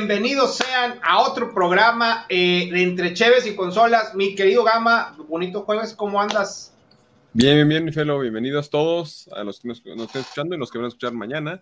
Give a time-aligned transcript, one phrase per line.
[0.00, 4.14] Bienvenidos sean a otro programa eh, de Entre Cheves y Consolas.
[4.14, 6.72] Mi querido Gama, bonito jueves, ¿cómo andas?
[7.34, 8.18] Bien, bien, bien, felo.
[8.18, 11.60] Bienvenidos todos a los que nos, estén escuchando y los que van a escuchar mañana.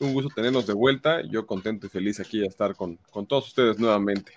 [0.00, 1.22] Un gusto tenerlos de vuelta.
[1.22, 4.34] Yo contento y feliz aquí de estar con, con todos ustedes nuevamente.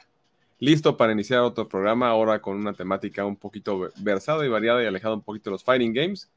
[0.60, 4.86] Listo para iniciar otro programa, ahora con una temática un poquito versada y variada y
[4.86, 6.30] alejada un poquito de los fighting games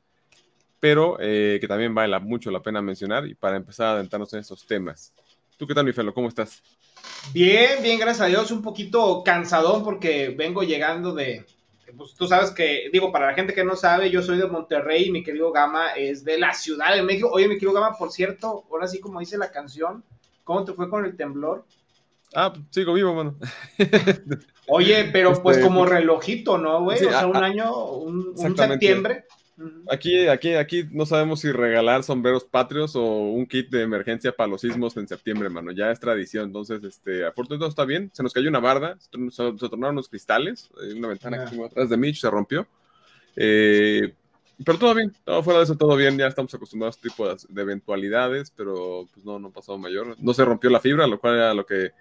[0.81, 4.41] pero eh, que también vale mucho la pena mencionar y para empezar a adentrarnos en
[4.41, 5.15] estos temas.
[5.57, 6.13] ¿Tú qué tal, mi Felo?
[6.13, 6.63] ¿Cómo estás?
[7.33, 8.51] Bien, bien, gracias a Dios.
[8.51, 11.45] Un poquito cansadón porque vengo llegando de.
[11.97, 15.05] Pues tú sabes que, digo, para la gente que no sabe, yo soy de Monterrey
[15.07, 17.31] y mi querido Gama es de la Ciudad de México.
[17.33, 20.03] Oye, mi querido Gama, por cierto, ahora sí, como dice la canción,
[20.43, 21.65] ¿cómo te fue con el temblor?
[22.35, 23.37] Ah, sigo vivo, mano.
[24.67, 27.05] Oye, pero pues este, como relojito, ¿no, güey?
[27.05, 29.27] o sea, un año, un, un septiembre.
[29.89, 34.49] Aquí, aquí, aquí no sabemos si regalar sombreros patrios o un kit de emergencia para
[34.49, 35.71] los sismos en septiembre, mano.
[35.71, 36.47] Ya es tradición.
[36.47, 38.11] Entonces, este, afortunadamente está bien.
[38.13, 42.31] Se nos cayó una barda, se, tornaron unos cristales, una ventana atrás de Mitch se
[42.31, 42.67] rompió.
[43.37, 44.13] Eh,
[44.65, 46.17] pero todo bien, todo fuera de eso, todo bien.
[46.19, 50.17] Ya estamos acostumbrados a este tipo de, eventualidades, pero pues no, no pasó mayor.
[50.19, 51.93] No se rompió la fibra, lo cual era lo que,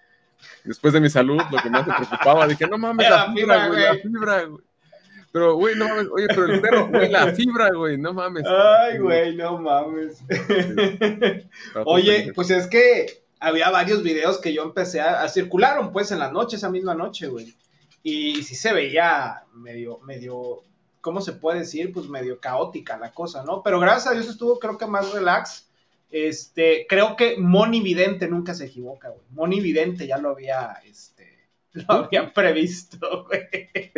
[0.64, 2.48] después de mi salud, lo que más me preocupaba.
[2.48, 4.64] Dije, no mames, la, fibra, güey, la fibra, güey.
[5.34, 6.08] Pero, güey, no mames.
[6.12, 8.46] Oye, pero el perro, güey, la fibra, güey, no mames.
[8.46, 10.24] Ay, güey, no mames.
[11.86, 16.32] Oye, pues es que había varios videos que yo empecé a, circularon, pues, en la
[16.32, 17.52] noche, esa misma noche, güey.
[18.04, 20.62] Y sí se veía medio, medio,
[21.02, 21.92] ¿cómo se puede decir?
[21.92, 23.64] Pues medio caótica la cosa, ¿no?
[23.64, 25.68] Pero gracias a Dios estuvo, creo que más relax.
[26.12, 29.26] Este, creo que Moni Vidente nunca se equivoca, güey.
[29.32, 33.92] Moni Vidente ya lo había, este, lo había previsto, güey.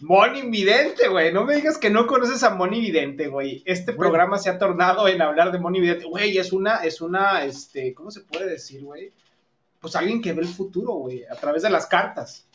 [0.00, 1.32] Moni Vidente, güey.
[1.32, 3.62] No me digas que no conoces a Moni Vidente, güey.
[3.66, 6.06] Este programa se ha tornado en hablar de Moni Vidente.
[6.06, 9.12] Güey, es una, es una, este, ¿cómo se puede decir, güey?
[9.80, 12.46] Pues alguien que ve el futuro, güey, a través de las cartas.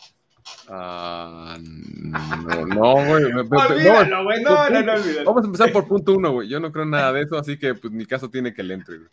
[0.67, 3.31] Ah, no, no, güey.
[3.31, 4.43] No, güey.
[4.43, 4.93] No, no, no,
[5.25, 6.47] Vamos a empezar por punto uno, güey.
[6.47, 8.97] Yo no creo nada de eso, así que, pues, mi caso tiene que le entre,
[8.97, 9.09] güey.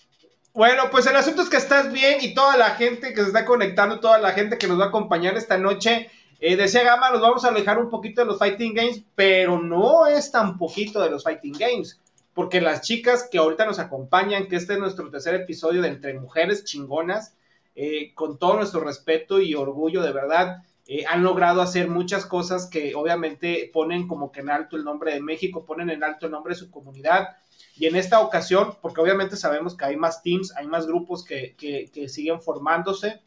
[0.55, 3.47] Bueno, pues el asunto es que estás bien y toda la gente que se está
[3.47, 6.11] conectando, toda la gente que nos va a acompañar esta noche
[6.43, 10.09] eh, decía Gama, nos vamos a alejar un poquito de los fighting games, pero no
[10.09, 12.01] es tan poquito de los fighting games,
[12.35, 16.19] porque las chicas que ahorita nos acompañan, que este es nuestro tercer episodio de Entre
[16.19, 17.37] Mujeres Chingonas,
[17.77, 22.67] eh, con todo nuestro respeto y orgullo de verdad, eh, han logrado hacer muchas cosas
[22.67, 26.33] que obviamente ponen como que en alto el nombre de México, ponen en alto el
[26.33, 27.37] nombre de su comunidad.
[27.77, 31.55] Y en esta ocasión, porque obviamente sabemos que hay más teams, hay más grupos que,
[31.57, 33.23] que, siguen formándose,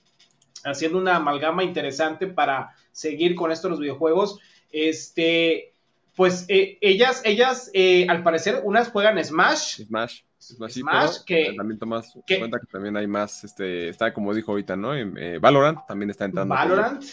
[0.65, 4.39] haciendo una amalgama interesante para seguir con esto los videojuegos.
[4.71, 5.74] Este,
[6.15, 9.83] pues eh, ellas, ellas, eh, al parecer, unas juegan Smash.
[9.83, 10.21] Smash.
[10.39, 14.95] Smash, que también tomas cuenta que también hay más, este, está como dijo ahorita, ¿no?
[14.95, 16.53] Eh, Valorant también está entrando.
[16.53, 17.03] Valorant,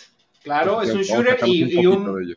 [0.43, 2.35] claro, es un shooter y, un,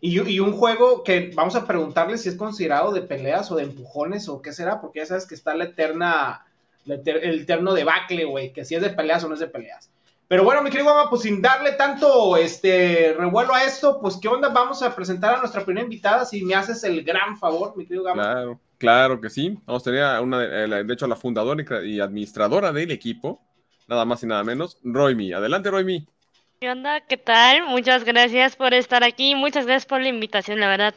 [0.00, 4.28] y, un juego que vamos a preguntarle si es considerado de peleas o de empujones
[4.28, 6.44] o qué será, porque ya sabes que está la eterna,
[6.86, 9.90] el eterno debacle, güey, que si es de peleas o no es de peleas.
[10.28, 14.26] Pero bueno, mi querido Gama, pues sin darle tanto este revuelo a esto, pues qué
[14.26, 17.86] onda, vamos a presentar a nuestra primera invitada, si me haces el gran favor, mi
[17.86, 18.22] querido Gama.
[18.22, 19.56] Claro, claro que sí.
[19.66, 23.40] Vamos a tener a una, eh, de hecho, a la fundadora y administradora del equipo,
[23.86, 25.32] nada más y nada menos, Roymi.
[25.32, 26.08] Adelante, Roymi.
[26.60, 27.02] ¿Qué onda?
[27.02, 27.68] ¿Qué tal?
[27.68, 30.94] Muchas gracias por estar aquí, muchas gracias por la invitación, la verdad.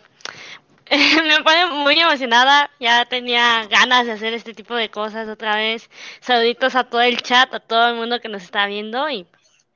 [1.28, 5.90] me pone muy emocionada, ya tenía ganas de hacer este tipo de cosas otra vez.
[6.20, 9.28] Saluditos a todo el chat, a todo el mundo que nos está viendo y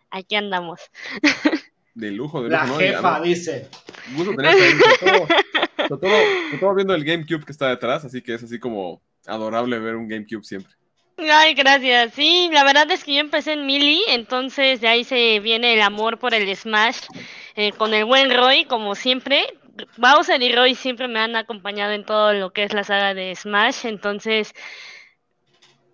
[0.09, 0.79] aquí andamos.
[1.95, 2.79] De lujo, de lujo.
[2.79, 3.69] La jefa, dice.
[4.15, 4.63] Gusto tenerte
[5.87, 5.99] Todo,
[6.59, 10.07] todo, viendo el GameCube que está detrás, así que es así como adorable ver un
[10.07, 10.73] GameCube siempre.
[11.17, 12.15] Ay, gracias.
[12.15, 15.81] Sí, la verdad es que yo empecé en Mili, entonces de ahí se viene el
[15.81, 17.01] amor por el Smash
[17.55, 19.45] eh, con el buen Roy, como siempre.
[19.97, 23.35] Bowser y Roy siempre me han acompañado en todo lo que es la saga de
[23.35, 24.53] Smash, entonces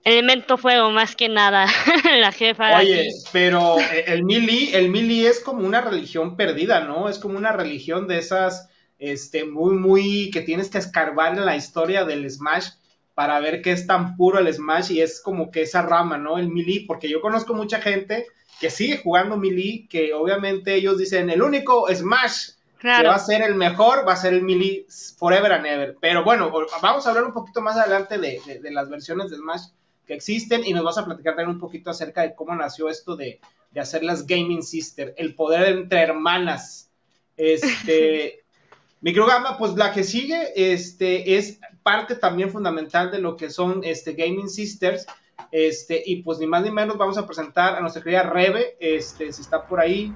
[0.04, 1.66] elemento fuego más que nada
[2.20, 2.78] la jefa.
[2.78, 7.38] Oye pero eh, el mili el mili es como una religión perdida no es como
[7.38, 12.30] una religión de esas este muy muy que tienes que escarbar en la historia del
[12.30, 12.70] smash
[13.14, 16.38] para ver qué es tan puro el smash y es como que esa rama no
[16.38, 18.26] el mili porque yo conozco mucha gente
[18.60, 23.42] que sigue jugando mili que obviamente ellos dicen el único smash que va a ser
[23.42, 24.86] el mejor, va a ser el Melee
[25.18, 25.98] Forever and Ever.
[26.00, 28.40] Pero bueno, vamos a hablar un poquito más adelante de,
[28.72, 29.68] las versiones de Smash
[30.08, 33.16] que existen y nos vas a platicar también un poquito acerca de cómo nació esto
[33.16, 33.40] de,
[33.80, 36.90] hacer las Gaming Sister, el poder entre hermanas.
[37.38, 38.44] Este,
[39.02, 44.14] Microgama, pues la que sigue este, es parte también fundamental de lo que son este,
[44.14, 45.06] Gaming Sisters.
[45.52, 49.32] Este, y pues ni más ni menos vamos a presentar a nuestra querida Rebe, este,
[49.34, 50.14] si está por ahí.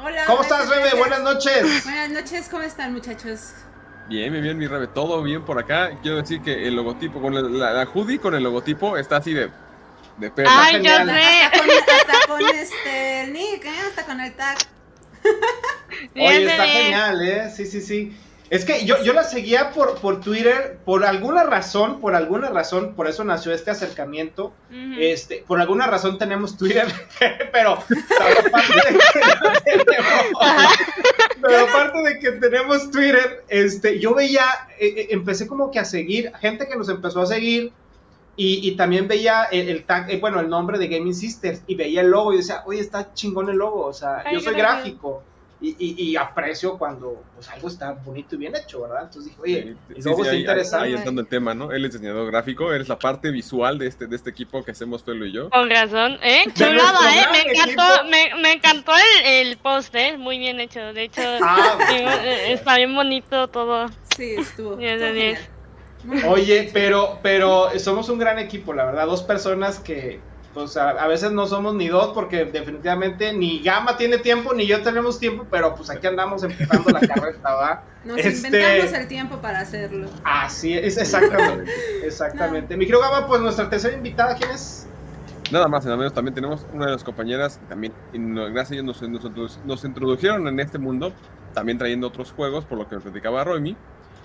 [0.00, 0.24] Hola.
[0.26, 0.94] ¿Cómo estás, Rebe?
[0.96, 1.84] Buenas noches.
[1.84, 3.52] Buenas noches, ¿cómo están, muchachos?
[4.08, 4.86] Bien, bien, bien, mi Rebe.
[4.86, 5.90] Todo bien por acá.
[6.02, 9.50] Quiero decir que el logotipo, con la, la, hoodie con el logotipo está así de,
[10.18, 10.52] de perla.
[10.54, 10.92] Ay, yo.
[10.92, 13.80] Hasta con, hasta con este, el nick, ¿eh?
[13.88, 14.58] Hasta con el tag.
[16.14, 17.50] Oye, está genial, ¿eh?
[17.54, 18.16] Sí, sí, sí.
[18.50, 22.94] Es que yo, yo la seguía por, por Twitter, por alguna razón, por alguna razón,
[22.94, 24.54] por eso nació este acercamiento.
[24.98, 26.86] Este, por alguna razón tenemos Twitter,
[27.52, 30.66] pero, aparte de que tenemos,
[31.42, 34.46] pero aparte de que tenemos Twitter, este, yo veía,
[34.80, 37.72] eh, empecé como que a seguir, gente que nos empezó a seguir,
[38.36, 42.00] y, y también veía el, tag, eh, bueno, el nombre de Gaming Sisters, y veía
[42.00, 45.22] el logo, y decía, oye, está chingón el logo, o sea, yo soy gráfico
[45.60, 49.04] y, y, aprecio cuando pues, algo está bonito y bien hecho, ¿verdad?
[49.04, 50.86] Entonces dije, oye, sí, sí, está interesante.
[50.86, 51.72] Ahí, entrando el tema, ¿no?
[51.72, 54.70] Él es diseñador gráfico, él es la parte visual de este, de este equipo que
[54.70, 55.50] hacemos Felo y yo.
[55.50, 56.44] Con razón, ¿eh?
[56.54, 57.26] Chulada, ¿eh?
[57.32, 60.16] Me encantó, me, me, encantó el, el post, ¿eh?
[60.16, 63.88] Muy bien hecho, de hecho, ah, eh, está bien bonito todo.
[64.16, 64.76] Sí, estuvo.
[64.76, 65.50] 10 de 10.
[66.28, 70.20] Oye, pero, pero somos un gran equipo, la verdad, dos personas que,
[70.58, 74.82] pues a, veces no somos ni dos porque definitivamente ni Gama tiene tiempo ni yo
[74.82, 77.84] tenemos tiempo, pero pues aquí andamos empezando la carreta, ¿va?
[78.04, 80.08] Nos este, inventamos el tiempo para hacerlo.
[80.24, 81.70] Así es, exactamente,
[82.02, 82.76] exactamente.
[82.76, 84.88] Mi querido Gama, pues nuestra tercera invitada, ¿quién es?
[85.52, 89.60] Nada más, nada menos, también tenemos una de las compañeras, también, gracias a ellos nos,
[89.64, 91.12] nos, introdujeron en este mundo,
[91.54, 93.76] también trayendo otros juegos, por lo que nos platicaba Romy,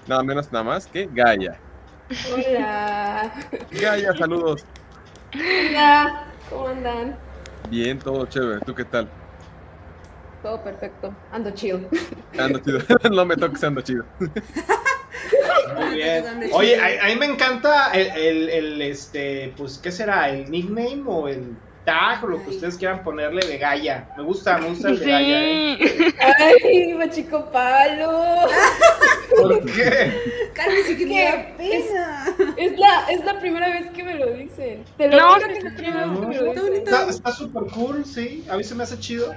[0.07, 1.59] nada menos, nada más que Gaia.
[2.33, 3.31] Hola.
[3.69, 4.65] Gaia, saludos.
[5.35, 7.17] Hola, ¿cómo andan?
[7.69, 8.59] Bien, todo chévere.
[8.65, 9.07] ¿Tú qué tal?
[10.43, 11.13] Todo perfecto.
[11.31, 11.79] Ando chido.
[12.37, 12.79] Ando chido.
[13.11, 14.05] no me toques, ando chido.
[14.19, 16.25] Muy bien.
[16.53, 20.29] Oye, a, mí me encanta el, el, el, este, pues, ¿qué será?
[20.29, 24.07] ¿El nickname o el tag o lo que ustedes quieran ponerle de Gaia.
[24.17, 25.43] Me gusta, me gusta el de Gaia.
[25.43, 25.77] ¿eh?
[26.37, 28.35] Ay, machico palo.
[29.35, 30.13] ¿Por qué?
[30.53, 32.25] Carmen, sí que me pena.
[32.57, 34.83] Es, la, es la primera vez que me lo dicen.
[34.97, 37.09] Te lo no, que es la primera vez que me lo dicen.
[37.09, 38.45] Está súper cool, sí.
[38.49, 39.33] A mí se me hace chido.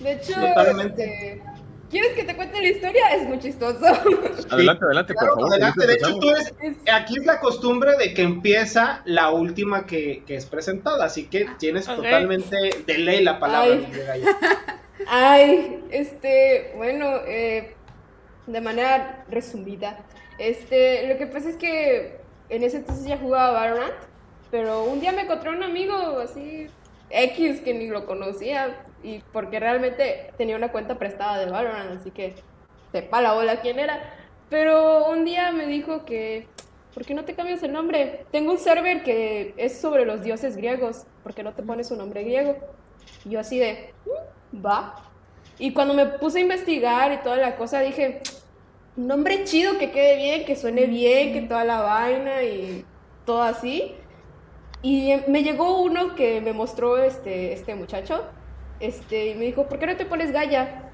[0.00, 1.32] De hecho, Totalmente.
[1.32, 1.42] Este,
[1.90, 3.14] ¿Quieres que te cuente la historia?
[3.14, 3.84] Es muy chistoso.
[4.50, 5.52] Adelante, adelante, por favor.
[5.52, 5.86] Adelante.
[5.86, 6.52] De hecho, tú eres,
[6.92, 11.46] aquí es la costumbre de que empieza la última que, que es presentada, así que
[11.58, 13.78] tienes totalmente de ley la palabra.
[14.12, 14.24] Ay,
[15.08, 17.74] Ay este, bueno, eh,
[18.46, 19.98] de manera resumida,
[20.38, 23.94] Este, lo que pasa es que en ese entonces ya jugaba Valorant,
[24.50, 26.68] pero un día me encontré un amigo así
[27.10, 32.10] X que ni lo conocía y porque realmente tenía una cuenta prestada de Valorant, así
[32.10, 32.34] que
[32.92, 34.00] sepa la bola quién era.
[34.50, 36.48] Pero un día me dijo que,
[36.94, 38.24] ¿por qué no te cambias el nombre?
[38.30, 41.98] Tengo un server que es sobre los dioses griegos, ¿por qué no te pones un
[41.98, 42.56] nombre griego?
[43.24, 43.92] Y yo así de,
[44.52, 44.94] "Mm, va.
[45.58, 48.20] Y cuando me puse a investigar y toda la cosa, dije,
[48.96, 52.84] un nombre chido que quede bien, que suene bien, que toda la vaina y
[53.24, 53.94] todo así.
[54.82, 58.24] Y me llegó uno que me mostró este, este muchacho,
[58.80, 60.90] este, y me dijo, ¿por qué no te pones Gaia?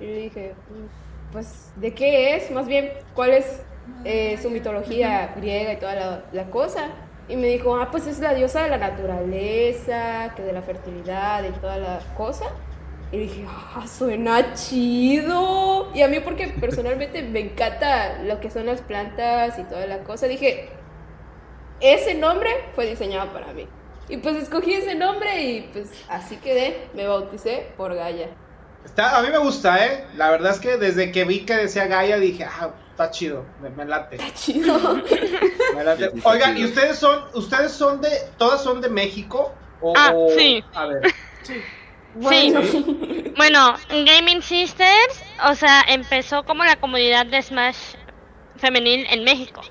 [0.00, 2.50] Y le dije, "Mm, pues, ¿de qué es?
[2.50, 3.64] Más bien, ¿cuál es
[4.04, 6.90] eh, su mitología griega y toda la, la cosa?
[7.28, 11.44] Y me dijo, ah, pues es la diosa de la naturaleza, que de la fertilidad
[11.44, 12.46] y toda la cosa.
[13.12, 15.90] Y dije, ah, suena chido.
[15.94, 20.02] Y a mí porque personalmente me encanta lo que son las plantas y toda la
[20.04, 20.70] cosa, dije,
[21.80, 23.66] ese nombre fue diseñado para mí.
[24.10, 28.28] Y pues escogí ese nombre y pues así quedé, me bauticé por Gaia.
[28.84, 30.06] Está, a mí me gusta, ¿eh?
[30.16, 33.70] La verdad es que desde que vi que decía Gaia dije, ah, está chido, me,
[33.70, 34.16] me late.
[34.16, 34.78] Está chido.
[35.76, 36.10] me late.
[36.10, 36.62] Sí, sí, Oigan, sí.
[36.62, 39.52] ¿y ustedes son, ustedes son de, todas son de México?
[39.80, 40.64] O, Ah, o- sí.
[40.74, 41.02] A ver.
[42.14, 42.60] Bueno,
[43.36, 47.94] Bueno, Gaming Sisters, o sea, empezó como la comunidad de Smash
[48.56, 49.62] femenil en México.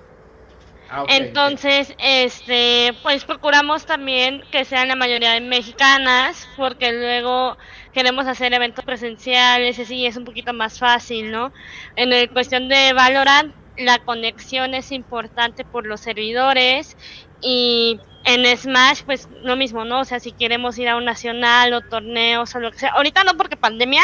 [0.91, 7.58] Ah, Entonces, este, pues procuramos también que sean la mayoría de mexicanas, porque luego
[7.93, 11.51] queremos hacer eventos presenciales y así es un poquito más fácil, ¿no?
[11.96, 16.98] En el cuestión de Valorant, la conexión es importante por los servidores
[17.41, 20.01] y en Smash, pues lo mismo, ¿no?
[20.01, 23.24] O sea, si queremos ir a un nacional o torneos o lo que sea, ahorita
[23.24, 24.03] no porque pandemia,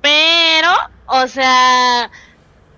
[0.00, 0.70] pero,
[1.06, 2.10] o sea,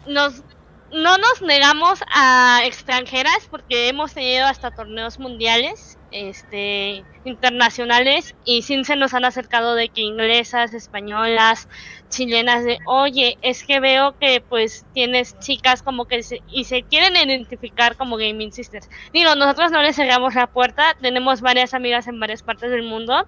[0.06, 0.42] nos
[0.90, 8.82] no nos negamos a extranjeras porque hemos tenido hasta torneos mundiales, este, internacionales y sí
[8.84, 11.68] se nos han acercado de que inglesas, españolas,
[12.08, 16.84] chilenas de, oye, es que veo que pues tienes chicas como que se, y se
[16.84, 18.88] quieren identificar como gaming sisters.
[19.12, 23.26] Digo, nosotros no les cerramos la puerta, tenemos varias amigas en varias partes del mundo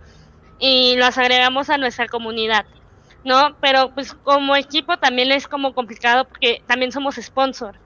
[0.59, 2.67] y las agregamos a nuestra comunidad.
[3.25, 3.57] ¿No?
[3.61, 7.81] Pero pues como equipo también es como complicado porque también somos sponsor.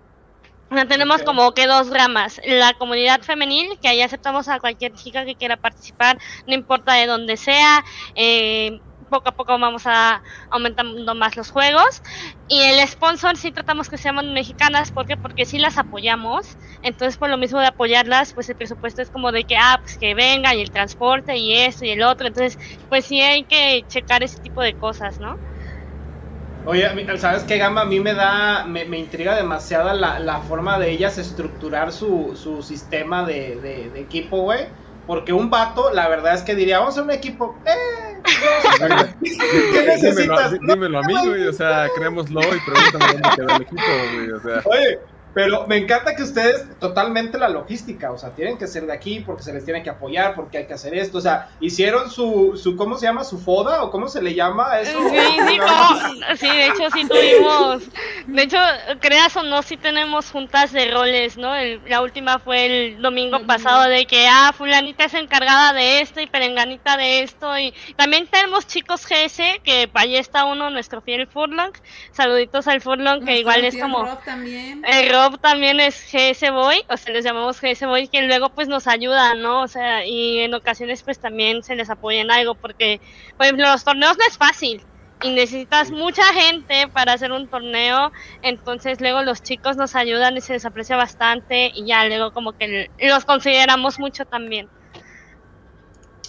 [0.71, 4.93] O sea, tenemos como que dos ramas, la comunidad femenil, que ahí aceptamos a cualquier
[4.93, 8.71] chica que quiera participar, no importa de dónde sea, eh,
[9.04, 12.02] poco a poco vamos a aumentando más los juegos,
[12.46, 15.06] y el sponsor sí tratamos que seamos mexicanas, ¿por?
[15.20, 19.32] Porque sí las apoyamos, entonces por lo mismo de apoyarlas, pues el presupuesto es como
[19.32, 22.56] de que, ah, pues que venga, y el transporte, y esto, y el otro, entonces
[22.88, 25.40] pues sí hay que checar ese tipo de cosas, ¿no?
[26.66, 27.82] Oye, ¿sabes qué, Gama?
[27.82, 32.34] A mí me da, me, me intriga demasiado la, la forma de ellas estructurar su,
[32.37, 34.68] su sistema de, de, de equipo, güey.
[35.06, 37.54] Porque un vato, la verdad es que diría, vamos a un equipo.
[37.66, 38.18] Eh,
[39.20, 40.52] ¿Qué necesitas?
[40.52, 43.82] Dímelo, dímelo a mí, güey, o sea, creémoslo y pregúntame dónde quedó el equipo,
[44.14, 44.62] güey, o sea.
[44.64, 44.99] Oye,
[45.35, 49.21] pero me encanta que ustedes totalmente la logística, o sea, tienen que ser de aquí
[49.21, 52.57] porque se les tiene que apoyar, porque hay que hacer esto, o sea, hicieron su,
[52.57, 53.25] su ¿cómo se llama?
[53.25, 53.83] ¿Su foda?
[53.83, 54.99] ¿O cómo se le llama a eso?
[55.11, 55.17] Sí,
[55.49, 57.83] sí, no, sí, de hecho sí tuvimos,
[58.26, 58.59] de hecho,
[59.00, 61.55] creas o no, sí tenemos juntas de roles, ¿no?
[61.55, 66.21] El- la última fue el domingo pasado de que, ah, fulanita es encargada de esto
[66.21, 71.26] y perenganita de esto y también tenemos chicos GS, que ahí está uno, nuestro fiel
[71.26, 71.73] Furlong,
[72.12, 74.05] saluditos al Furlong, que Nuestro igual es como...
[74.05, 74.85] Rob también.
[74.87, 78.69] El Rob también es GS Boy, o sea, les llamamos GS Boy, que luego pues
[78.69, 79.62] nos ayuda, ¿no?
[79.62, 83.00] O sea, y en ocasiones pues también se les apoya en algo, porque,
[83.37, 84.83] por ejemplo, los torneos no es fácil
[85.23, 88.12] y necesitas mucha gente para hacer un torneo,
[88.43, 92.52] entonces luego los chicos nos ayudan y se les aprecia bastante y ya luego como
[92.52, 94.69] que los consideramos mucho también.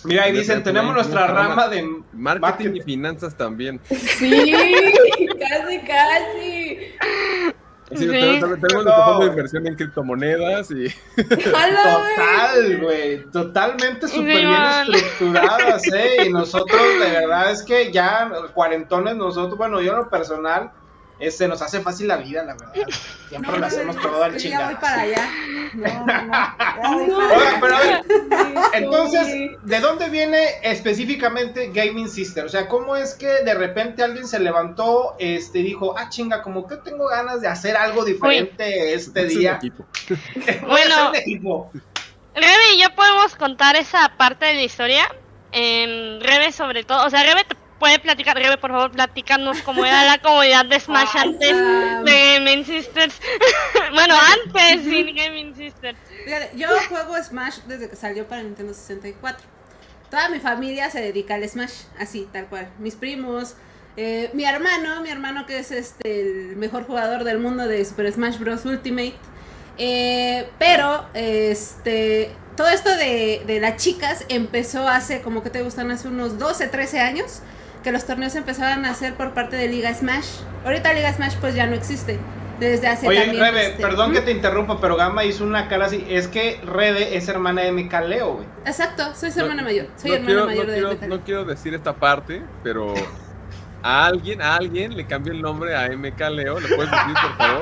[0.05, 1.81] Mira, ahí dicen, tenemos nuestra rama de
[2.13, 2.75] Marketing, marketing.
[2.75, 3.81] y finanzas también.
[3.89, 4.53] sí,
[5.39, 7.55] casi, casi.
[7.91, 8.07] Sí, Sí.
[8.07, 9.05] tenemos, tenemos nuestro No.
[9.05, 10.87] fondo de inversión en criptomonedas y.
[11.23, 14.87] Total, güey, totalmente súper bien man.
[14.93, 16.25] estructuradas, ¿eh?
[16.25, 20.71] Y nosotros, de verdad, es que ya cuarentones, nosotros, bueno, yo en lo personal,
[21.19, 22.73] eh, se nos hace fácil la vida, la verdad.
[23.29, 25.01] Siempre No, lo hacemos no, todo al yo ya voy para chingado.
[25.01, 25.29] allá.
[25.73, 26.31] No, no, no.
[26.33, 27.17] ya voy No.
[27.17, 27.57] para Oigan, allá.
[27.61, 28.05] pero a ver,
[28.73, 29.27] entonces.
[29.63, 32.45] ¿de dónde viene específicamente Gaming Sister?
[32.45, 36.41] O sea, ¿cómo es que de repente alguien se levantó este, y dijo, ah, chinga,
[36.41, 39.59] como que tengo ganas de hacer algo diferente este día?
[40.67, 41.11] Bueno.
[42.33, 45.07] Rebe y yo podemos contar esa parte de la historia.
[45.53, 47.55] Em, Rebe sobre todo, o sea, Rebe te
[47.85, 52.01] puede platicar, Rebe, por favor, platícanos cómo era la comunidad de Smash antes Ah.
[52.03, 53.13] de Gaming Sisters.
[53.93, 55.95] bueno, antes sin Gaming Sisters.
[56.55, 59.45] Yo juego Smash desde que salió para Nintendo 64.
[60.09, 62.69] Toda mi familia se dedica al Smash, así, tal cual.
[62.79, 63.53] Mis primos,
[63.97, 68.11] eh, mi hermano, mi hermano que es este el mejor jugador del mundo de Super
[68.11, 68.65] Smash Bros.
[68.65, 69.13] Ultimate.
[69.77, 75.91] Eh, pero, este, todo esto de, de las chicas empezó hace, como que te gustan,
[75.91, 77.41] hace unos 12, 13 años,
[77.85, 80.39] que los torneos empezaban a hacer por parte de Liga Smash.
[80.65, 82.17] Ahorita Liga Smash pues ya no existe.
[82.59, 84.25] Desde hace Oye, también, Rebe, este, perdón que ¿Mm?
[84.25, 86.03] te interrumpa, pero Gama hizo una cara así.
[86.09, 88.47] Es que Rebe es hermana de Micaleo, güey.
[88.65, 89.87] Exacto, soy su No- hermana mayor.
[89.97, 91.09] Soy no hermana quiero, mayor no de quiero- Metal.
[91.09, 92.93] no quiero decir esta parte, pero
[93.87, 97.37] a alguien, a alguien le cambió el nombre a MK Leo, ¿le puedes decir, por
[97.37, 97.61] favor?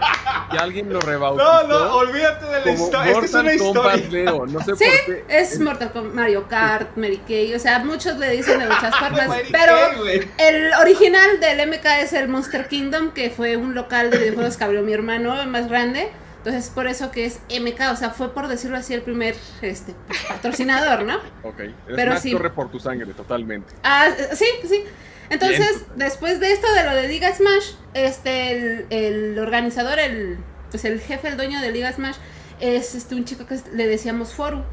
[0.49, 3.11] Que alguien lo rebautizó No, no, olvídate de la historia.
[3.11, 4.23] Es que es una Mortal Kombat historia.
[4.31, 5.25] Leo, no sé Sí, por qué.
[5.27, 9.29] es Mortal Kombat, Mario Kart, Mary Kay, o sea, muchos le dicen de muchas formas,
[9.51, 9.75] pero
[10.05, 14.55] Kay, el original del MK es el Monster Kingdom, que fue un local de videojuegos
[14.55, 18.33] que abrió mi hermano más grande, entonces por eso que es MK, o sea, fue
[18.33, 19.93] por decirlo así el primer este,
[20.29, 21.17] patrocinador, ¿no?
[21.43, 22.31] Ok, es Pero una sí.
[22.31, 23.73] corre por tu sangre, totalmente.
[23.83, 24.85] Ah, sí, sí.
[25.33, 25.97] Entonces, Bien.
[25.97, 30.37] después de esto, de lo de Liga Smash, este, el, el organizador, el,
[30.71, 32.15] pues el jefe, el dueño de Liga Smash,
[32.59, 34.63] es este un chico que le decíamos Foru.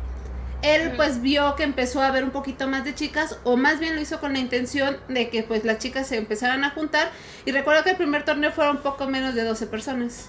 [0.62, 3.94] Él pues vio que empezó a haber un poquito más de chicas, o más bien
[3.94, 7.10] lo hizo con la intención de que pues las chicas se empezaran a juntar.
[7.46, 10.28] Y recuerdo que el primer torneo fueron poco menos de 12 personas.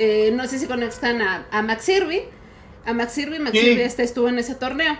[0.00, 2.22] Eh, no sé si conectan a, a Max Irby.
[2.84, 3.64] A Max Irby, Max Sí.
[3.64, 4.96] Irby este estuvo en ese torneo.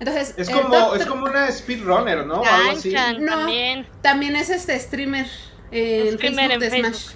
[0.00, 2.40] Entonces, Es como, es como una speedrunner, ¿no?
[2.40, 2.94] O algo así.
[3.18, 3.36] No.
[3.36, 3.86] también.
[4.00, 5.26] También es este streamer
[5.70, 7.10] eh, en Streamer Facebook en de Smash.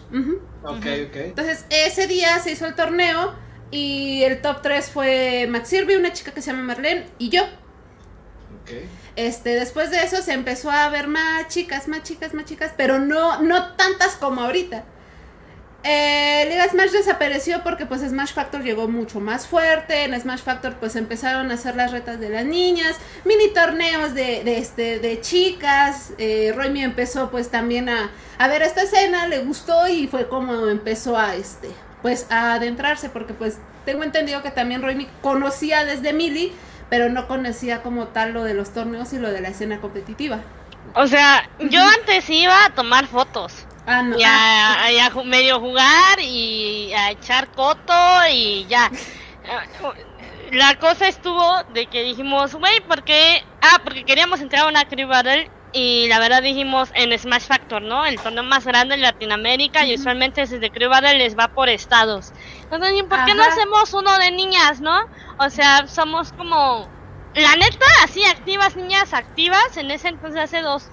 [1.14, 3.34] Entonces, ese día se hizo el torneo
[3.70, 7.42] y el top 3 fue Max Irby, una chica que se llama Marlene y yo.
[7.42, 8.70] ok.
[9.16, 12.98] Este, después de eso se empezó a ver más chicas, más chicas, más chicas, pero
[12.98, 14.84] no, no tantas como ahorita.
[15.86, 20.04] Eh, Liga Smash desapareció porque pues Smash Factor llegó mucho más fuerte.
[20.04, 24.42] En Smash Factor pues empezaron a hacer las retas de las niñas, mini torneos de,
[24.44, 26.12] de, este, de chicas.
[26.18, 31.18] Eh, empezó pues también a, a ver esta escena, le gustó y fue como empezó
[31.18, 31.68] a este
[32.04, 36.52] pues a adentrarse porque pues tengo entendido que también Romy conocía desde Mili,
[36.90, 40.40] pero no conocía como tal lo de los torneos y lo de la escena competitiva.
[40.94, 43.66] O sea, yo antes iba a tomar fotos.
[43.86, 44.18] Ah, no.
[44.18, 47.92] Y ah, a, y a ju- medio jugar y a echar coto
[48.30, 48.90] y ya.
[50.52, 53.44] La cosa estuvo de que dijimos, güey, ¿por qué?
[53.60, 57.82] Ah, porque queríamos entrar a una Crew Battle y la verdad dijimos en Smash Factor,
[57.82, 58.06] ¿no?
[58.06, 62.32] El torneo más grande en Latinoamérica y usualmente desde Crew Battle les va por estados.
[62.62, 64.96] Entonces, ¿y ¿por qué no hacemos uno de niñas, no?
[65.38, 66.88] O sea, somos como,
[67.34, 70.92] la neta, así activas, niñas activas, en ese entonces hace dos,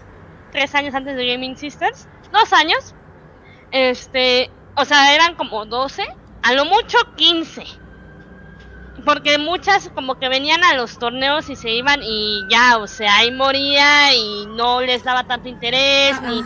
[0.51, 2.95] tres años antes de Gaming Sisters, dos años,
[3.71, 6.03] este, o sea, eran como 12,
[6.41, 7.65] a lo mucho 15.
[9.05, 13.17] Porque muchas como que venían a los torneos y se iban y ya, o sea,
[13.17, 16.41] ahí moría y no les daba tanto interés, ni,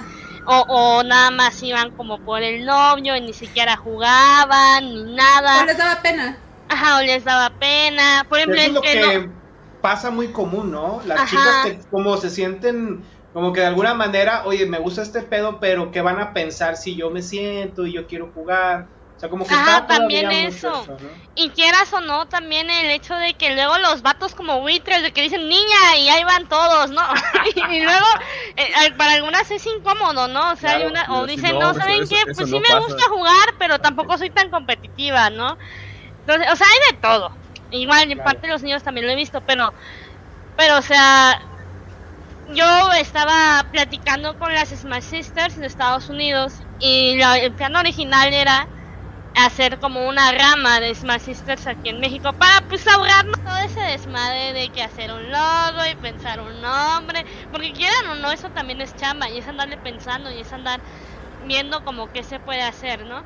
[0.45, 5.63] o, o nada más iban como por el novio y ni siquiera jugaban, ni nada.
[5.63, 6.37] o les daba pena.
[6.69, 8.25] Ajá, o les daba pena.
[8.29, 9.41] Por ejemplo, Eso es lo que que no-
[9.81, 11.01] pasa muy común, ¿no?
[11.05, 11.29] Las Ajá.
[11.29, 13.03] chicas que como se sienten
[13.35, 16.77] como que de alguna manera, oye, me gusta este pedo, pero ¿qué van a pensar
[16.77, 18.85] si yo me siento y yo quiero jugar?
[19.17, 20.99] O sea, como que Ajá, está también mucho eso.
[20.99, 21.27] ¿no?
[21.35, 25.11] Y quieras o no, también el hecho de que luego los vatos como buitres de
[25.11, 27.01] que dicen niña y ahí van todos, ¿no?
[27.55, 28.05] y, luego
[28.55, 30.51] eh, para algunas es incómodo, ¿no?
[30.53, 32.15] O sea, hay una, o dicen, no, no, eso- ¿saben eso- qué?
[32.25, 32.87] eso Pues no sí me pasa.
[32.87, 35.57] gusta jugar, pero tampoco soy tan competitiva, ¿no?
[36.25, 37.31] Entonces, o sea, hay de todo.
[37.71, 38.23] Igual, en Claro.
[38.23, 39.73] parte de los niños también lo he visto, pero,
[40.55, 41.39] pero, o sea,
[42.45, 48.33] yo estaba platicando con las Smash Sisters de Estados Unidos y la- el plan original
[48.33, 48.69] era
[49.35, 53.81] hacer como una rama de Smash Sisters aquí en México para pues ahorrarnos todo ese
[53.81, 58.51] desmadre de que hacer un logo y pensar un nombre, porque quieran o no, eso
[58.51, 60.83] también es chamba y es andarle pensando y es andar
[61.39, 63.25] viendo como qué se puede hacer, ¿no?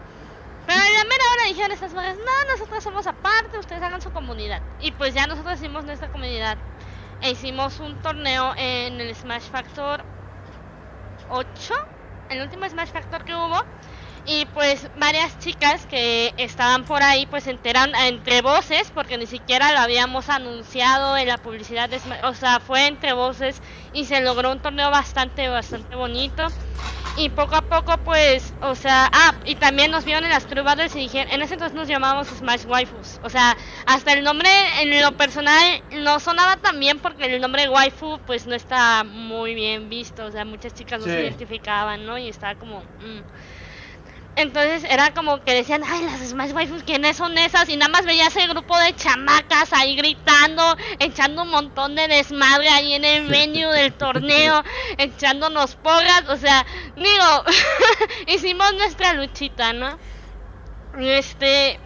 [0.66, 4.12] Pero a la mera hora dijeron estas mujeres, no, nosotros somos aparte, ustedes hagan su
[4.12, 4.64] comunidad.
[4.78, 6.60] Y pues ya nosotros hicimos nuestra comunidad.
[7.22, 10.02] Hicimos un torneo en el Smash Factor
[11.28, 11.74] 8,
[12.30, 13.60] el último Smash Factor que hubo.
[14.32, 19.26] Y pues varias chicas que estaban por ahí pues se enteran entre voces porque ni
[19.26, 23.60] siquiera lo habíamos anunciado en la publicidad de o sea, fue entre voces
[23.92, 26.54] y se logró un torneo bastante bastante bonito.
[27.16, 30.62] y poco a poco pues, o sea, ah, y también nos vieron en las True
[30.62, 34.50] Battles y dijeron, en ese entonces nos llamábamos Smash Waifus, o sea, hasta el nombre
[34.82, 39.56] en lo personal no sonaba tan bien porque el nombre waifu pues no está muy
[39.56, 42.18] bien visto, o sea, muchas chicas no se identificaban, ¿no?
[42.20, 42.86] Y estaba como...
[43.00, 43.22] mm.
[44.36, 47.68] Entonces era como que decían, ay, las Smash Waifus, ¿quiénes son esas?
[47.68, 52.70] Y nada más veía ese grupo de chamacas ahí gritando, echando un montón de desmadre
[52.70, 54.64] ahí en el menú del torneo,
[54.98, 56.66] echándonos porras, o sea,
[56.96, 57.44] digo,
[58.28, 59.98] hicimos nuestra luchita, ¿no?
[60.98, 61.80] Este,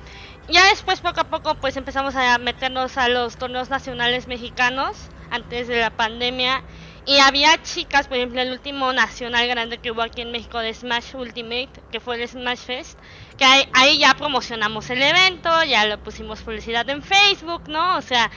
[0.47, 5.67] ya después poco a poco pues empezamos a meternos a los torneos nacionales mexicanos antes
[5.67, 6.63] de la pandemia
[7.05, 10.73] y había chicas, por ejemplo, el último nacional grande que hubo aquí en México de
[10.73, 12.99] Smash Ultimate, que fue el Smash Fest,
[13.37, 17.97] que ahí, ahí ya promocionamos el evento, ya lo pusimos publicidad en Facebook, ¿no?
[17.97, 18.31] O sea,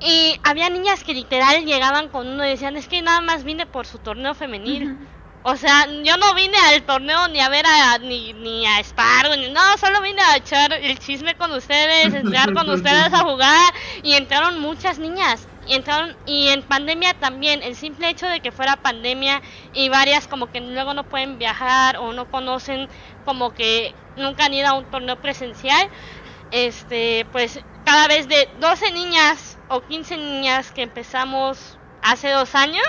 [0.00, 3.66] y había niñas que literal llegaban con uno y decían, es que nada más vine
[3.66, 4.98] por su torneo femenil.
[5.46, 9.36] O sea, yo no vine al torneo ni a ver a ni, ni a Sparrow,
[9.36, 13.74] ni, no, solo vine a echar el chisme con ustedes, entrar con ustedes a jugar
[14.02, 15.46] y entraron muchas niñas.
[15.66, 20.26] Y entraron y en pandemia también, el simple hecho de que fuera pandemia y varias
[20.28, 22.88] como que luego no pueden viajar o no conocen
[23.24, 25.88] como que nunca han ido a un torneo presencial,
[26.50, 32.84] este, pues cada vez de 12 niñas o 15 niñas que empezamos hace dos años,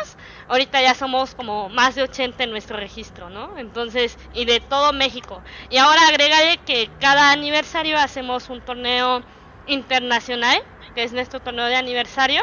[0.48, 3.58] ahorita ya somos como más de 80 en nuestro registro, ¿no?
[3.58, 5.44] Entonces, y de todo México.
[5.70, 9.24] Y ahora agrégale que cada aniversario hacemos un torneo
[9.66, 10.60] internacional,
[10.94, 12.42] que es nuestro torneo de aniversario.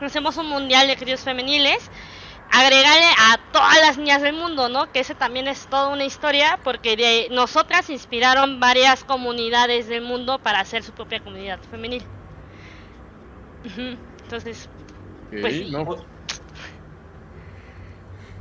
[0.00, 1.90] Hacemos un mundial de críos femeniles.
[2.52, 4.90] Agregale a todas las niñas del mundo, ¿no?
[4.90, 10.38] Que ese también es toda una historia, porque de nosotras inspiraron varias comunidades del mundo
[10.40, 12.02] para hacer su propia comunidad femenil.
[14.24, 14.68] Entonces,
[15.30, 15.70] Pues sí.
[15.70, 15.86] no.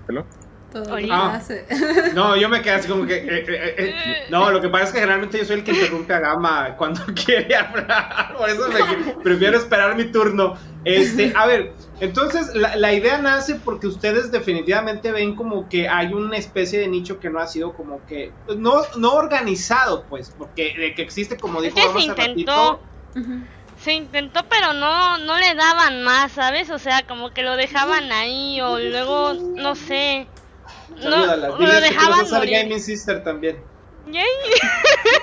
[0.08, 0.26] Hello.
[0.72, 1.36] Todo lo Ah.
[1.36, 1.66] hace.
[2.14, 3.16] No, yo me quedé así como que.
[3.16, 3.96] eh, eh, eh.
[4.30, 7.02] No, lo que pasa es que generalmente yo soy el que interrumpe a Gama cuando
[7.26, 8.36] quiere hablar.
[8.38, 10.56] Por eso me prefiero esperar mi turno.
[10.86, 16.14] Este, a ver, entonces la, la idea nace porque ustedes definitivamente ven como que hay
[16.14, 18.32] una especie de nicho que no ha sido como que.
[18.46, 22.22] pues, No, no organizado, pues, porque de que existe, como es dijo que se hace
[22.32, 22.80] intentó,
[23.82, 26.70] se intentó, pero no, no le daban más, ¿sabes?
[26.70, 30.28] O sea, como que lo dejaban ahí o luego, no sé.
[30.96, 32.54] No, Salúdalas, lo diles que tú dejaban ser morir.
[32.64, 33.58] Gaming Sister también.
[34.08, 34.24] Yay.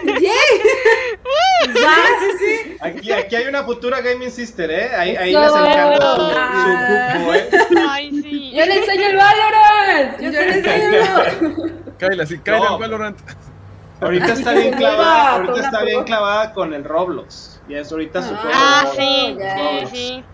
[0.04, 0.22] ¡Yay!
[1.66, 2.76] Sí, sí.
[2.80, 4.90] Aquí, aquí hay una futura Gaming Sister, ¿eh?
[4.94, 5.40] Ahí, ahí Eso.
[5.40, 7.50] les encanta su, su cupo, ¿eh?
[7.88, 8.52] Ay, sí.
[8.54, 10.20] Yo le enseño el Valorant.
[10.20, 10.62] Yo les
[11.40, 11.64] digo.
[11.98, 12.74] Kyla, sí, Kyla No.
[12.74, 13.18] en Valorant.
[14.00, 17.60] Ahorita está bien clavada, ahorita está bien clavada con el Roblox.
[17.68, 18.38] Y es ahorita su Ah.
[18.38, 19.36] juego Ah, sí,
[19.90, 20.24] sí, sí.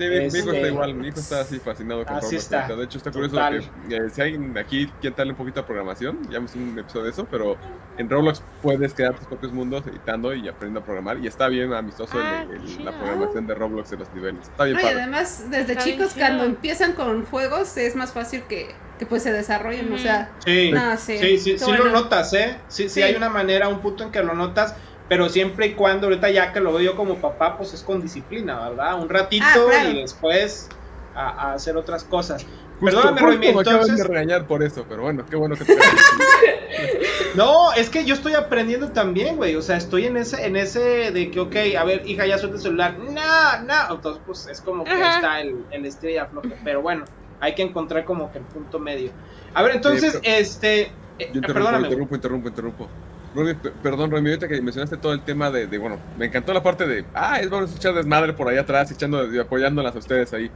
[0.00, 2.66] Sí, mi, mi hijo Este- está igual, mi hijo está así fascinado con Así está.
[2.66, 3.62] De hecho, está curioso total.
[3.88, 7.04] que eh, si alguien aquí quiere darle un poquito de programación, ya hemos un episodio
[7.04, 7.56] de eso, pero
[7.98, 11.18] en Roblox puedes crear tus propios mundos editando y aprendiendo a programar.
[11.18, 14.42] Y está bien amistoso el- Ah, el- qué la programación de Roblox en los niveles.
[14.48, 15.02] Está bien No, y padre.
[15.02, 19.32] además, desde Está chicos, cuando empiezan con juegos, es más fácil que, que pues se
[19.32, 19.86] desarrollen.
[19.90, 20.02] O Ujú.
[20.02, 21.18] sea, Sí, No, sí.
[21.18, 22.56] sí, sí, sí lo notas, ¿eh?
[22.68, 23.02] Sí, sí, Sí.
[23.02, 24.74] hay una manera, un punto en que lo notas,
[25.10, 28.00] pero siempre y cuando, ahorita ya que lo veo yo como papá, pues es con
[28.00, 28.98] disciplina, ¿verdad?
[28.98, 29.90] Un ratito Ah, claro.
[29.90, 30.68] y después
[31.14, 32.46] a, a hacer otras cosas.
[32.80, 33.98] Justo, Perdóname, acaban entonces...
[33.98, 35.76] de regañar por eso, pero bueno, qué bueno que te
[37.34, 39.54] No, es que yo estoy aprendiendo también, güey.
[39.56, 42.56] O sea, estoy en ese, en ese de que, ok, a ver, hija, ya suelta
[42.56, 42.98] el celular.
[42.98, 43.94] No, no.
[43.94, 45.16] Entonces, pues es como que Ajá.
[45.16, 46.48] está el, el estrella floja.
[46.64, 47.04] Pero bueno,
[47.40, 49.10] hay que encontrar como que el punto medio.
[49.54, 50.80] A ver, entonces, Sí, pero- este.
[50.82, 51.86] eh, Yo interrumpo, perdóname.
[51.88, 52.88] interrumpo, interrumpo, interrumpo.
[53.34, 56.62] Pe- perdón, Romy, ahorita que mencionaste todo el tema de, de, bueno, me encantó la
[56.62, 60.32] parte de, ah, es vamos a echar desmadre por ahí atrás, echando apoyándolas a ustedes
[60.32, 60.50] ahí.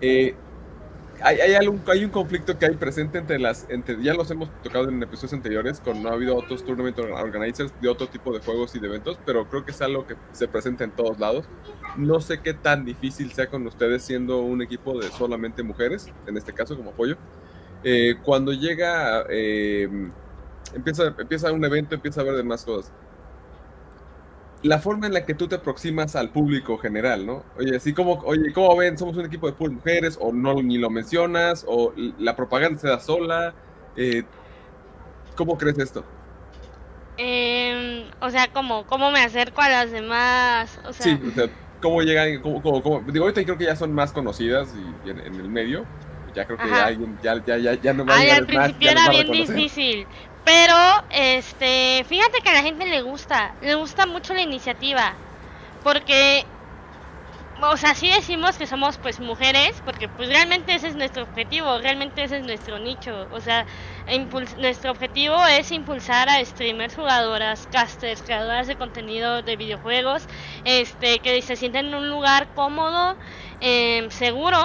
[0.00, 0.34] Eh,
[1.20, 4.50] hay, hay, algún, hay un conflicto que hay presente entre las, entre, ya los hemos
[4.62, 8.40] tocado en episodios anteriores, con no ha habido otros tournament organizers de otro tipo de
[8.40, 11.48] juegos y de eventos, pero creo que es algo que se presenta en todos lados.
[11.96, 16.36] No sé qué tan difícil sea con ustedes siendo un equipo de solamente mujeres, en
[16.36, 17.16] este caso como apoyo.
[17.82, 19.88] Eh, cuando llega, eh,
[20.74, 22.92] empieza, empieza un evento, empieza a ver demás cosas.
[24.62, 27.44] La forma en la que tú te aproximas al público general, ¿no?
[27.58, 28.98] Oye, así como, oye, ¿cómo ven?
[28.98, 30.18] ¿Somos un equipo de puras mujeres?
[30.20, 31.64] ¿O no ni lo mencionas?
[31.68, 33.54] ¿O la propaganda se da sola?
[33.96, 34.24] Eh,
[35.36, 36.04] ¿Cómo crees esto?
[37.18, 40.80] Em, o sea, ¿cómo, ¿cómo me acerco a las demás?
[40.84, 41.48] O sea, Sí, o sea,
[41.80, 42.40] ¿cómo llegan?
[42.42, 43.00] Cómo, cómo- cómo?
[43.12, 45.84] Digo, ahorita creo que ya son más conocidas y, en, en el medio.
[46.34, 46.76] Ya creo que Ajá.
[46.76, 49.10] ya alguien, ya, ya, ya, ya no va a Ay, al principio ya nos era
[49.12, 50.06] bien difícil.
[50.50, 50.78] Pero,
[51.10, 55.20] este, fíjate que a la gente le gusta, le gusta mucho la iniciativa.
[55.82, 56.48] Porque
[57.60, 61.78] o sea, sí decimos que somos pues mujeres, porque pues realmente ese es nuestro objetivo,
[61.78, 63.66] realmente ese es nuestro nicho, o sea,
[64.56, 70.26] nuestro objetivo es impulsar a streamers, jugadoras, casters, creadoras de contenido de videojuegos,
[70.64, 73.18] este, que se sienten en un lugar cómodo,
[73.60, 74.58] em, seguro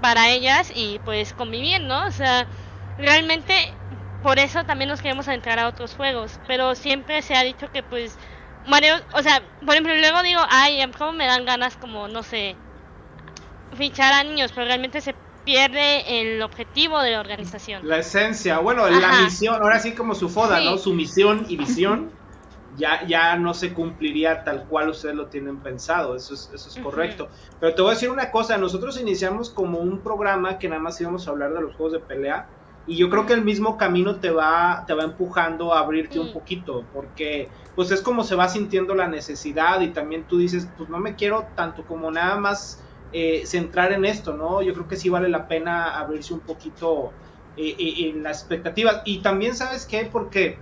[0.00, 2.06] para ellas y pues convivir, ¿no?
[2.06, 2.48] O sea,
[2.96, 3.54] realmente
[4.22, 7.82] por eso también nos queremos adentrar a otros juegos, pero siempre se ha dicho que
[7.82, 8.16] pues
[8.66, 12.54] Mario, o sea, por ejemplo, luego digo, ay, ¿cómo me dan ganas como, no sé,
[13.76, 14.52] fichar a niños?
[14.52, 17.86] Pero realmente se pierde el objetivo de la organización.
[17.88, 20.78] La esencia, bueno, la misión, ahora sí como su foda, ¿no?
[20.78, 22.10] Su misión y visión
[22.76, 26.78] ya, ya no se cumpliría tal cual ustedes lo tienen pensado, eso es, eso es
[26.78, 27.28] correcto.
[27.58, 31.00] Pero te voy a decir una cosa, nosotros iniciamos como un programa que nada más
[31.00, 32.46] íbamos a hablar de los juegos de pelea
[32.86, 36.32] y yo creo que el mismo camino te va, te va empujando a abrirte un
[36.32, 40.88] poquito, porque pues es como se va sintiendo la necesidad y también tú dices, pues
[40.88, 44.62] no me quiero tanto como nada más eh, centrar en esto, ¿no?
[44.62, 47.12] Yo creo que sí vale la pena abrirse un poquito
[47.56, 49.02] eh, eh, en las expectativas.
[49.04, 50.08] Y también, ¿sabes qué?
[50.10, 50.58] Porque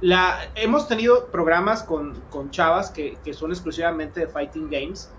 [0.00, 5.10] la, hemos tenido programas con, con chavas que, que, son exclusivamente de Fighting Games.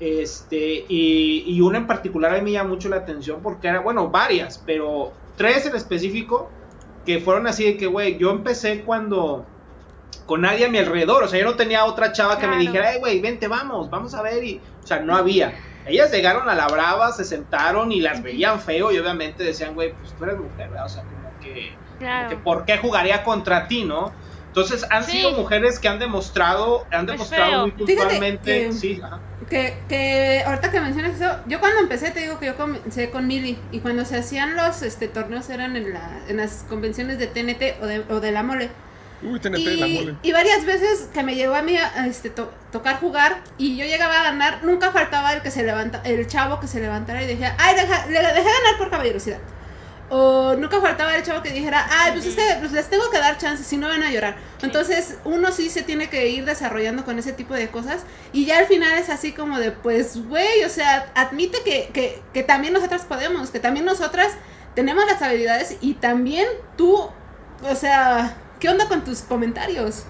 [0.00, 3.80] Este, y, y una en particular a mí me llama mucho la atención porque era,
[3.80, 6.50] bueno, varias, pero tres en específico
[7.04, 9.44] que fueron así de que, güey, yo empecé cuando
[10.26, 12.92] con nadie a mi alrededor, o sea, yo no tenía otra chava que me dijera,
[12.92, 15.52] hey, güey, vente, vamos, vamos a ver, y, o sea, no había.
[15.84, 19.92] Ellas llegaron a la brava, se sentaron y las veían feo y obviamente decían, güey,
[19.92, 20.86] pues tú eres mujer, ¿verdad?
[20.86, 21.74] O sea, como que,
[22.28, 24.12] que ¿por qué jugaría contra ti, no?
[24.52, 29.00] Entonces han sido mujeres que han demostrado, han demostrado muy puntualmente, que, sí,
[29.48, 33.26] Que, que ahorita que mencionas eso, yo cuando empecé te digo que yo comencé con
[33.26, 37.28] Mili y cuando se hacían los este torneos eran en, la, en las convenciones de
[37.28, 38.68] TNT o de, o de la mole.
[39.22, 40.16] Uy, TNT, y, la mole.
[40.22, 44.20] Y varias veces que me llegó a mí a este, tocar jugar y yo llegaba
[44.20, 47.56] a ganar, nunca faltaba el que se levanta, el chavo que se levantara y decía,
[47.58, 49.38] ay, deja, le dejé ganar por caballerosidad.
[50.10, 53.38] O nunca faltaba el chavo que dijera, ay, pues, este, pues les tengo que dar
[53.38, 54.36] chance, si no van a llorar.
[54.60, 58.02] Entonces, uno sí se tiene que ir desarrollando con ese tipo de cosas.
[58.32, 62.22] Y ya al final es así como de, pues, güey, o sea, admite que, que,
[62.34, 64.32] que también nosotras podemos, que también nosotras
[64.74, 70.04] tenemos las habilidades y también tú, o sea, ¿qué onda con tus comentarios?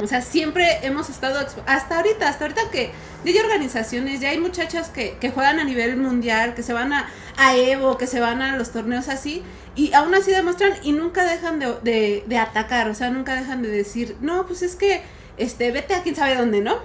[0.00, 2.92] O sea, siempre hemos estado, hasta ahorita, hasta ahorita que
[3.24, 6.94] ya hay organizaciones, ya hay muchachas que, que juegan a nivel mundial, que se van
[6.94, 9.42] a, a, Evo, que se van a los torneos así,
[9.76, 13.68] y aún así demuestran y nunca dejan de, de, atacar, o sea, nunca dejan de
[13.68, 15.02] decir, no, pues es que,
[15.36, 16.78] este, vete a quién sabe dónde, ¿no?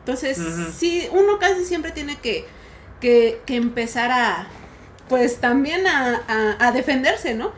[0.00, 0.38] Entonces,
[0.76, 2.44] sí, uno casi siempre tiene que,
[3.00, 4.46] que, que empezar a,
[5.08, 7.52] pues también a, a, a defenderse, ¿no?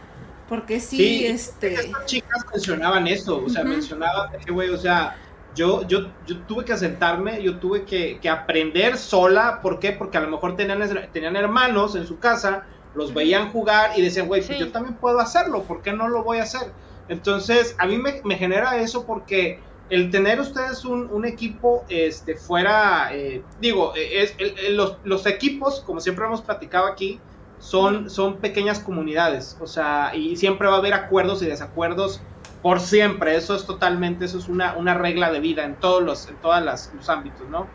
[0.48, 1.74] Porque sí, este...
[1.74, 5.16] Estas chicas mencionaban eso, o sea, mencionaban que, güey, o sea,
[5.54, 9.92] yo, yo, yo tuve que asentarme, yo tuve que, que, aprender sola, ¿por qué?
[9.92, 14.26] Porque a lo mejor tenían, tenían hermanos en su casa, los veían jugar y decían,
[14.26, 16.72] güey, pues yo también puedo hacerlo, ¿por qué no lo voy a hacer?
[17.08, 22.36] Entonces, a mí me, me genera eso porque el tener ustedes un, un equipo este,
[22.36, 24.34] fuera, eh, digo, es,
[24.70, 27.20] los, los equipos, como siempre hemos platicado aquí,
[27.64, 32.20] son, son pequeñas comunidades, o sea, y siempre va a haber acuerdos y desacuerdos
[32.60, 36.28] por siempre, eso es totalmente, eso es una, una regla de vida en todos los,
[36.28, 37.66] en todas las, los ámbitos, ¿no?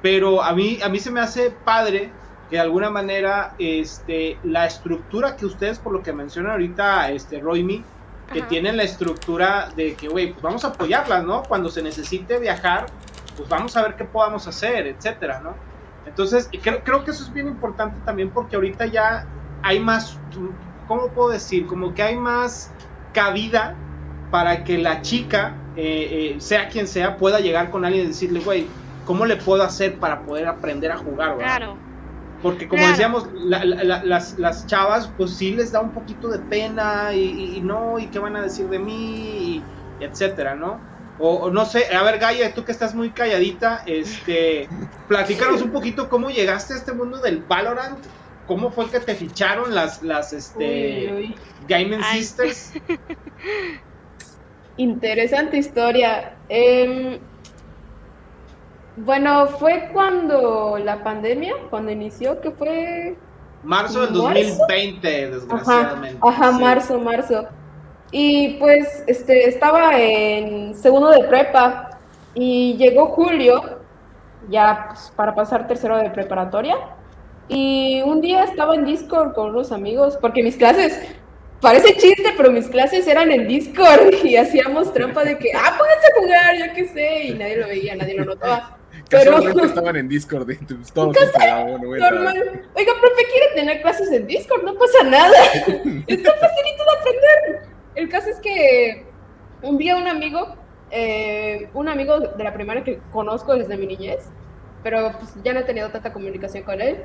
[0.00, 2.12] Pero a mí, a mí se me hace padre
[2.50, 7.40] que de alguna manera este, la estructura que ustedes, por lo que mencionan ahorita, este,
[7.40, 7.82] Roymi,
[8.32, 11.42] que tienen la estructura de que, güey, pues vamos a apoyarlas, ¿no?
[11.42, 12.86] Cuando se necesite viajar,
[13.36, 15.71] pues vamos a ver qué podamos hacer, etcétera, ¿no?
[16.06, 19.26] Entonces, creo, creo que eso es bien importante también porque ahorita ya
[19.62, 20.18] hay más,
[20.88, 21.66] ¿cómo puedo decir?
[21.66, 22.70] Como que hay más
[23.12, 23.76] cabida
[24.30, 28.40] para que la chica, eh, eh, sea quien sea, pueda llegar con alguien y decirle,
[28.40, 28.66] güey,
[29.04, 31.36] ¿cómo le puedo hacer para poder aprender a jugar?
[31.36, 31.76] Claro.
[32.42, 37.60] Porque como decíamos, las, las, chavas, pues sí les da un poquito de pena y,
[37.62, 39.62] no, y qué van a decir de mí,
[40.00, 40.80] y etcétera, ¿no?
[41.24, 44.68] O, no sé, a ver, Gaia, tú que estás muy calladita, este,
[45.06, 48.04] platícanos un poquito cómo llegaste a este mundo del Valorant.
[48.48, 51.32] ¿Cómo fue que te ficharon las, las este,
[51.68, 52.72] Gaming Sisters?
[54.78, 56.34] Interesante historia.
[56.48, 57.20] Em,
[58.96, 63.16] bueno, fue cuando la pandemia, cuando inició, que fue...
[63.62, 66.18] Marzo del 2020, desgraciadamente.
[66.20, 67.46] Ajá, marzo, marzo.
[68.12, 71.98] Y pues este, estaba en segundo de prepa
[72.34, 73.80] y llegó julio,
[74.50, 76.76] ya pues, para pasar tercero de preparatoria.
[77.48, 81.00] Y un día estaba en Discord con unos amigos, porque mis clases,
[81.62, 86.20] parece chiste, pero mis clases eran en Discord y hacíamos trampa de que, ah, a
[86.20, 88.78] jugar, yo qué sé, y nadie lo veía, nadie lo notaba.
[89.10, 90.46] Pero- estaban en Discord
[90.94, 91.16] todos.
[92.00, 92.62] Normal.
[92.74, 95.36] Oiga, profe, quiere tener clases en Discord, no pasa nada.
[96.06, 97.71] Está facilito de aprender.
[97.94, 99.06] El caso es que
[99.62, 100.56] un día un amigo,
[100.90, 104.30] eh, un amigo de la primaria que conozco desde mi niñez,
[104.82, 107.04] pero pues ya no he tenido tanta comunicación con él,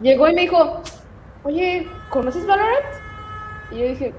[0.00, 0.82] llegó y me dijo,
[1.44, 2.86] oye, ¿conoces Valorant?
[3.70, 4.14] Y yo dije,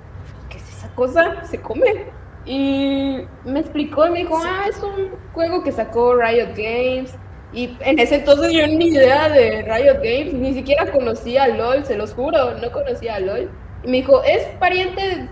[0.49, 1.45] ¿qué es esa cosa?
[1.45, 2.05] Se come.
[2.45, 7.15] Y me explicó y me dijo, ah, es un juego que sacó Riot Games.
[7.53, 11.85] Y en ese entonces yo ni idea de Riot Games, ni siquiera conocía a LOL,
[11.85, 13.49] se los juro, no conocía a LOL.
[13.83, 15.29] Y me dijo, es pariente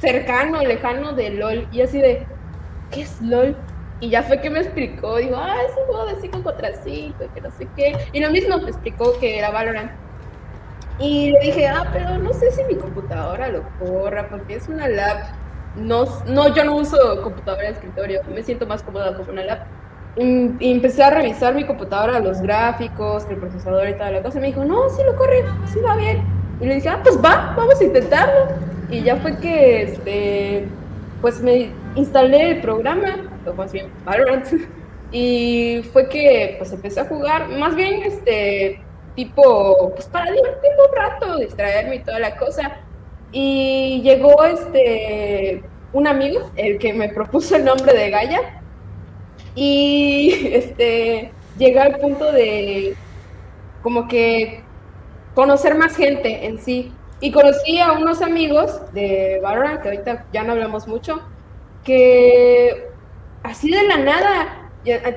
[0.00, 1.68] cercano, lejano de LOL.
[1.70, 2.26] Y así de,
[2.90, 3.56] ¿qué es LOL?
[4.00, 7.16] Y ya fue que me explicó, dijo, ah, es un juego de 5 contra 5,
[7.34, 7.96] que no sé qué.
[8.12, 9.92] Y lo mismo me explicó que era Valorant.
[10.98, 14.88] Y le dije, ah, pero no sé si mi computadora lo corra, porque es una
[14.88, 15.18] lab.
[15.76, 19.58] No, no, yo no uso computadora de escritorio, me siento más cómoda con una lab.
[20.16, 24.38] Y, empecé a revisar mi computadora, los gráficos, el procesador y toda la cosa.
[24.38, 26.24] Y me dijo, no, sí lo corre, sí va bien.
[26.60, 28.70] Y le dije, ah, pues va, vamos a intentarlo.
[28.90, 30.68] Y ya fue que, este,
[31.20, 34.46] pues me instalé el programa, o más bien Valorant.
[35.12, 38.80] Y fue que, pues empecé a jugar, más bien, este,
[39.16, 42.78] tipo, pues para divertirme un rato, distraerme y toda la cosa.
[43.32, 48.62] Y llegó este un amigo, el que me propuso el nombre de Gaia,
[49.54, 52.94] y este llega al punto de
[53.82, 54.62] como que
[55.34, 56.92] conocer más gente en sí.
[57.20, 61.20] Y conocí a unos amigos de Valorant, que ahorita ya no hablamos mucho,
[61.84, 62.88] que
[63.42, 64.56] así de la nada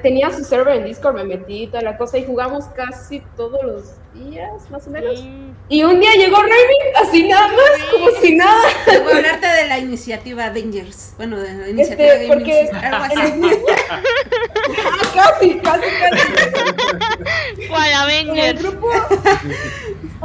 [0.01, 3.63] tenía su server en Discord, me metí y toda la cosa y jugamos casi todos
[3.63, 5.23] los días, más o menos.
[5.69, 7.55] Y un día llegó Raven, así nada más,
[7.89, 8.61] como si nada.
[9.03, 11.13] Voy a hablarte de la iniciativa Avengers.
[11.15, 13.39] Bueno, de la iniciativa Este, Gaming porque algo así.
[13.39, 13.65] grupo-
[15.15, 17.67] casi, casi, casi.
[17.69, 18.61] ¿Cuál el Avengers?
[18.61, 18.89] grupo,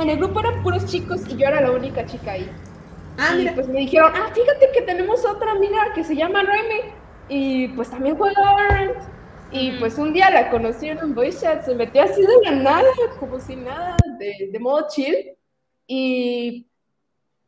[0.02, 2.50] en el grupo eran puros chicos y yo era la única chica ahí.
[3.16, 3.54] Ah, y mira.
[3.54, 6.92] pues me dijeron, ah, fíjate que tenemos otra amiga que se llama Raimi
[7.28, 8.96] y pues también juega Valorant.
[9.50, 9.80] Y Ujú.
[9.80, 12.88] pues un día la conocí en un voice chat, se metió así de la nada,
[13.18, 15.16] como si nada, de, de modo chill.
[15.86, 16.68] Y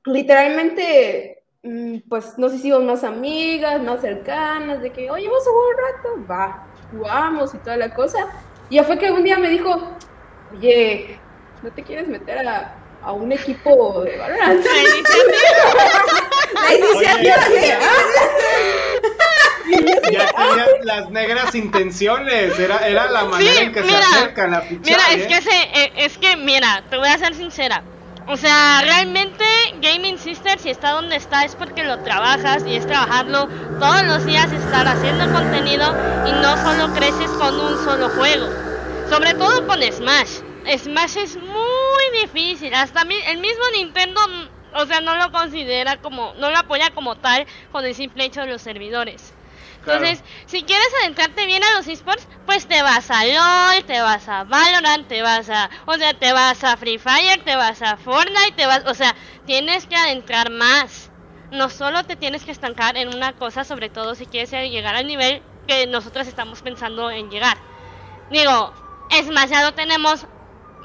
[0.07, 5.69] literalmente, mm, pues nos hicimos más amigas, más cercanas, de que, oye, vamos a jugar
[5.69, 8.19] un rato, va, jugamos y toda la cosa.
[8.71, 9.71] Y ya fue que un día me dijo,
[10.53, 11.21] oye,
[11.63, 14.65] ¿no te quieres meter a, a un equipo de Valorant?
[14.65, 15.39] La iniciativa.
[16.55, 17.77] La iniciativa Oye,
[19.71, 22.59] Gaming Ya tenía las negras intenciones.
[22.59, 24.85] Era, era la manera Sí, en que mira, se acercan a fichar.
[24.85, 25.29] Mira, es ¿eh?
[25.29, 27.83] que, se, eh, es que, mira, te voy a ser sincera.
[28.27, 29.45] O sea, realmente
[29.81, 33.49] Gaming Sister, si está donde está, es porque lo trabajas y es trabajarlo
[33.81, 35.95] todos los días, estar haciendo contenido
[36.27, 38.49] y no solo creces con un solo juego.
[39.09, 40.50] Sobre todo con Smash.
[40.79, 42.75] Smash es muy difícil.
[42.75, 46.91] Hasta mi- el mismo Nintendo, mm, o sea, no lo considera como, no lo apoya
[46.91, 49.33] como tal con el simple hecho de los servidores.
[49.85, 50.05] Claro.
[50.05, 54.29] Entonces, si quieres adentrarte bien a los esports, pues te vas a LOL, te vas
[54.29, 57.97] a Valorant, te vas a, o sea, te vas a Free Fire, te vas a
[57.97, 59.15] Fortnite, te vas, o sea,
[59.47, 61.11] tienes que adentrar más.
[61.51, 65.07] No solo te tienes que estancar en una cosa, sobre todo si quieres llegar al
[65.07, 67.57] nivel que nosotros estamos pensando en llegar.
[68.31, 68.73] Digo,
[69.11, 70.27] es más, ya lo tenemos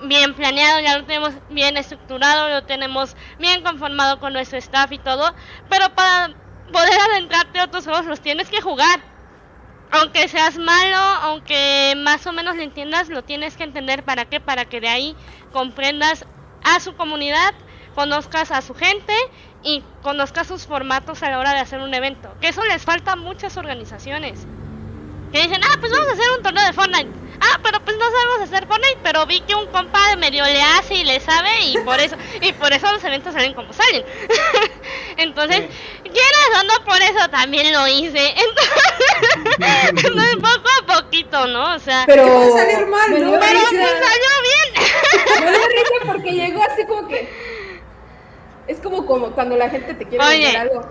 [0.03, 4.99] bien planeado, ya lo tenemos bien estructurado, lo tenemos bien conformado con nuestro staff y
[4.99, 5.33] todo,
[5.69, 6.33] pero para
[6.71, 8.99] poder adentrarte a otros juegos los tienes que jugar.
[9.91, 14.39] Aunque seas malo, aunque más o menos lo entiendas, lo tienes que entender para qué,
[14.39, 15.15] para que de ahí
[15.53, 16.25] comprendas
[16.63, 17.53] a su comunidad,
[17.93, 19.13] conozcas a su gente
[19.63, 22.35] y conozcas sus formatos a la hora de hacer un evento.
[22.41, 24.45] Que eso les falta a muchas organizaciones.
[25.31, 27.24] Que dicen, ah, pues vamos a hacer un torneo de Fortnite.
[27.41, 30.95] Ah, pero pues no sabemos hacer Fortnite, pero vi que un compa medio le hace
[30.95, 34.05] y le sabe y por eso y por eso los eventos salen como salen.
[35.17, 35.63] Entonces,
[36.03, 38.33] quieras o no, por eso también lo hice.
[38.45, 41.75] Entonces, entonces, poco a poquito, ¿no?
[41.75, 43.31] O sea, Pero va a salir mal, me ¿no?
[43.39, 45.45] pero pues salió bien.
[45.45, 47.29] me risa porque llegó así como que
[48.67, 50.43] es como, como cuando la gente te quiere Oye.
[50.45, 50.89] vender algo.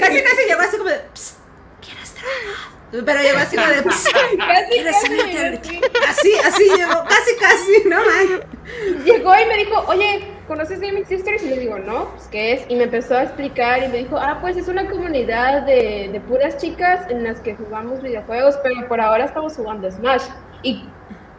[0.00, 1.38] Casi casi llegó así como de, "Psst,
[1.80, 2.79] ¿quieres trabajar?
[2.90, 6.32] Pero llegó así de, "Psst, Casi, ¿quieres casi, meterte?" así.
[6.44, 9.04] Así, llegó, casi casi, no man.
[9.04, 11.42] Llegó y me dijo, oye, ¿conoces Gaming Sisters?
[11.42, 12.62] Y le digo, no, pues ¿qué es?
[12.68, 16.20] Y me empezó a explicar y me dijo, ah, pues es una comunidad de, de
[16.20, 20.24] puras chicas en las que jugamos videojuegos, pero por ahora estamos jugando Smash.
[20.62, 20.84] Y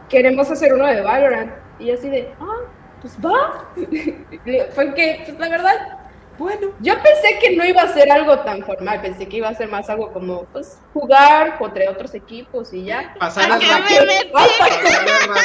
[0.08, 1.52] queremos hacer uno de Valorant.
[1.78, 2.60] Y así de, ah,
[3.00, 3.68] pues va.
[4.74, 5.98] Fue que, pues la verdad,
[6.42, 6.72] Bueno.
[6.80, 9.68] Yo pensé que no iba a ser algo tan formal, pensé que iba a ser
[9.68, 13.14] más algo como, pues, jugar contra otros equipos y ya.
[13.18, 13.44] Pasar.
[13.60, 14.30] Llegué-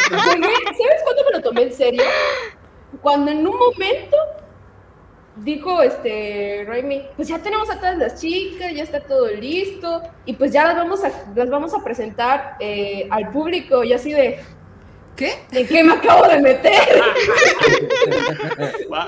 [0.10, 2.04] ¿Sabes cuándo me lo tomé en serio?
[3.02, 4.18] Cuando en un momento
[5.36, 10.34] dijo este Raimi, pues ya tenemos a todas las chicas, ya está todo listo, y
[10.34, 14.40] pues ya las vamos a, las vamos a presentar eh, al público, y así de,
[15.18, 15.34] ¿Qué?
[15.52, 17.02] ¿en qué me acabo de meter?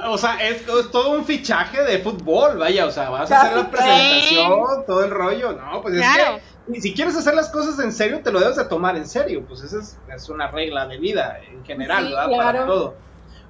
[0.08, 3.58] O sea, es, es todo un fichaje de fútbol, vaya, o sea, vas a hacer
[3.58, 6.38] la presentación, todo el rollo, no, pues Claro.
[6.38, 8.96] es que y si quieres hacer las cosas en serio, te lo debes de tomar
[8.96, 12.26] en serio, pues esa es, es una regla de vida en general, Sí, ¿verdad?
[12.38, 12.66] Para claro.
[12.68, 12.96] todo.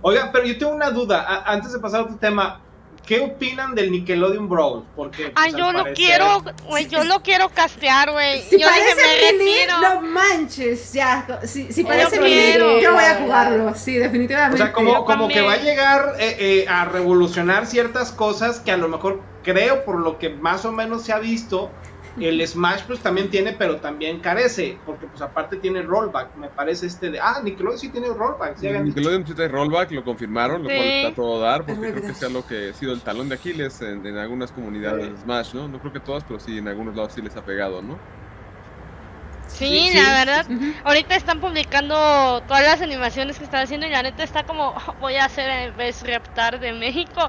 [0.01, 2.61] Oiga, pero yo tengo una duda, a- antes de pasar a otro tema,
[3.09, 4.83] ¿qué opinan del Nickelodeon Brawl?
[4.95, 8.43] Porque, Ay, pues, yo al lo parecer- quiero, güey, yo lo quiero castear, güey.
[8.43, 11.39] Si yo dije, parece me Billy, no manches, ya.
[11.43, 12.79] Si, si Yo parece Billy, quiero.
[12.79, 14.61] yo voy a jugarlo, sí, definitivamente.
[14.61, 18.59] O sea, como, Yo como que va a llegar eh, eh, a revolucionar ciertas cosas
[18.59, 21.71] que a lo mejor creo, por lo que más o menos se ha visto,
[22.25, 26.87] el Smash pues también tiene, pero también carece, porque pues aparte tiene rollback, me parece
[26.87, 27.19] este de...
[27.19, 28.67] Ah, Nickelodeon sí tiene rollback, sí.
[28.69, 30.75] Nickelodeon sí trae rollback, lo confirmaron, lo Sí.
[30.75, 33.29] cual está todo a dar, porque creo que sea lo que ha sido el talón
[33.29, 35.11] de Aquiles en, en algunas comunidades Sí.
[35.11, 35.67] de Smash, ¿no?
[35.67, 37.97] No creo que todas, pero sí en algunos lados sí les ha pegado, ¿no?
[39.49, 40.45] Sí, Sí, la sí, verdad.
[40.83, 44.93] Ahorita están publicando todas las animaciones que están haciendo y la neta está como, "Oh,
[45.01, 47.27] voy a hacer el Best Reptar de México.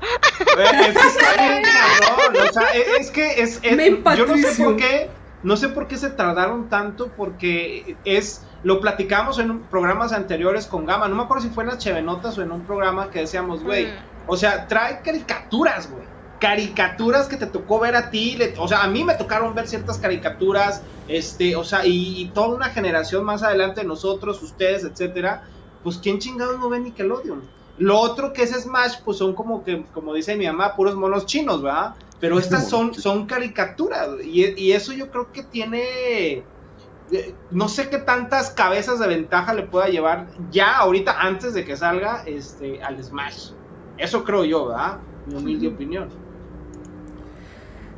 [0.59, 4.27] Eh, es que está bien cabrón, o sea, es, es que es, es- Me yo
[4.27, 5.11] no sé por qué,
[5.43, 10.66] no sé por qué se tardaron tanto, porque es, lo platicamos en un- programas anteriores
[10.66, 13.21] con Gama, no me acuerdo si fue en las Chevenotas o en un programa que
[13.21, 13.91] decíamos, güey, Mm.
[14.27, 16.05] o sea, trae caricaturas, güey.
[16.41, 19.68] Caricaturas que te tocó ver a ti, le- o sea, a mí me tocaron ver
[19.68, 24.84] ciertas caricaturas, este, o sea, y, y toda una generación más adelante de nosotros, ustedes,
[24.84, 25.43] etcétera,
[25.82, 27.53] pues quién chingados no ve Nickelodeon.
[27.76, 31.26] Lo otro que es Smash, pues son como que, como dice mi mamá, puros monos
[31.26, 31.95] chinos, ¿verdad?
[32.18, 36.49] Pero estas son, son caricaturas, y, y eso yo creo que tiene,
[37.11, 41.64] eh, no sé qué tantas cabezas de ventaja le pueda llevar ya ahorita antes de
[41.64, 43.53] que salga este al Smash.
[43.97, 45.03] Eso creo yo, ¿verdad?
[45.24, 46.14] Mi humilde opinión.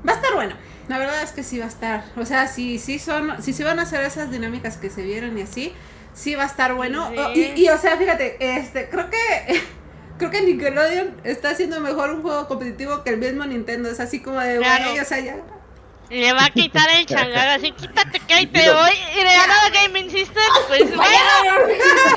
[0.07, 0.55] Va a estar bueno.
[0.89, 2.05] La verdad es que sí va a estar.
[2.17, 5.39] O sea, si sí son, si se van a hacer esas dinámicas que se vieron
[5.39, 5.73] y así,
[6.13, 7.09] sí va a estar bueno.
[7.35, 7.53] Sí.
[7.57, 9.19] Y, y, o sea, fíjate, este, creo que
[10.19, 13.89] creo que Nickelodeon está haciendo mejor un juego competitivo que el mismo Nintendo.
[13.91, 14.91] Es así como de, Claro.
[14.91, 15.37] güey, o sea, ya.
[16.13, 18.93] Le va a quitar el changar así, quítate que ahí te voy.
[19.15, 21.01] Y de la nada Gaming System, pues bueno,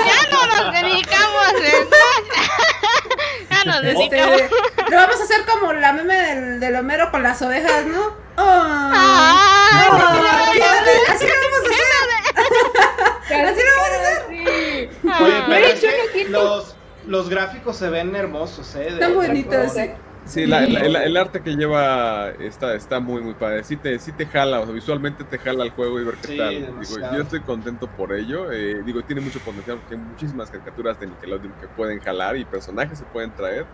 [0.05, 1.53] ya no nos dedicamos
[3.49, 4.41] ya nos Este, dedicamos.
[4.89, 8.23] lo vamos a hacer como la meme del, del Homero con las ovejas, ¿no?
[8.37, 11.85] Oh, oh, quédate, así lo vamos a hacer.
[13.25, 14.17] Así lo vamos a hacer.
[14.29, 14.35] Sí.
[15.23, 15.43] Oye, Ay.
[15.47, 16.29] pero De es hecho, que no quito.
[16.43, 16.75] los,
[17.07, 18.89] los gráficos se ven hermosos, ¿eh?
[18.89, 19.89] Están bonitos, sí.
[20.27, 23.63] Sí, la- la- el, el arte que lleva está, está muy, muy padre.
[23.63, 26.29] Sí te, sí te jala, o sea, visualmente te jala el juego y ver qué
[26.29, 26.79] Sí, tal.
[26.79, 28.51] Digo, yo estoy contento por ello.
[28.51, 32.45] eh, digo, tiene mucho potencial porque hay muchísimas caricaturas de Nickelodeon que pueden jalar y
[32.45, 33.71] personajes se pueden traer.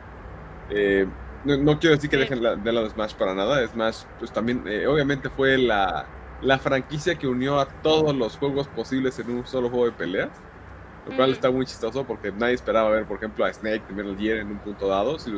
[0.69, 1.07] Eh,
[1.43, 2.19] no, no quiero decir que Sí.
[2.19, 3.65] dejen la, de lado Smash para nada.
[3.67, 8.67] Smash, pues también, eh, obviamente fue la, la franquicia que unió a todos los juegos
[8.69, 10.43] posibles en un solo juego de peleas.
[11.05, 14.17] Lo cual está muy chistoso porque nadie esperaba ver, por ejemplo, a Snake de Metal
[14.17, 15.19] Gear en un punto dado.
[15.19, 15.31] Si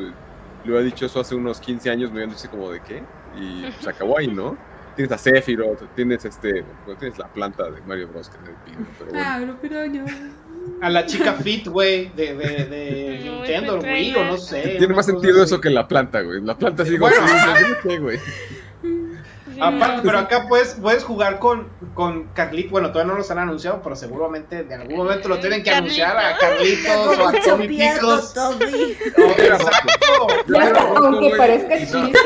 [0.64, 3.02] le hubiera dicho eso hace unos 15 años, me hubieran dicho como de qué.
[3.38, 4.56] Y se acabó ahí, ¿no?
[4.96, 8.28] Tienes a Sephiroth, tienes este, bueno, tienes la planta de Mario Bros.
[8.28, 9.24] que es el pino, pero bueno.
[9.26, 10.34] Ah.
[10.80, 14.76] A la chica fit, güey, de, de, de No, Nintendo, ese Wii, o no sé.
[14.78, 16.40] Tiene más sentido eso que la planta, güey.
[16.42, 18.18] La planta ¿qué, güey?
[19.54, 19.60] Sí.
[19.62, 22.72] Aparte, pero acá puedes, puedes jugar con, con Carlitos.
[22.72, 25.98] Bueno, todavía no los han anunciado, pero seguramente de algún momento lo tienen que Carlitos.
[26.00, 28.36] anunciar a Carlitos o a Tommy Picos.
[28.36, 30.26] O- Exacto.
[30.46, 32.18] Yo era rojo, Aunque parezca no, chiste.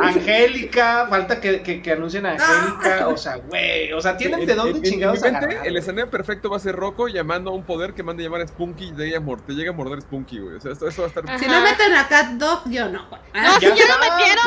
[0.00, 3.08] Angélica, falta que, que, que anuncien a Angélica.
[3.08, 3.92] O sea, güey.
[3.92, 6.50] O sea, tienen En- de dónde en- en chingados mi mente, agarrar, el escenario perfecto
[6.50, 9.08] va a ser Rocco llamando a un poder que mande llamar a Spunky y de
[9.08, 10.56] ella te llega a morder Spunky, güey.
[10.56, 11.24] O sea, esto, eso va a estar.
[11.28, 11.38] Ajá.
[11.38, 13.02] Si no meten a Cat Dog, yo no.
[13.08, 13.94] No, Ah, si ya está.
[13.94, 14.44] lo metieron.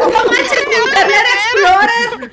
[0.00, 2.30] ¡No manches, mi Internet Explorer!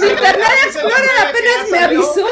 [0.00, 2.26] Mi Internet Explorer apenas me avisó.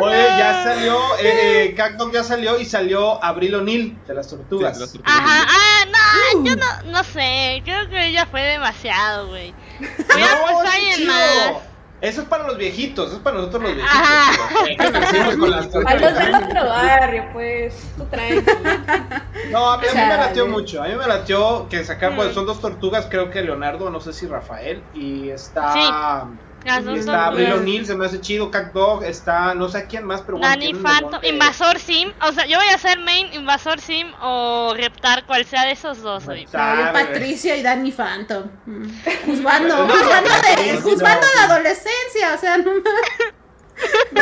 [0.00, 4.72] Oye, ya salió, eh, eh, Cactus ya salió y salió Abril O'Neill de las tortugas.
[4.76, 5.18] Sí, de las tortugas.
[5.18, 6.56] Ajá, ah, no, yo Uh.
[6.56, 9.54] no, no sé, creo que ella fue demasiado, güey.
[9.80, 11.62] No, más.
[12.02, 13.96] Eso es para los viejitos, eso es para nosotros los viejitos.
[13.98, 15.36] Ajá.
[15.38, 18.44] con las A los del otro barrio, pues, tú tranqui.
[19.50, 20.82] No, a mí, a mí me latió mucho.
[20.82, 22.16] A mí me latió que sacar, Mm.
[22.16, 26.26] pues son dos tortugas, creo que Leonardo, no sé si Rafael, y está
[26.66, 27.52] Las dos Está Abril.
[27.52, 28.50] O'Neill, se me hace chido.
[28.50, 32.12] Cat Dog, está no sé quién más, pero bueno, Danny Phantom, de- Invasor Sim.
[32.26, 36.02] O sea, yo voy a ser main Invasor Sim o Reptar, cual sea de esos
[36.02, 36.26] dos.
[36.26, 36.92] No, Sabe.
[36.92, 38.44] Patricia y Danny Phantom.
[38.66, 38.84] Mm.
[39.26, 41.40] Juzgando, No, juzgando, de, no, juzgando no.
[41.40, 42.72] la adolescencia, o sea, no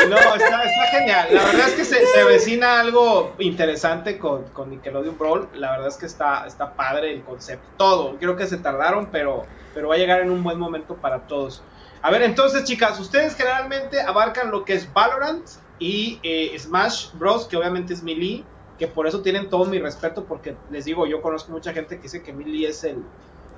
[0.08, 1.28] No, está, está genial.
[1.30, 5.48] La verdad es que se, se avecina algo interesante con, con Nickelodeon Brawl.
[5.54, 7.64] La verdad es que está, está padre el concepto.
[7.76, 8.16] Todo.
[8.18, 11.62] Creo que se tardaron, pero, pero va a llegar en un buen momento para todos.
[12.04, 15.48] A ver, entonces, chicas, ustedes generalmente abarcan lo que es Valorant
[15.78, 18.44] y eh, Smash Bros, que obviamente es Melee,
[18.78, 22.02] que por eso tienen todo mi respeto, porque les digo, yo conozco mucha gente que
[22.02, 23.02] dice que Melee es el,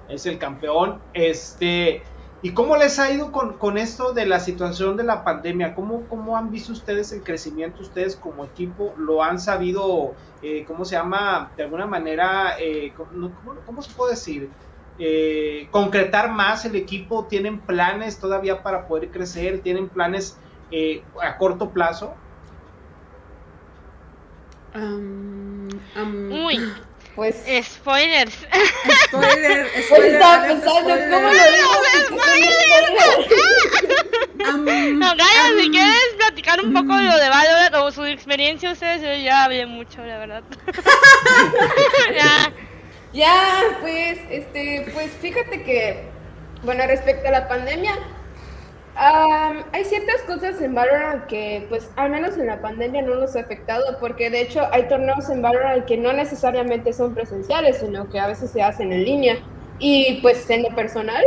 [0.08, 1.02] es el campeón.
[1.12, 2.04] Este.
[2.40, 5.74] ¿Y cómo les ha ido con, con esto de la situación de la pandemia?
[5.74, 7.82] ¿Cómo, ¿Cómo han visto ustedes el crecimiento?
[7.82, 13.82] ¿Ustedes como equipo lo han sabido, eh, cómo se llama, de alguna manera, eh, ¿cómo,
[13.82, 14.50] se puede decir?
[14.98, 20.38] Eh, concretar más el equipo, tienen planes todavía para poder crecer, tienen planes
[20.70, 22.14] eh, a corto plazo.
[24.74, 26.72] Um, um, Uy,
[27.14, 27.36] Pues.
[27.62, 28.34] spoilers.
[29.04, 31.10] Spoiler, spoiler, estaba alert, pensando, spoiler.
[31.10, 31.70] ¿cómo lo digo?
[34.48, 38.70] Um, No, Gaia, si quieres platicar un poco de lo de Valorant o su experiencia,
[38.72, 40.44] ustedes yo ya hablé mucho, la verdad.
[42.14, 42.52] ya.
[43.16, 46.04] Ya, pues, este, pues fíjate que,
[46.64, 47.92] bueno, respecto a la pandemia,
[48.94, 53.34] am, hay ciertas cosas en Valorant que, pues, al menos en la pandemia no nos
[53.34, 58.06] ha afectado, porque de hecho hay torneos en Valorant que no necesariamente son presenciales, sino
[58.10, 59.38] que a veces se hacen en línea.
[59.78, 61.24] Y pues en lo personal,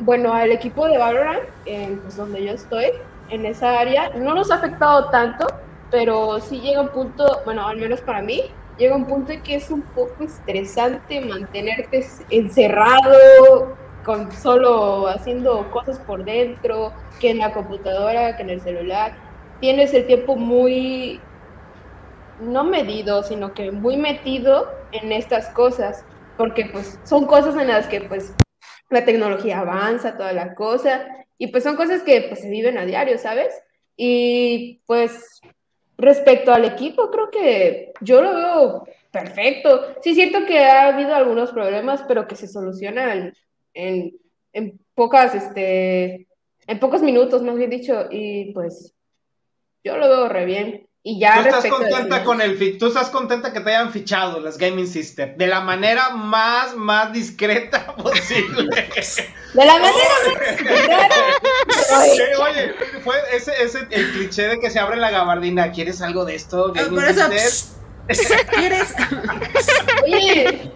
[0.00, 2.86] bueno, al equipo de Valorant, en, pues donde yo estoy,
[3.30, 5.46] en esa área, no nos ha afectado tanto,
[5.92, 8.42] pero sí llega un punto, bueno, al menos para mí,
[8.78, 15.98] llega un punto en que es un poco estresante mantenerte encerrado, con solo haciendo cosas
[15.98, 19.16] por dentro, que en la computadora, que en el celular.
[19.60, 21.20] Tienes el tiempo muy,
[22.40, 26.04] no medido, sino que muy metido en estas cosas,
[26.36, 28.32] porque pues son cosas en las que pues
[28.88, 31.06] la tecnología avanza, toda la cosa,
[31.36, 33.52] y pues son cosas que pues se viven a diario, ¿sabes?
[33.96, 35.40] Y pues
[35.98, 39.96] respecto al equipo, creo que yo lo veo perfecto.
[40.02, 43.34] Sí, es cierto que ha habido algunos problemas, pero que se solucionan
[43.74, 44.16] en,
[44.52, 46.28] en pocas, este,
[46.66, 48.94] en pocos minutos, más bien dicho, y pues
[49.84, 50.88] yo lo veo re bien.
[51.02, 54.58] Y ya ¿Tú estás contenta con el tú estás contenta que te hayan fichado las
[54.58, 58.88] Gaming System de la manera más más discreta posible.
[59.54, 60.36] De la manera más
[61.88, 66.24] Sí, oye, fue ese, ese el cliché de que se abre la gabardina, ¿quieres algo
[66.24, 66.72] de esto?
[66.76, 67.28] Ah, Por eso?
[68.54, 68.94] ¿quieres?
[70.04, 70.70] Oye,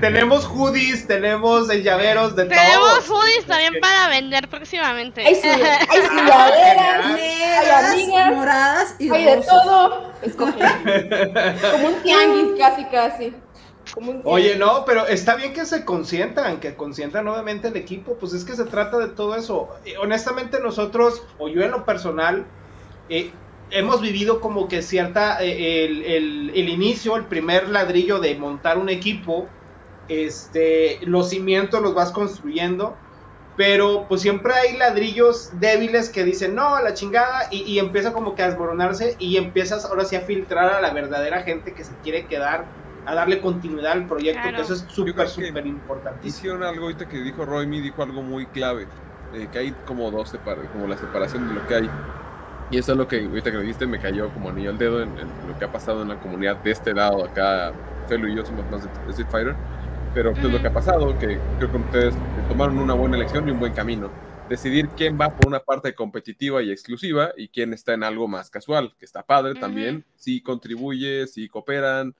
[0.00, 3.16] Tenemos hoodies, tenemos llaveros de Tenemos todo.
[3.18, 5.26] hoodies también para vender próximamente.
[5.26, 10.12] hay, su, hay sudaderas, Negras, amigas, moradas y hay de todo.
[10.22, 10.52] Escoge.
[11.72, 13.34] Como un tianguis, casi, casi.
[14.22, 18.44] Oye, no, pero está bien que se consientan, que consientan nuevamente el equipo, pues es
[18.44, 19.70] que se trata de todo eso.
[19.84, 22.52] Eh, honestamente nosotros, o yo en lo personal,
[23.08, 25.84] eh, hemos vivido como que cierta, eh,
[26.54, 29.56] el inicio, el primer ladrillo de montar un equipo,
[30.08, 33.02] este, los cimientos los vas construyendo,
[33.54, 38.12] pero pues siempre hay ladrillos débiles que dicen, no, a la chingada, y, y empieza
[38.12, 41.84] como que a desmoronarse y empiezas ahora sí a filtrar a la verdadera gente que
[41.84, 42.72] se quiere quedar,
[43.06, 44.56] a darle continuidad al proyecto, Claro.
[44.56, 46.28] que eso es súper, súper importantísimo.
[46.28, 48.86] Hicieron algo ahorita que dijo Roymi, dijo algo muy clave,
[49.32, 51.90] eh, que hay como dos separ- como la separación de lo que hay.
[52.70, 55.00] Y eso es lo que ahorita que me dijiste me cayó como anillo al dedo
[55.02, 57.72] en, en lo que ha pasado en la comunidad de este lado acá.
[58.08, 59.54] Felo y yo somos más de, de Street Fighter.
[60.14, 62.14] Pero pues lo que ha pasado, que creo que ustedes
[62.48, 64.10] tomaron una buena elección y un buen camino.
[64.48, 68.48] Decidir quién va por una parte competitiva y exclusiva y quién está en algo más
[68.48, 69.60] casual, que está padre Ujú.
[69.60, 72.14] también, sí contribuye, sí cooperan,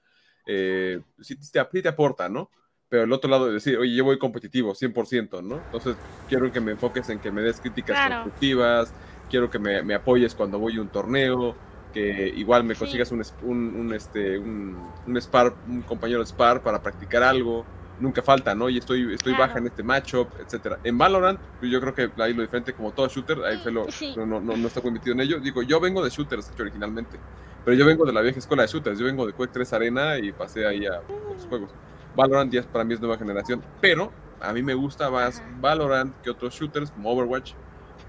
[0.47, 2.49] eh, sí, te, te aporta, ¿no?
[2.89, 5.55] Pero el otro lado de decir, oye, yo voy competitivo, 100%, ¿no?
[5.57, 8.15] Entonces, quiero que me enfoques en que me des críticas Claro.
[8.23, 8.93] constructivas,
[9.29, 11.59] quiero que me, me apoyes cuando voy a un torneo,
[11.91, 12.79] que igual me Sí.
[12.79, 17.65] consigas un, un, un, este, un, un spar, un compañero de spar para practicar algo.
[17.99, 18.69] Nunca falta, ¿no?
[18.69, 19.47] Y estoy, estoy Claro.
[19.47, 20.79] baja en este matchup, etcétera.
[20.83, 24.13] En Valorant, pues yo creo que ahí lo diferente, como todo shooter, ahí Felo Sí.
[24.15, 25.39] no, no, no, no está muy metido en ello.
[25.39, 27.19] Digo, yo vengo de shooters hecho, originalmente,
[27.67, 28.97] pero yo vengo de la vieja escuela de shooters.
[28.97, 31.69] Yo vengo de Quake 3 Arena y pasé ahí a otros juegos.
[32.15, 35.43] Valorant ya para mí es nueva generación, pero a mí me gusta más.
[35.59, 37.55] Valorant que otros shooters como Overwatch,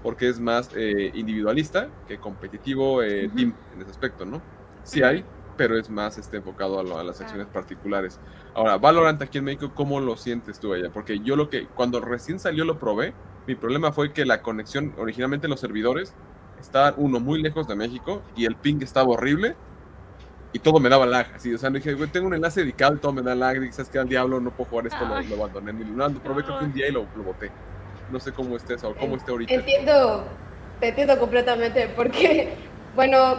[0.01, 3.35] porque es más eh, individualista que competitivo eh, Ujú.
[3.35, 4.41] team en ese aspecto, ¿no?
[4.81, 5.25] Sí hay,
[5.57, 8.17] pero es más este, enfocado a, lo- a las acciones particulares.
[8.53, 10.89] Ahora, Valorant aquí en México, ¿cómo lo sientes tú allá?
[10.89, 13.13] Porque yo lo que, cuando recién salió lo probé,
[13.45, 16.15] Mi problema fue que la conexión, originalmente los servidores,
[16.61, 19.55] estaban uno muy lejos de México y el ping estaba horrible
[20.51, 21.27] y todo me daba lag.
[21.35, 23.63] Así, o sea, dije, güey, tengo un enlace dedicado todo me da lag.
[23.63, 23.99] Y ¿sabes qué?
[23.99, 25.73] Al diablo, no puedo jugar esto, lo, lo abandoné.
[25.73, 27.51] No, probé creo que un día y lo, lo boté.
[28.11, 29.53] No sé cómo esté eso, cómo esté ahorita.
[29.53, 30.25] Entiendo,
[30.79, 32.55] te entiendo completamente, porque,
[32.95, 33.35] bueno,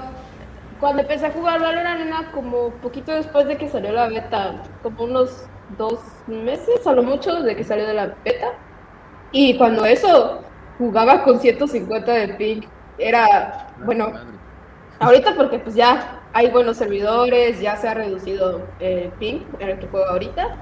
[0.78, 5.04] cuando empecé a jugar Valorant era como poquito después de que salió la beta, como
[5.04, 5.46] unos
[5.76, 5.98] dos
[6.28, 8.52] meses a lo mucho de que salió de la beta.
[9.32, 10.42] Y cuando eso,
[10.78, 12.60] jugaba con 150 de ping.
[13.00, 14.12] Era, bueno,
[14.98, 19.78] ahorita porque pues ya hay buenos servidores, ya se ha reducido el ping en el
[19.78, 20.56] que juego ahorita.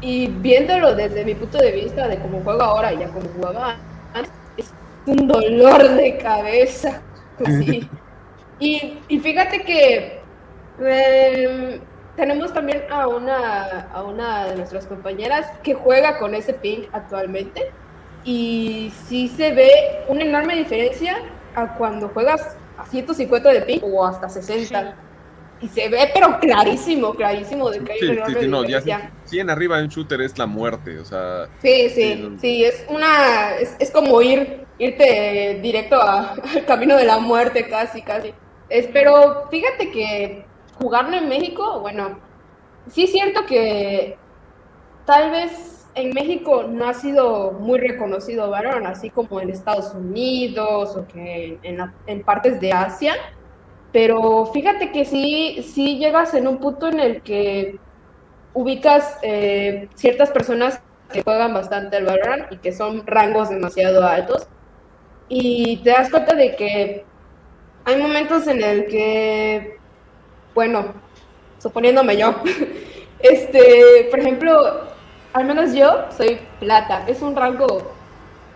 [0.00, 3.76] Y viéndolo desde mi punto de vista de cómo juego ahora y ya como jugaba
[4.14, 4.72] antes, es
[5.06, 7.02] un dolor de cabeza.
[7.46, 7.88] Sí.
[8.58, 10.20] Y, y fíjate que
[10.80, 11.80] em,
[12.16, 17.70] tenemos también a una, a una de nuestras compañeras que juega con ese ping actualmente.
[18.24, 19.70] Y sí se ve
[20.08, 21.18] una enorme diferencia
[21.62, 24.96] a cuando juegas a 150 de ping o hasta 60.
[25.60, 28.80] Y se ve, pero clarísimo, clarísimo de que hay Sí, una sí, sí, no, ya
[28.80, 29.12] diferencia.
[29.24, 32.38] 100 arriba en shooter es la muerte, o sea, Sí, Sí, sí, no.
[32.40, 37.68] sí, es una, es, es como ir, irte directo a- al camino de la muerte
[37.68, 38.32] casi, casi.
[38.68, 42.20] Es, pero fíjate que jugarlo en México, bueno,
[42.86, 44.16] sí siento que
[45.06, 50.96] tal vez en México no ha sido muy reconocido Valorant, así como en Estados Unidos
[50.96, 53.14] o que en partes de Asia,
[53.92, 57.78] pero fíjate que sí, sí llegas en un punto en el que
[58.54, 60.80] ubicas eh, ciertas personas
[61.12, 64.46] que juegan bastante al Valorant y que son rangos demasiado altos
[65.28, 67.04] y te das cuenta de que
[67.84, 69.78] hay momentos en el que,
[70.54, 70.92] bueno,
[71.58, 72.34] suponiéndome yo,
[73.20, 74.97] este, por ejemplo,
[75.32, 77.66] al menos yo soy plata, es un rango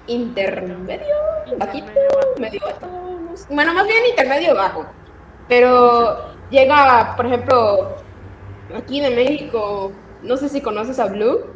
[0.06, 1.14] intermedio,
[1.58, 1.86] bajito,
[2.38, 2.60] medio
[3.34, 3.46] sé.
[3.54, 4.86] bueno, más bien intermedio bajo,
[5.48, 6.18] pero
[6.50, 7.96] llega, por ejemplo,
[8.76, 9.92] aquí de México,
[10.22, 11.46] no sé si conoces a Blue.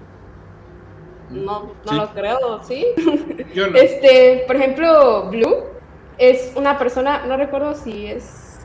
[1.31, 1.97] No, no Sí.
[1.97, 2.87] lo creo, ¿sí?
[3.55, 3.77] Yo no.
[3.77, 5.65] Este, por ejemplo, Blue
[6.19, 8.61] es una persona, no recuerdo si es.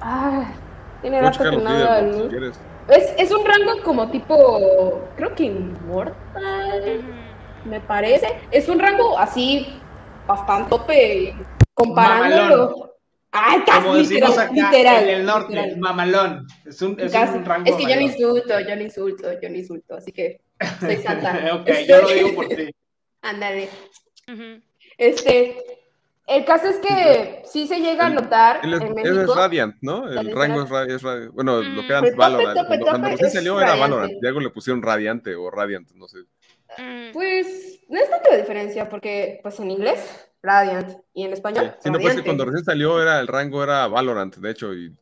[0.00, 0.46] Ah,
[1.00, 2.30] tiene rato que checar no los veo a videos, si Blue.
[2.30, 2.60] quieres.
[2.88, 7.02] Es, es un rango como tipo, creo que inmortal,
[7.64, 8.28] me parece.
[8.50, 9.66] Es un rango así,
[10.26, 11.34] bastante tope,
[11.72, 12.66] comparándolo.
[12.68, 12.90] Mamalón.
[13.36, 15.78] Ay, casi Como decimos literal, acá literal, en el norte, literal.
[15.78, 16.46] mamalón.
[16.66, 17.36] Es un, es Casi.
[17.36, 20.40] un rango Es que yo no insulto, yo no insulto, yo no insulto, así que
[20.78, 21.32] soy santa.
[21.60, 22.70] ok, yo lo digo por ti.
[23.22, 23.68] Ándale.
[24.98, 25.73] Este,
[26.26, 29.32] el caso es que sí se llega a notar Él es, en él México.
[29.32, 30.08] es Radiant, ¿no?
[30.08, 31.32] El rango es, ra- es Radiant.
[31.34, 32.16] Bueno, lo que era Mm.
[32.16, 32.56] Valorant.
[32.58, 33.94] Tope, tope, Cuando, recién salió era Radiante.
[33.94, 34.22] Valorant.
[34.22, 36.18] Y algo le pusieron Radiante o Radiant, no sé.
[36.78, 37.12] Mm.
[37.12, 41.90] Pues no es tanta la diferencia, porque pues en inglés, Radiant, y en español, sí,
[41.90, 44.94] no, pues que cuando recién salió era el rango era Valorant, de hecho, y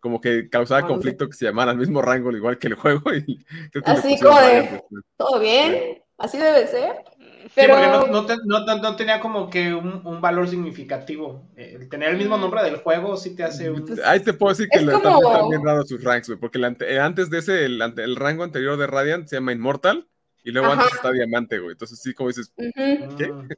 [0.00, 3.12] como que causaba conflicto que se llamaran al mismo rango, igual que el juego.
[3.14, 4.82] Y creo que le Así como de-.
[5.16, 7.04] Todo bien, así debe ser.
[7.42, 10.48] Sí, Pero porque no, no, te- no te- no tenía como que un, un valor
[10.48, 11.42] significativo.
[11.56, 12.40] El tener el mismo Mm.
[12.40, 13.86] nombre del juego sí te hace un...
[13.86, 16.28] Pues, Ahí te puedo decir que es le como- también están bien raros sus ranks,
[16.28, 19.36] güey, porque el eh, antes de ese, el, ante- el rango anterior de Radiant se
[19.36, 20.06] llama Immortal,
[20.44, 20.82] y luego Ajá.
[20.82, 21.72] antes está Diamante, güey.
[21.72, 22.52] Entonces sí, como dices.
[22.56, 23.48] Mm,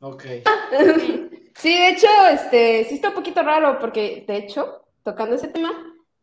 [0.00, 0.24] Ok.
[1.56, 5.70] Sí, de hecho, este, sí está un poquito raro, porque de hecho, tocando ese tema,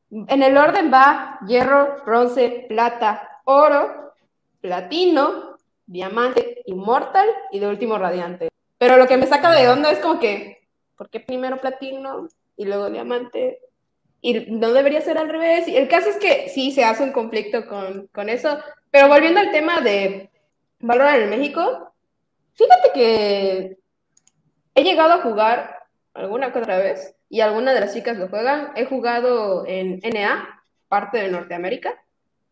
[0.09, 4.13] en el orden va hierro, bronce, plata, oro,
[4.61, 5.56] platino,
[5.87, 8.49] diamante, inmortal y de último radiante.
[8.77, 12.65] Pero lo que me saca de onda es como que, ¿por qué primero platino y
[12.65, 13.59] luego diamante?
[14.21, 15.67] Y no debería ser al revés.
[15.67, 18.59] Y el caso es que sí se hace un conflicto con, con eso.
[18.91, 20.29] Pero volviendo al tema de
[20.79, 21.93] Valorant en México,
[22.53, 23.77] fíjate que
[24.75, 25.77] he llegado a jugar
[26.13, 28.71] alguna que otra vez y algunas de las chicas lo juegan.
[28.75, 32.03] He jugado en NA, parte de Norteamérica.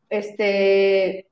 [0.10, 1.28] Este,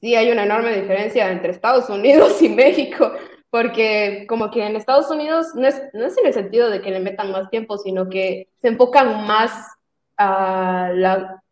[0.00, 3.12] sí hay una enorme diferencia entre Estados Unidos y México,
[3.50, 6.90] porque como que en Estados Unidos no es, no es en el sentido de que
[6.90, 9.52] le metan más tiempo, sino que se enfocan más
[10.16, 11.42] a la,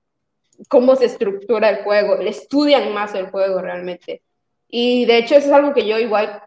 [0.69, 4.23] cómo se estructura el juego, le estudian más el juego realmente.
[4.69, 6.43] Y de hecho eso es algo que yo igual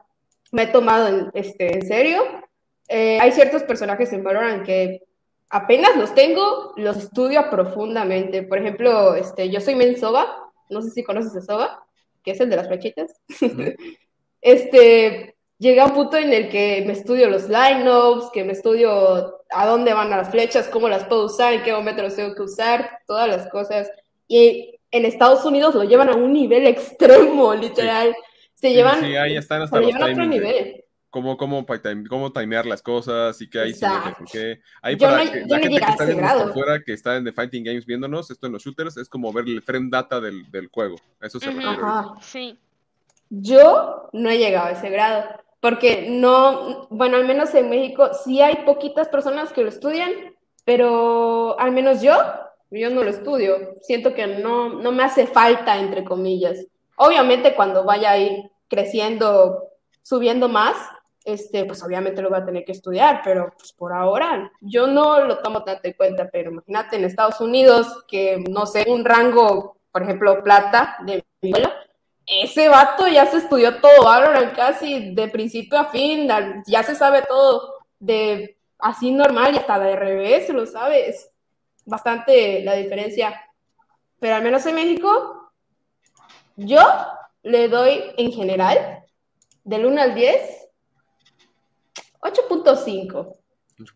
[0.52, 2.24] me he tomado en, este, en serio.
[2.88, 5.04] Eh, hay ciertos personajes en Valorant que
[5.50, 8.44] apenas los tengo, los estudio profundamente.
[8.44, 11.85] Por ejemplo, este, yo soy Men Soba, no sé si conoces a Soba,
[12.26, 13.22] que es el de las flechitas.
[14.42, 19.42] este, llegué a un punto en el que me estudio los lineups, que me estudio
[19.50, 22.42] a dónde van las flechas, cómo las puedo usar, en qué momento las tengo que
[22.42, 23.90] usar, todas las cosas.
[24.28, 28.16] Y en Estados Unidos lo llevan a un nivel extremo, literal.
[28.56, 30.85] se llevan, sí, ahí están hasta se los llevan a otro nivel.
[31.16, 31.66] Cómo, cómo,
[32.10, 34.26] cómo timear las cosas y que hay Exacto.
[34.30, 36.28] que Ahí Yo para no- que yo la no gente que a está ese viendo
[36.28, 36.54] por grado.
[36.54, 39.46] fuera, que está en The Fighting Games viéndonos, esto en los shooters es como ver
[39.48, 40.98] el frame data del, del juego.
[41.22, 41.70] Eso se refiere.
[41.70, 42.16] Ajá.
[42.20, 42.60] Sí.
[43.30, 45.24] Yo no he llegado a ese grado,
[45.62, 50.12] porque no, bueno, al menos en México sí hay poquitas personas que lo estudian,
[50.66, 52.14] pero al menos yo,
[52.72, 53.56] yo no lo estudio.
[53.84, 56.66] Siento que no, no me hace falta, entre comillas.
[56.98, 59.64] Obviamente cuando vaya a ir creciendo,
[60.02, 60.76] subiendo más,
[61.26, 65.26] este, pues obviamente lo voy a tener que estudiar, pero pues por ahora yo no
[65.26, 69.78] lo tomo tanto en cuenta, pero imagínate en Estados Unidos que, no sé, un rango,
[69.92, 71.74] por ejemplo, plata de mi abuela,
[72.28, 76.28] ese vato ya se estudió todo Valorant casi de principio a fin,
[76.66, 81.32] ya se sabe todo de así normal y hasta de revés lo sabe, es
[81.86, 83.42] bastante la diferencia.
[84.20, 85.52] Pero al menos en México,
[86.56, 86.82] yo
[87.44, 89.04] le doy en general,
[89.64, 90.65] del 1 al 10,
[92.26, 93.38] 8.5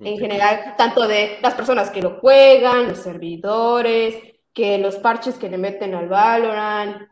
[0.02, 4.16] en general, tanto de las personas que lo juegan, los servidores,
[4.54, 7.08] que los parches que le meten al Valorant.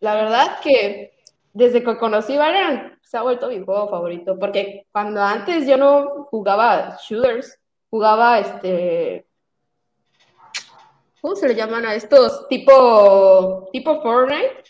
[0.00, 1.14] La verdad que
[1.52, 6.24] desde que conocí Valorant se ha vuelto mi juego favorito, porque cuando antes yo no
[6.24, 9.26] jugaba shooters, jugaba este...
[11.20, 12.46] ¿Cómo se le llaman a estos?
[12.48, 14.62] Tipo, tipo Fortnite.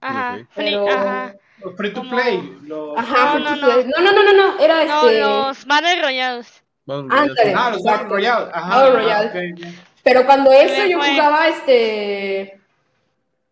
[0.00, 0.46] Ajá.
[0.54, 1.36] Pero- ajá.
[1.64, 2.58] Los free to Como- play.
[2.66, 3.84] los- Ajá, No, no, free to play.
[3.96, 5.20] no, no, no, no, no, era No, este...
[5.20, 6.62] los Battle Royales.
[7.10, 7.42] Ándale.
[7.42, 7.54] sé.
[7.56, 7.82] Ah, los.
[7.82, 8.50] Battle Royale.
[8.52, 8.76] Ajá.
[8.90, 9.68] Battle ah.
[10.02, 11.10] Pero cuando eso yo fue.
[11.12, 12.60] jugaba este.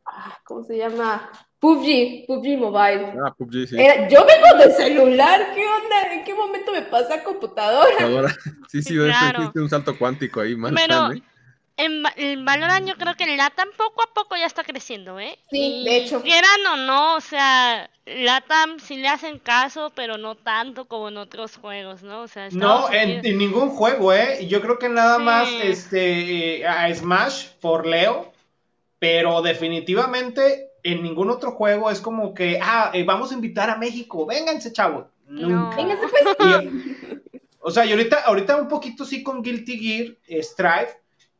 [0.06, 1.30] ah, ¿Cómo se llama?
[1.60, 3.12] PUBG, PUBG Mobile.
[3.24, 3.76] Ah, PUBG, sí.
[3.78, 6.12] Era- yo vengo de celular, ¿qué onda?
[6.14, 7.90] ¿En qué momento me pasa a computadora?
[8.68, 9.52] Sí, sí, Claro.
[9.54, 11.22] es un salto cuántico ahí, mal Pero plan, ¿eh?
[11.84, 15.18] En, Va- en Valorant yo creo que el LATAM poco a poco ya está creciendo,
[15.18, 15.38] ¿eh?
[15.50, 16.22] Sí, Y de hecho.
[16.22, 21.16] Quieran o no, o sea, LATAM sí le hacen caso, pero no tanto como en
[21.16, 22.22] otros juegos, ¿no?
[22.22, 24.46] O sea, No, en, ningún juego, ¿eh?
[24.46, 25.22] Yo creo que nada Sí.
[25.24, 28.32] más este, eh, a Smash por Leo,
[28.98, 33.76] pero definitivamente en ningún otro juego es como que, ah, eh, vamos a invitar a
[33.76, 35.06] México, vénganse, chavos.
[35.26, 35.76] Nunca.
[35.76, 36.24] Vénganse, pues.
[36.40, 37.20] Y-
[37.62, 40.88] o sea, y ahorita, ahorita un poquito sí con Guilty Gear, eh, Strive,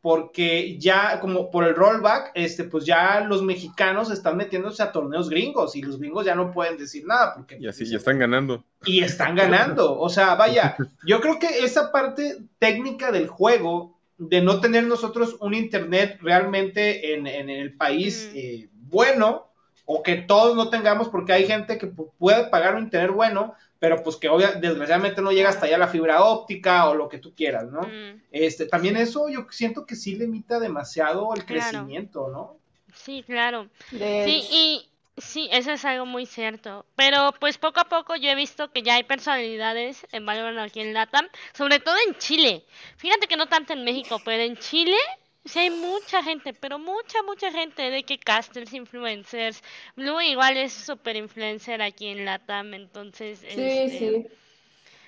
[0.03, 5.28] porque ya como por el rollback, este, pues ya los mexicanos están metiéndose a torneos
[5.28, 8.64] gringos y los gringos ya no pueden decir nada porque Y así, ya están ganando.
[8.84, 9.98] y están ganando.
[9.98, 10.76] O sea, vaya,
[11.07, 17.14] yo creo que esa parte técnica del juego, de no tener nosotros un internet realmente
[17.14, 19.46] en, en el país eh, bueno,
[19.84, 23.55] o que todos no tengamos, porque hay gente que pu- puede pagar un internet bueno,
[23.81, 27.18] pero pues que obvia- desgraciadamente no llega hasta allá la fibra óptica o lo que
[27.18, 27.81] tú quieras, ¿no?
[27.81, 31.62] Mm, Este, también eso yo siento que sí limita demasiado el Claro.
[31.62, 32.59] crecimiento, ¿no?
[32.95, 33.68] sí, claro.
[33.91, 36.85] De- Sí, y sí, eso es algo muy cierto.
[36.97, 40.81] Pero pues poco a poco yo he visto que ya hay personalidades en Valorant aquí
[40.81, 42.64] en LATAM, sobre todo en Chile.
[42.97, 44.97] Fíjate que no tanto en México, pero en Chile
[45.45, 49.62] sí hay mucha gente, pero mucha, mucha gente de que casters, influencers.
[49.97, 54.26] Blue igual es super influencer aquí en LATAM, entonces, Sí, este, sí.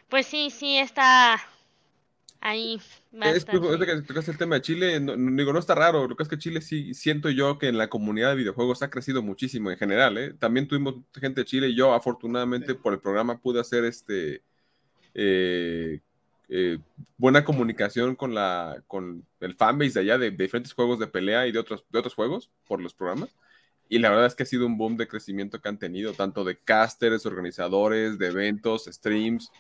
[0.09, 1.41] pues sí, sí está
[2.41, 2.81] ahí
[3.21, 3.59] Es, que
[4.07, 6.39] tocaste el tema de Chile, no, no- digo, no está raro, lo que es que
[6.39, 10.19] Chile sí siento yo que en la comunidad de videojuegos ha crecido muchísimo en general,
[10.19, 10.35] ¿eh?
[10.35, 12.81] También tuvimos gente de Chile y yo afortunadamente Sí.
[12.81, 14.43] por el programa pude hacer este
[15.15, 16.01] eh,
[16.55, 16.79] eh,
[17.17, 21.47] buena comunicación con la con el fanbase de allá de, de diferentes juegos de pelea
[21.47, 23.35] y de otros, de otros juegos por los programas.
[23.89, 26.45] Y la verdad es que ha sido un boom de crecimiento que han tenido, tanto
[26.45, 29.51] de casters, organizadores, de eventos, streams.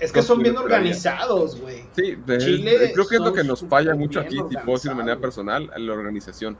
[0.00, 1.84] Es que son bien organizados, güey.
[1.94, 5.20] Sí, de- Chile creo que es lo que nos falla mucho aquí, decir de manera
[5.20, 6.56] personal, la organización.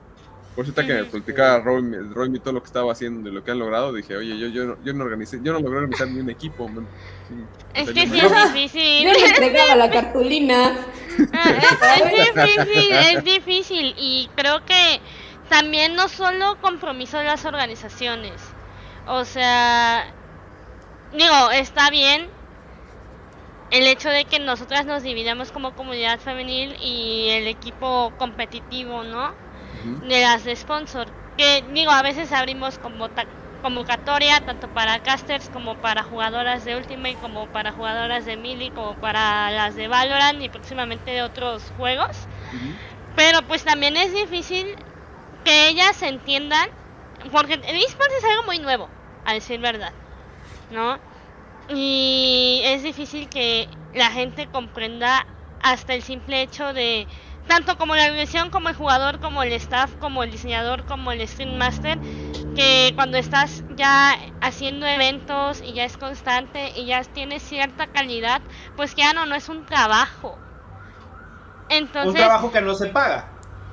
[0.59, 3.45] Por eso que me platicaba Roy, Roy mi todo lo que estaba haciendo y lo
[3.45, 6.09] que han logrado, dije, oye, yo, yo, no- yo no organicé, yo no logré organizar
[6.09, 6.69] ni un equipo.
[6.69, 6.89] man.
[7.29, 9.05] Sí, o Es que sí es difícil.
[9.05, 10.77] Yo le entregaba la cartulina.
[11.33, 15.01] Ah, es, es difícil, es difícil y creo que
[15.49, 18.43] también no solo compromiso de las organizaciones,
[19.07, 20.13] o sea,
[21.13, 22.27] digo, está bien
[23.71, 29.33] el hecho de que nosotras nos dividamos como comunidad femenil y el equipo competitivo, ¿no?
[29.83, 31.13] De las de sponsor.
[31.37, 33.09] Que digo, a veces abrimos como
[33.61, 38.97] convocatoria tanto para casters como para jugadoras de Ultimate, como para jugadoras de Melee, como
[38.97, 42.29] para las de Valorant y próximamente de otros juegos.
[43.15, 44.67] Pero pues también es difícil
[45.45, 46.67] que ellas entiendan,
[47.33, 48.91] porque el eSports es algo muy nuevo,
[49.25, 49.93] a decir verdad,
[50.71, 51.01] ¿no?
[51.69, 55.27] Y es difícil que la gente comprenda
[55.61, 57.09] hasta el simple hecho de
[57.49, 61.27] tanto como la dirección, como el jugador, como el staff, como el diseñador, como el
[61.27, 61.99] stream master,
[62.55, 68.41] que cuando estás ya haciendo eventos y ya es constante y ya tienes cierta calidad,
[68.77, 70.39] pues que ya no, no es un trabajo.
[71.69, 73.27] Entonces, Un trabajo que no se paga.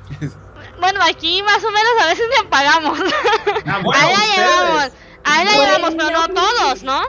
[0.80, 3.00] bueno, aquí más o menos a veces le pagamos.
[3.68, 4.38] Ah, bueno, Ahí la ustedes.
[4.38, 4.92] llevamos,
[5.24, 6.84] ahí la Bueno, llevamos, pero no todos.
[6.84, 7.02] ¿no?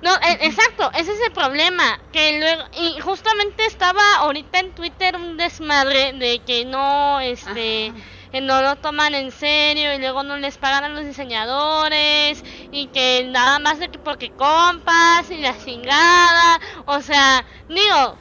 [0.00, 5.16] No, e- exacto, ese es el problema, que luego, y justamente estaba ahorita en Twitter
[5.16, 7.94] un desmadre de que no, este,
[8.30, 12.88] que no lo toman en serio y luego no les pagan a los diseñadores y
[12.92, 18.20] que nada más de que porque compas y la chingada, o sea, digo,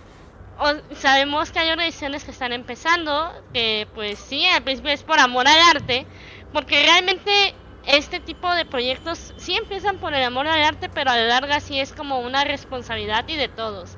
[0.56, 5.20] o- sabemos que hay organizaciones que están empezando, que pues sí, al principio es por
[5.20, 6.08] amor al arte,
[6.52, 7.56] porque realmente
[7.88, 11.62] este tipo de proyectos sí empiezan por el amor al arte, pero a la larga
[11.62, 13.98] sí es como una responsabilidad y de todos.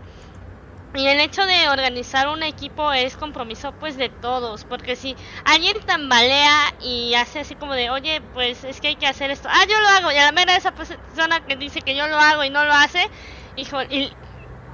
[0.93, 5.75] Y el hecho de organizar un equipo es compromiso pues de todos, porque si alguien
[5.85, 9.65] tambalea y hace así como de, oye, pues es que hay que hacer esto, ah,
[9.69, 12.43] yo lo hago, y a la mera esa persona que dice que yo lo hago
[12.43, 13.01] y no lo hace,
[13.55, 14.17] hijo, y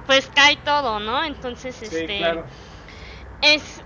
[0.06, 1.24] pues cae todo, ¿no?
[1.24, 2.46] Entonces, Sí, este, claro.
[3.42, 3.82] es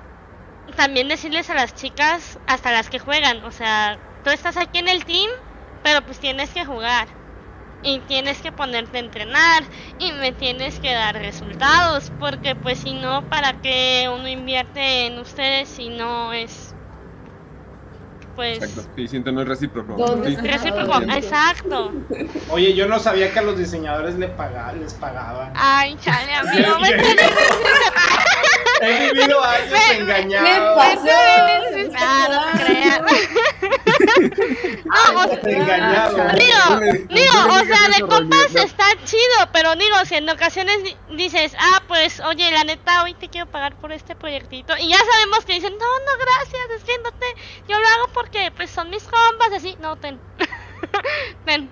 [0.76, 4.89] también decirles a las chicas, hasta las que juegan, o sea, tú estás aquí en
[4.89, 5.31] el team,
[5.83, 7.09] pero pues tienes que jugar.
[7.83, 9.62] Y tienes que ponerte a entrenar
[9.99, 15.18] y me tienes que dar resultados, porque pues si no, ¿para qué uno invierte en
[15.18, 16.75] ustedes si no es
[18.37, 18.91] pues Exacto.
[18.97, 19.97] Sí, siento, no es recíproco.
[19.97, 20.37] ¿Dónde Sí.
[20.47, 21.01] recíproco?
[21.11, 21.93] Exacto.
[22.51, 25.53] Oye, yo no sabía que a los diseñadores le paga- les pagaban.
[25.57, 26.89] Ay, chale, amigo, me
[28.83, 30.77] He vivido años ¿Qué engañado.
[30.77, 31.09] pasó?
[31.99, 33.01] Ah, no te creas.
[34.85, 36.16] No, o sea, Engañado.
[37.09, 38.61] Digo, o sea, de no.
[38.62, 43.14] está chido, pero digo, si en ocasiones di- dices, ah, pues, oye, la neta, hoy
[43.14, 46.85] te quiero pagar por este proyectito, y ya sabemos que dicen, no, no, gracias, es
[46.85, 47.27] que no te,
[47.68, 50.21] yo lo hago porque, pues, son mis compas, así, no, ten,
[51.45, 51.71] ten,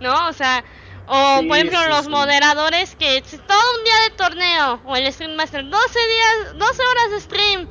[0.00, 0.28] ¿no?
[0.28, 0.64] O sea,
[1.06, 2.10] o, Sí, por ejemplo, sí, los sí.
[2.10, 7.10] moderadores que todo un día de torneo, o el Stream Master, 12 días, 12 horas
[7.12, 7.68] de stream,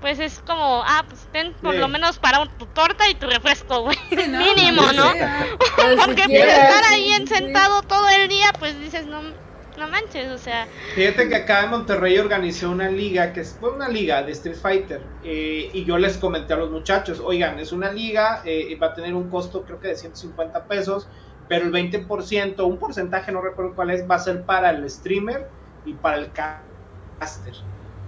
[0.00, 1.78] pues es como, ah, pues ten por Sí.
[1.78, 3.98] lo menos para tu torta y tu refresco, güey.
[4.10, 5.12] Mínimo, ¿no?
[5.12, 5.18] si
[5.96, 9.22] Porque por quieres, estar ahí sí, en sentado todo el día, pues dices, no,
[9.76, 13.72] no manches, o sea, Fíjate que acá en Monterrey organizé una liga, que es- fue
[13.74, 17.72] una liga de Street Fighter, eh, y yo les comenté a los muchachos, oigan, es
[17.72, 21.08] una liga, eh, va a tener un costo creo que de 150 pesos,
[21.46, 25.52] pero el 20%, un porcentaje, no recuerdo cuál es, va a ser para el streamer
[25.84, 27.54] y para el caster.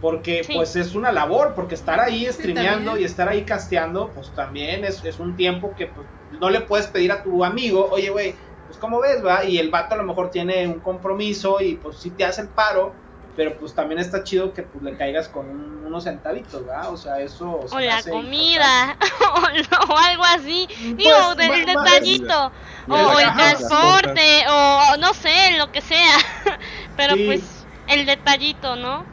[0.02, 0.52] Porque Sí.
[0.54, 5.02] pues es una labor, porque estar ahí streameando y estar ahí casteando, pues también es,
[5.04, 6.06] es un tiempo que pues,
[6.40, 8.34] no le puedes pedir a tu amigo, oye, güey,
[8.66, 11.98] pues como ves, va, y el vato a lo mejor tiene un compromiso y pues
[11.98, 12.92] sí te hace el paro,
[13.36, 16.88] pero pues también está chido que pues le caigas con un- unos centavitos, ¿va?
[16.90, 17.60] O sea, eso...
[17.70, 18.96] o la comida,
[19.36, 22.52] o, no, algo así, digo, Pues, del más- más- detallito,
[22.88, 26.16] o el transporte, o no sé, lo que sea,
[26.96, 27.24] pero Sí.
[27.26, 29.11] pues el detallito, ¿no?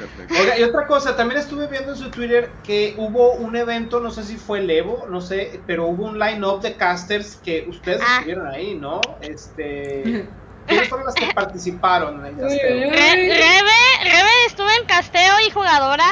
[0.00, 0.34] Perfecto.
[0.40, 4.10] Oiga, y otra cosa, también estuve viendo en su Twitter que hubo un evento, no
[4.10, 8.00] sé si fue el Evo, no sé, pero hubo un line-up de casters que ustedes
[8.02, 8.16] Ah.
[8.16, 9.00] estuvieron ahí, ¿no?
[9.20, 10.28] Este...
[10.66, 12.90] ¿Quiénes fueron las que participaron en el casteo?
[12.90, 16.04] Re- Rebe, Rebe estuvo en casteo y jugadora.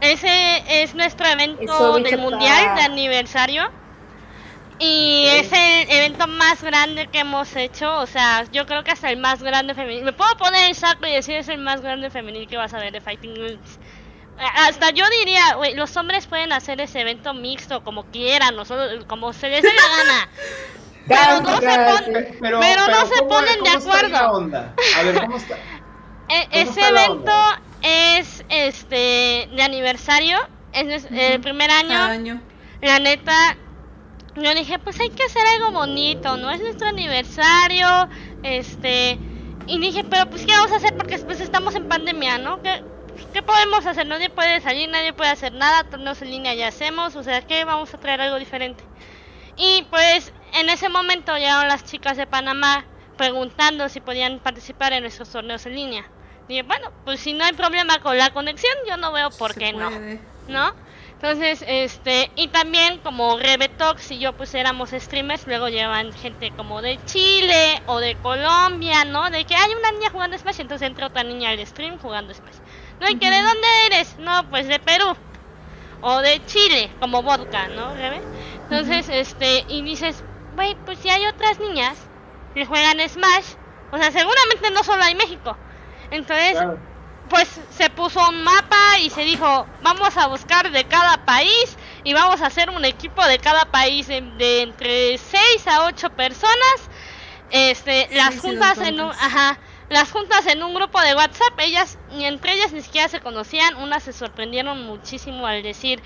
[0.00, 3.62] Ese es nuestro evento Eso, del mundial de aniversario.
[4.84, 7.98] Y es el evento más grande que hemos hecho.
[7.98, 10.02] O sea, yo creo que hasta el más grande femenil.
[10.04, 12.78] Me puedo poner el saco y decir es el más grande femenil que vas a
[12.78, 13.60] ver de Fighting.
[14.38, 19.04] A- Hasta yo diría, güey, los hombres pueden hacer ese evento mixto como quieran, nosotros,
[19.06, 20.28] como se les dé la gana.
[21.06, 22.10] Pero no se casi.
[22.40, 24.30] Pero, Pero no se ¿cómo- ponen de cómo acuerdo.
[24.32, 24.74] onda?
[24.98, 25.56] A ver, ¿cómo está?
[26.28, 27.60] E- ¿Cómo ese está la evento onda?
[27.82, 30.38] es este de aniversario,
[30.72, 31.88] es el primer año.
[31.90, 32.40] Cada año.
[32.80, 33.56] La neta,
[34.36, 36.50] yo dije, pues hay que hacer algo bonito, ¿no?
[36.50, 38.08] Es nuestro aniversario,
[38.42, 39.18] este,
[39.66, 42.62] y dije, pero pues qué vamos a hacer porque pues estamos en pandemia, ¿no?
[42.62, 42.82] ¿Qué,
[43.32, 44.06] qué podemos hacer?
[44.06, 47.64] Nadie puede salir, nadie puede hacer nada, torneos en línea ya hacemos, o sea, ¿qué
[47.64, 48.82] vamos a traer algo diferente?
[49.56, 52.84] Y pues en ese momento llegaron las chicas de Panamá
[53.16, 56.04] preguntando si podían participar en nuestros torneos en línea.
[56.48, 59.72] Dije, bueno, pues si no hay problema con la conexión, yo no veo por qué
[59.72, 59.90] no.
[60.48, 60.74] ¿no?
[61.22, 66.82] Entonces, este, y también como Rebetox y yo pues éramos streamers, luego llevan gente como
[66.82, 69.30] de Chile o de Colombia, ¿no?
[69.30, 72.56] De que hay una niña jugando Smash, entonces entra otra niña al stream jugando Smash.
[72.98, 74.18] No, y que de dónde eres?
[74.18, 75.14] No, pues de Perú.
[76.00, 78.20] O de Chile, como vodka, ¿no, Rebe?
[78.68, 80.24] Entonces, este, y dices,
[80.56, 81.96] güey, pues si hay otras niñas
[82.52, 83.54] que juegan Smash,
[83.92, 85.56] o sea, seguramente no solo hay México.
[86.10, 86.91] Entonces, Claro.
[87.32, 92.12] Pues se puso un mapa y se dijo, vamos a buscar de cada país y
[92.12, 96.90] vamos a hacer un equipo de cada país de, de entre 6 a 8 personas.
[97.50, 99.58] Este, las juntas en un, ajá,
[99.88, 103.76] las juntas en un grupo de WhatsApp, ellas ni entre ellas ni siquiera se conocían,
[103.76, 106.02] unas se sorprendieron muchísimo al decir,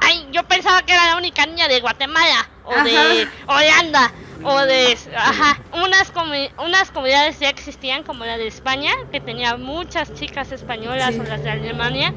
[0.00, 3.28] ay, yo pensaba que era la única niña de Guatemala o de.
[3.46, 9.20] Holanda o de, ajá, unas comi- unas comunidades ya existían como la de España que
[9.20, 11.20] tenía muchas chicas españolas Sí.
[11.20, 12.14] o las de Alemania.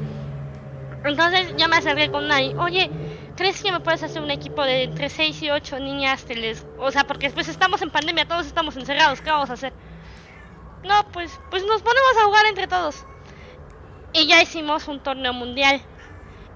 [1.04, 2.90] Entonces yo me acerqué con una y, oye,
[3.36, 6.24] ¿crees que me puedes hacer un equipo de entre 6 y 8 niñas?
[6.24, 6.64] Te les...
[6.78, 9.74] O sea, porque pues estamos en pandemia, todos estamos encerrados, ¿qué vamos a hacer?
[10.82, 13.04] No, pues, pues nos ponemos a jugar entre todos.
[14.14, 15.82] Y ya hicimos un torneo mundial.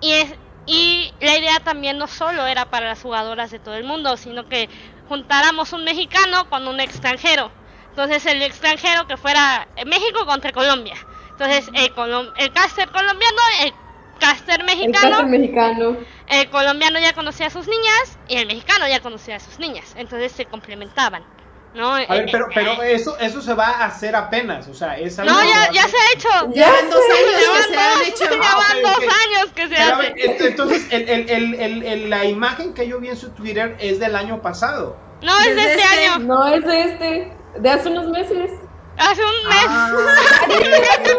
[0.01, 0.35] Y, es,
[0.69, 4.47] y la idea también no solo era para las jugadoras de todo el mundo, sino
[4.49, 4.71] que
[5.05, 7.53] juntáramos un mexicano con un extranjero.
[7.91, 10.97] Entonces el extranjero que fuera México contra Colombia.
[11.31, 13.75] Entonces el, colom- el caster colombiano, el
[14.19, 16.07] caster El mexicano, caso mexicano.
[16.27, 19.95] el colombiano ya conocía a sus niñas y el mexicano ya conocía a sus niñas.
[19.97, 21.27] Entonces se complementaban.
[21.75, 21.95] ¿No?
[21.95, 24.99] A ver, Eh, pero, eh, pero eso, eso se va a hacer apenas, o sea,
[24.99, 26.29] es algo No, ya, ya se ha hecho.
[26.55, 27.13] Ya Llevan dos sé.
[27.19, 28.41] años que se han hecho.
[28.43, 30.15] Ah, ok, dos años que se hace.
[30.49, 33.99] entonces, el, el, el, el, el- la imagen que yo vi en su Twitter es
[34.01, 34.97] del año pasado.
[35.23, 36.19] No, es de este este- año.
[36.21, 38.51] No es de este, de hace unos meses.
[38.99, 39.67] Hace un mes.
[39.69, 40.05] Ah, Hace un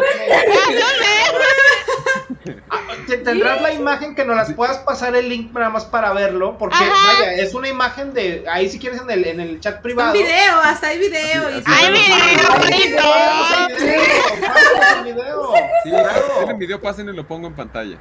[0.01, 0.09] mes.
[2.69, 6.13] Ah, te- ¿Tendrás la imagen que nos las puedas pasar el link nada más para
[6.13, 6.57] verlo?
[6.57, 7.19] Porque, Ajá.
[7.19, 8.45] vaya, es una imagen de.
[8.49, 10.13] Ahí, si quieres, en el, en el chat Un privado.
[10.13, 11.49] video, hasta hay video.
[11.49, 11.91] y Ay, todo.
[11.91, 13.81] video, el video, pásanos
[14.97, 15.53] el video.
[15.83, 16.21] Sí, Claro.
[16.39, 17.97] tienen video, pasen y lo pongo en pantalla.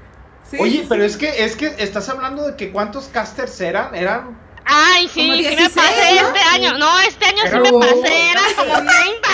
[0.50, 3.94] Sí, Oye, sí, pero es que es que estás hablando de que cuántos casters eran,
[3.94, 4.38] eran
[4.70, 6.28] Ay, sí, sí me 16, pasé ¿no?
[6.28, 6.76] este año.
[6.78, 9.28] No, este año sí me pasé, eran como 30.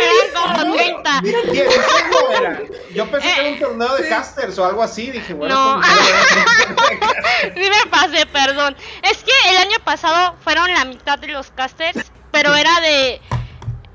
[0.00, 1.20] Eran como 30.
[1.22, 2.62] Di- dieciséis no eran.
[2.94, 4.08] Yo pensé que era un torneo de Sí.
[4.08, 5.80] casters o algo así, dije, bueno, No.
[5.80, 8.76] pues, Sí me pasé, perdón.
[9.02, 13.20] Es que el año pasado fueron la mitad de los casters, pero era de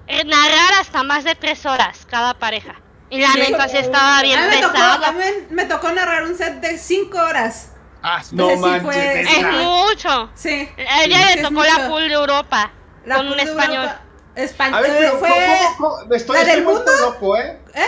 [0.08, 2.76] eh, narrar hasta más de tres horas cada pareja.
[3.10, 5.06] Y la neta sí estaba bien mí me tocó, pesado.
[5.06, 7.70] a mí me tocó narrar un set de 5 horas.
[8.08, 8.36] Ah, sí.
[8.36, 8.84] no sí manches.
[8.84, 10.30] fue- Es mucho.
[10.36, 10.70] Sí.
[10.78, 12.72] Ella Sí, le tocó la pool de Europa
[13.06, 13.76] La con un español.
[13.84, 14.01] Europa-
[14.36, 14.76] Español.
[14.76, 15.30] A ver, pero fue.
[15.30, 15.39] ¿cómo-
[15.78, 16.14] cómo- cómo?
[16.14, 17.60] estoy, estoy vuelto loco, ¿eh?
[17.74, 17.82] ¿Eh?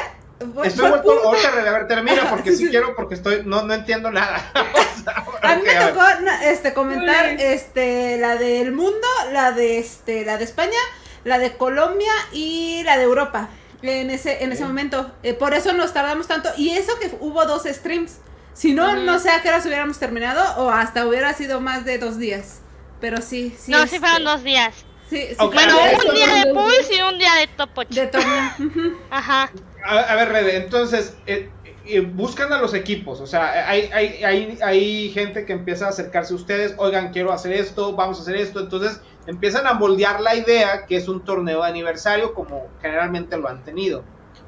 [0.63, 2.69] Estoy vuelto pool- ahorita, a ver, termina porque Sí, sí, sí.
[2.69, 4.41] quiero, porque estoy, no, no entiendo nada.
[4.53, 6.03] O sea, A mí me a tocó
[6.43, 10.79] este comentar este la del mundo, la de este la de España,
[11.23, 13.49] la de Colombia y la de Europa.
[13.83, 17.45] En ese en ese momento, Eh, por eso nos tardamos tanto y eso que hubo
[17.45, 18.17] dos streams.
[18.57, 21.99] Si no, no sé a qué horas hubiéramos terminado o hasta hubiera sido más de
[21.99, 22.61] dos días.
[22.99, 23.71] Pero sí, sí.
[23.71, 24.73] no, este, sí fueron dos días.
[25.07, 28.01] Sí, sí, Bueno, un día de pools y un día de top 8.
[28.01, 28.09] de.
[29.11, 29.51] Ajá.
[29.85, 31.51] A, a ver, Rede, entonces, eh,
[31.85, 35.89] eh, buscan a los equipos, o sea, hay, hay, hay, hay gente que empieza a
[35.89, 40.19] acercarse a ustedes, oigan, quiero hacer esto, vamos a hacer esto, entonces empiezan a moldear
[40.19, 44.03] la idea que es un torneo de aniversario como generalmente lo han tenido.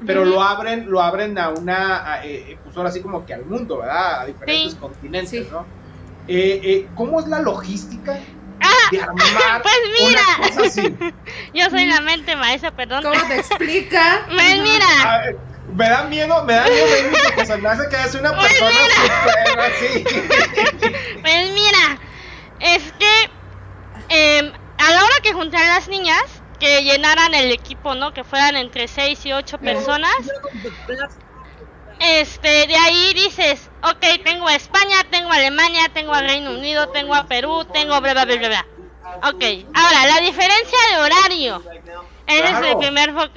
[0.05, 3.45] Pero lo abren, lo abren a una, a, eh, pues ahora sí como que al
[3.45, 4.21] mundo, ¿verdad?
[4.21, 4.77] A diferentes Sí.
[4.79, 5.47] continentes, Sí.
[5.51, 5.65] ¿no?
[6.27, 8.17] Eh, eh, ¿Cómo es la logística
[8.61, 9.15] Ah, de armar
[9.63, 10.21] pues mira.
[10.37, 10.95] una cosa así?
[11.53, 13.03] yo soy la mente maestra, perdón.
[13.03, 14.25] ¿Cómo te explica?
[14.29, 15.37] Pues mira, ver,
[15.73, 18.47] me da miedo, me da miedo Baby, porque se me hace que es una Pues
[18.47, 19.23] persona mira.
[19.23, 21.21] súper así.
[21.21, 21.99] pues mira,
[22.59, 23.29] es que
[24.39, 28.13] em, a la hora que junté a las niñas, que llenaran el equipo, ¿no?
[28.13, 30.13] Que fueran entre 6 y 8 personas.
[31.99, 36.87] Este, de ahí dices, ok, tengo a España, tengo a Alemania, tengo a Reino Unido,
[36.89, 38.65] tengo a Perú, tengo bla bla bla bla bla.
[39.29, 39.43] Ok,
[39.73, 41.63] ahora, la diferencia de horario.
[42.27, 43.29] Ese es el primer fo-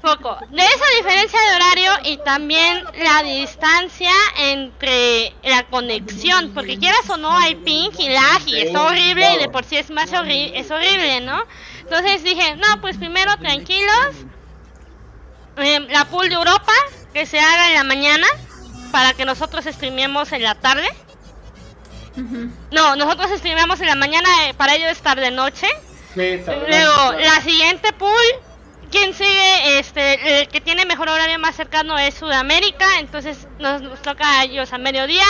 [0.00, 0.36] foco.
[0.50, 7.18] De esa diferencia de horario y también la distancia entre la conexión, porque quieras o
[7.18, 10.58] no hay ping y lag y es horrible y de por sí es más horrible,
[10.58, 11.44] es horrible, ¿no?
[11.82, 14.16] Entonces dije, no, pues primero tranquilos,
[15.58, 16.72] eh, la pool de Europa,
[17.12, 18.26] que se haga en la mañana,
[18.90, 20.88] para que nosotros streamemos en la tarde.
[22.70, 25.66] No, nosotros streamemos en la mañana, eh, para ello es tarde noche.
[26.14, 26.44] Sí, bien.
[26.68, 28.22] Luego, la siguiente pool,
[28.90, 34.02] quien sigue, este, el que tiene mejor horario más cercano es Sudamérica, entonces nos, nos
[34.02, 35.24] toca a ellos a mediodía.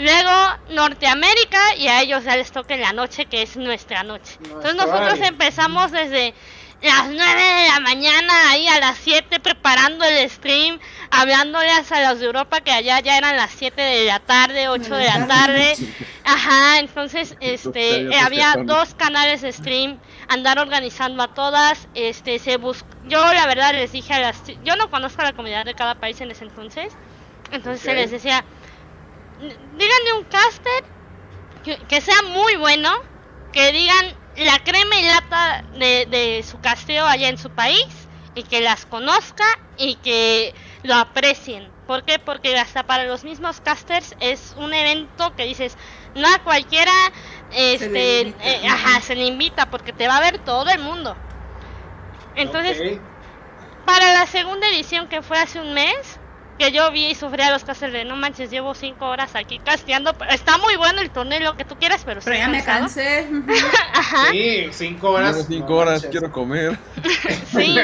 [0.00, 0.30] Luego
[0.68, 4.36] Norteamérica y a ellos ya les toca en la noche, que es nuestra noche.
[4.40, 6.34] Entonces nosotros empezamos desde
[6.80, 10.78] las 9 de la mañana, ahí a las 7 preparando el stream,
[11.10, 14.94] hablándoles a los de Europa que allá ya eran las 7 de la tarde, 8
[14.96, 15.78] de la tarde.
[16.24, 22.56] Ajá, entonces este eh, había dos canales de stream, andar organizando a todas, este se
[22.56, 25.94] bus yo la verdad les dije a las yo no conozco la comunidad de cada
[25.96, 26.98] país en ese entonces,
[27.50, 28.59] entonces se les decía "N-
[29.40, 30.82] díganme un caster
[31.62, 32.90] que, que sea muy bueno,
[33.52, 38.44] que digan la crema y lata de, de su casteo allá en su país y
[38.44, 39.44] que las conozca
[39.76, 41.74] y que lo aprecien.
[41.86, 42.18] ¿Por qué?
[42.18, 45.76] Porque hasta para los mismos casters es un evento que dices,
[46.14, 46.92] no a cualquiera
[47.50, 48.44] este invita.
[48.44, 51.18] eh, ajá, se le invita porque te va a ver todo el mundo.
[52.34, 52.82] Entonces,
[53.84, 56.19] para la segunda edición que fue hace un mes,
[56.60, 59.58] que yo vi y sufrí a los casters de no manches, llevo cinco horas aquí
[59.60, 62.48] casteando, pero está muy bueno el torneo, lo que tú quieras, pero, Pero estoy ya
[62.48, 62.80] me cansado".
[62.82, 63.28] cansé.
[63.94, 64.30] Ajá.
[64.30, 65.34] Sí, cinco horas.
[65.36, 66.10] Llevo cinco no horas, manches.
[66.10, 66.78] quiero comer.
[67.50, 67.78] Sí.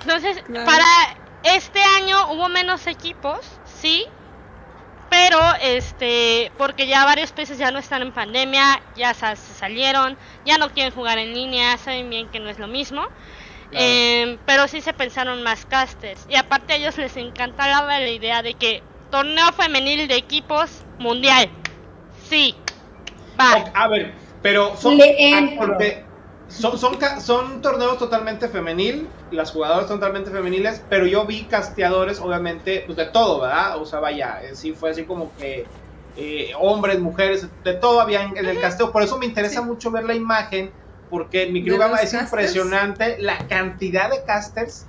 [0.00, 0.66] Entonces, Claro.
[0.66, 0.84] para
[1.44, 4.04] este año hubo menos equipos, sí.
[5.08, 10.58] Pero, este, porque ya varios países ya no están en pandemia, ya se salieron, ya
[10.58, 13.06] no quieren jugar en línea, saben bien que no es lo mismo.
[13.74, 13.86] Claro.
[13.86, 16.24] Em, pero sí se pensaron más casters.
[16.28, 21.50] Y aparte a ellos les encantaba la idea de que torneo femenil de equipos mundial.
[22.28, 22.54] Sí.
[23.38, 23.64] Va.
[23.74, 24.98] A ver, pero son,
[26.48, 32.84] son, son, son torneos totalmente femenil, las jugadoras totalmente femeniles, pero yo vi casteadores, obviamente,
[32.86, 33.78] pues de todo, ¿verdad?
[33.78, 35.66] O sea, vaya, eh, sí fue así como que
[36.16, 38.92] eh, hombres, mujeres, de todo había en, en el casteo.
[38.92, 39.66] Por eso me interesa Sí.
[39.66, 40.72] mucho ver la imagen,
[41.10, 42.30] porque en mi ¿De programa los es casters?
[42.32, 44.86] impresionante la cantidad de casters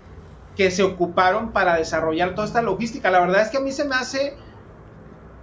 [0.55, 3.11] que se ocuparon para desarrollar toda esta logística.
[3.11, 4.37] La verdad es que a mí se me hace,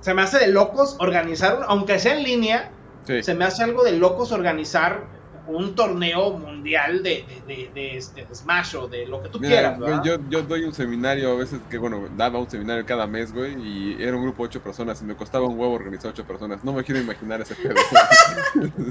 [0.00, 2.72] se me hace de locos organizar, un- aunque sea en línea,
[3.06, 3.22] Sí.
[3.22, 5.04] se me hace algo de locos organizar
[5.46, 10.00] un torneo mundial de, de, de, este, Smash o de lo que tú Mira, quieras,
[10.04, 13.54] yo, yo doy un seminario a veces que, bueno, daba un seminario cada mes, güey,
[13.60, 16.62] y era un grupo de ocho personas y me costaba un huevo organizar ocho personas.
[16.64, 17.74] No me quiero imaginar ese pedo.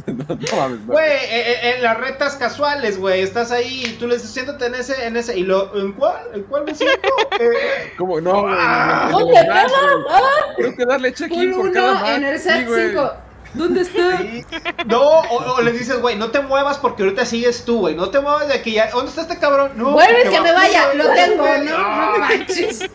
[0.08, 0.94] no, no mames, no.
[0.94, 4.66] Güey, eh, eh, en las retas casuales, güey, estás ahí y tú le dices, siéntate
[4.66, 6.22] en ese, en ese, y lo, ¿en cuál?
[6.34, 7.08] ¿En cuál me siento?
[7.40, 8.20] Eh, ¿Cómo?
[8.20, 8.56] No, güey.
[8.58, 10.56] Ah, en el ¿dónde Smash, güey.
[10.58, 12.10] Tengo que darle check-in por cada match.
[12.18, 12.90] en el set güey.
[12.90, 13.14] 5.
[13.54, 14.18] ¿Dónde está?
[14.20, 14.46] sí.
[14.86, 18.10] No, o, o le dices, güey, no te muevas porque ahorita sigues tú, güey, no
[18.10, 19.72] te muevas de aquí ya, ¿dónde está este cabrón?
[19.76, 21.46] No, Vuelves porque que me va- vaya, lo tengo.
[21.46, 22.12] ¿no?
[22.14, 22.90] No manches.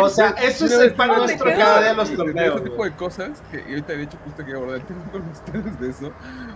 [0.00, 2.56] O sea, eso es el pan nuestro que cada día de los torneos.
[2.60, 5.28] Ese tipo de cosas, que y ahorita de hecho justo quería abordar el tema con
[5.28, 6.12] ustedes de eso,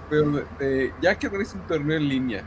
[0.09, 0.42] pero
[1.03, 2.42] ya que organizas un torneo en línea,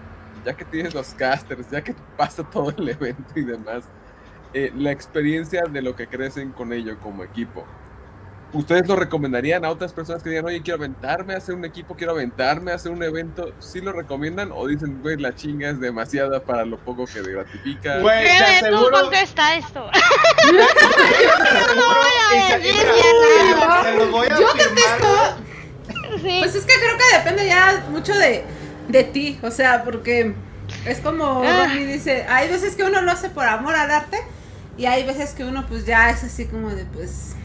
[0.45, 3.83] ya que tienes los casters, ya que pasa todo el evento y demás,
[4.53, 7.65] eh, la experiencia de lo que crecen con ello como equipo.
[8.53, 11.95] ¿Ustedes lo recomendarían a otras personas que digan, oye, quiero aventarme a hacer un equipo,
[11.95, 13.51] quiero aventarme a hacer un evento?
[13.59, 17.99] ¿Sí lo recomiendan o dicen, güey, la chinga es demasiada para lo poco que gratifica?
[17.99, 18.37] Güey, te
[18.69, 19.01] tú aseguro.
[19.01, 19.89] contesta esto.
[21.75, 22.75] no voy a decir
[23.59, 24.39] nada.
[24.39, 25.37] Yo contesto.
[26.21, 26.37] Sí.
[26.39, 28.43] Pues es que creo que depende ya mucho de,
[28.87, 29.39] de ti.
[29.43, 30.33] O sea, porque
[30.85, 31.67] es como Ah.
[31.75, 34.17] Dice: hay veces que uno lo hace por amor al arte.
[34.77, 37.35] Y hay veces que uno, pues ya es así como de, pues,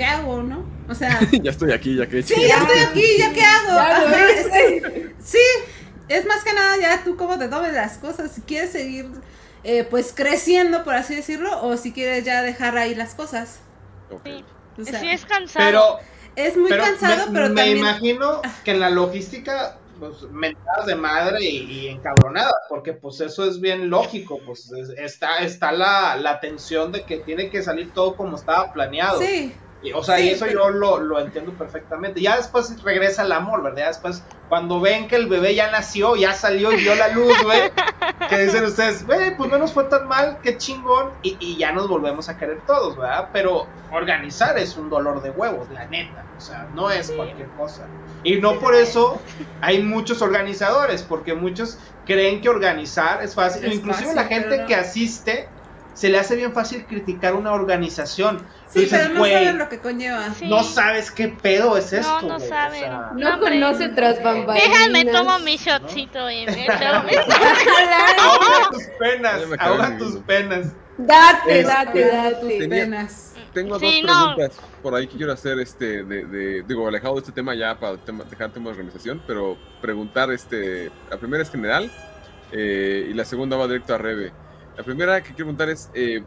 [0.00, 0.64] ¿qué hago, no?
[0.88, 3.68] O sea, ya estoy aquí, ya que sí, ya estoy aquí, ¿ya qué hago?
[3.68, 4.40] Ya lo Ajá, hice.
[4.40, 5.38] es que- sí,
[6.08, 8.32] es más que nada ya tú cómo te tomes las cosas.
[8.32, 9.10] Si quieres seguir,
[9.62, 13.60] eh, pues, creciendo, por así decirlo, o si quieres ya dejar ahí las cosas.
[14.24, 14.42] Sí.
[14.78, 15.66] O sea, Sí, es cansado.
[15.66, 15.82] Pero,
[16.34, 17.78] es muy pero cansado, me, pero me también...
[17.78, 23.44] imagino que en la logística, pues, mentadas de madre y, y encabronadas, porque pues eso
[23.46, 27.92] es bien lógico, pues es- está, está la, la tensión de que tiene que salir
[27.92, 29.20] todo como estaba planeado.
[29.20, 32.20] Sí, Y, O sea, Sí, y eso pero- yo lo, lo entiendo perfectamente.
[32.20, 33.78] Ya después regresa el amor, ¿verdad?
[33.78, 37.32] Ya después, cuando ven que el bebé ya nació, ya salió y vio la luz,
[37.42, 37.70] güey,
[38.28, 41.72] que dicen ustedes, güey, pues no nos fue tan mal, qué chingón, y, y ya
[41.72, 43.30] nos volvemos a querer todos, ¿verdad?
[43.32, 46.24] Pero organizar es un dolor de huevos, la neta.
[46.36, 47.14] O sea, no es Sí.
[47.16, 47.86] cualquier cosa.
[48.22, 49.18] Y no por eso
[49.62, 53.64] hay muchos organizadores, porque muchos creen que organizar es fácil.
[53.64, 54.66] Es Inclusive fácil, la gente no.
[54.66, 55.48] que asiste
[56.00, 58.38] se le hace bien fácil criticar una organización.
[58.38, 60.30] Tú sí, dices, pero no "Güey, saben lo que conlleva.
[60.32, 60.48] Sí.
[60.48, 62.22] no sabes qué pedo es No, esto.
[62.22, 62.80] no güey", o saben.
[62.80, 63.60] sea, No hombre.
[63.60, 64.70] conoce tras bambalinas.
[64.70, 66.66] Déjame tomo mi shotcito y me
[68.18, 70.72] ahoga tus penas, ahoga mi tus penas.
[70.96, 72.58] Date, Este, date, tus date.
[72.58, 73.26] Tenía- penas.
[73.52, 74.34] Tengo Sí, dos no.
[74.36, 77.78] preguntas por ahí que quiero hacer, este, de, de- digo, alejado de este tema ya
[77.78, 81.90] para tema- dejar el tema de organización, pero preguntar, este, la primera es general
[82.52, 84.32] eh, y la segunda va directo a Rebe.
[84.80, 86.22] La primera que quiero preguntar es, eh,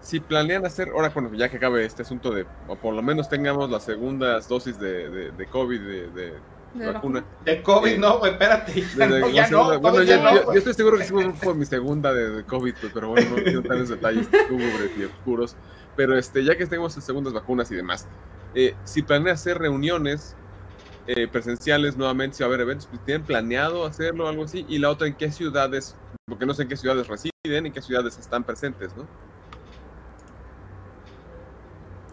[0.00, 3.28] si planean hacer, ahora bueno, ya que acabe este asunto de, o por lo menos
[3.28, 6.32] tengamos las segundas dosis de, de, de COVID, de, de
[6.72, 7.22] De vacuna.
[7.44, 8.72] De COVID, Eh, no, güey, espérate.
[8.96, 11.04] Ya de- de- no, ya la no, segunda- bueno, ya no, yo- estoy seguro que
[11.04, 14.90] sí fue mi segunda de, de COVID, pues, pero bueno, no quiero esos detalles lúgubres
[14.98, 15.54] y oscuros.
[15.96, 18.08] Pero este, ya que tenemos las segundas vacunas y demás,
[18.54, 20.34] eh, si planean hacer reuniones
[21.06, 24.64] eh, presenciales nuevamente, si va a haber eventos, ¿tienen planeado hacerlo o algo así?
[24.68, 25.94] Y la otra, ¿en qué ciudades?
[26.30, 29.06] Porque no sé en qué ciudades residen, en qué ciudades están presentes, ¿no?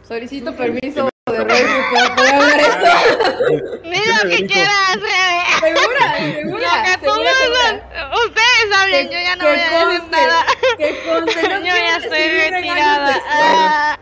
[0.05, 3.79] Solicito permiso de Remy para poder hablar esto.
[3.83, 5.43] Ni lo que quieras, Rebe.
[5.59, 6.83] Segura, Lo segura.
[6.85, 7.71] que tú segura, segura.
[7.71, 8.17] digas.
[8.25, 10.45] Ustedes hablen, yo ya no voy a decir nada.
[10.77, 13.21] Que conste, no Yo ya estoy retirada.
[13.29, 13.99] Ah,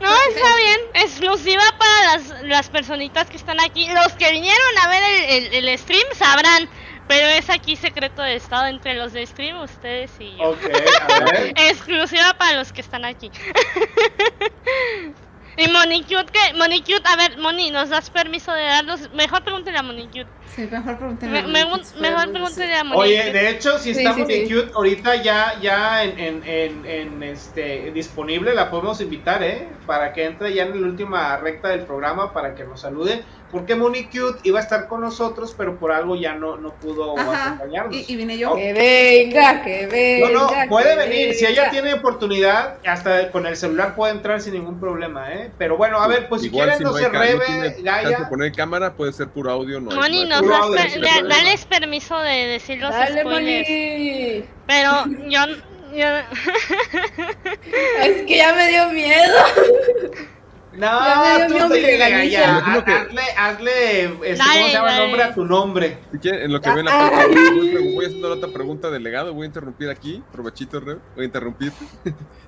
[0.00, 0.80] no, está bien.
[0.94, 3.88] Exclusiva para las, las personitas que están aquí.
[3.92, 6.68] Los que vinieron a ver el, el- el stream sabrán.
[7.08, 10.50] Pero es aquí secreto de estado entre los de stream, ustedes y yo.
[10.50, 10.58] Ok,
[11.08, 11.54] a ver.
[11.56, 13.30] Exclusiva para los que están aquí.
[15.56, 19.10] y Monicute, que Monicute, a ver, Moni, ¿nos das permiso de darlos?
[19.14, 20.26] Mejor pregúntale a Monicute.
[20.54, 21.32] Sí, mejor pregúntale.
[21.32, 21.64] Me, a me-
[21.98, 22.68] mejor Monicute.
[22.94, 28.54] Oye, de hecho, si está sí, ahorita ya, ya en, en, en, en, este disponible
[28.54, 29.70] la podemos invitar, ¿eh?
[29.86, 33.24] Para que entre ya en la última recta del programa para que nos salude.
[33.50, 37.18] Porque Moni Cute iba a estar con nosotros, pero por algo ya no, no pudo
[37.18, 37.46] Ajá.
[37.54, 37.94] acompañarnos.
[37.96, 38.54] Y, y vine yo.
[38.54, 40.30] Que venga, que venga.
[40.30, 41.34] No, no, puede venir.
[41.34, 45.50] Si ella tiene oportunidad, hasta con el celular puede entrar sin ningún problema, ¿eh?
[45.56, 48.28] Pero bueno, a ver, pues si quieren, no se chance de Gaia.
[48.28, 51.28] poner cámara, puede ser puro audio, no Moni, no audio, per- da- problema.
[51.36, 53.68] dales permiso de decir los Dale, spoilers.
[53.68, 54.44] Moni.
[54.66, 54.90] Pero
[55.30, 55.40] yo,
[55.94, 56.18] yo-
[58.02, 59.34] Es que ya me dio miedo.
[60.76, 61.74] Ya No, tú.
[61.74, 65.98] Gaia, Imagino que- hazle, hazle, este, Dale, ¿cómo se llama el nombre a tu nombre?
[66.12, 69.32] Si quieren, en lo que ven la pregunta, voy, voy- haciendo otra pregunta del legado,
[69.34, 71.72] voy a interrumpir aquí, provechito, Reb, voy a interrumpir.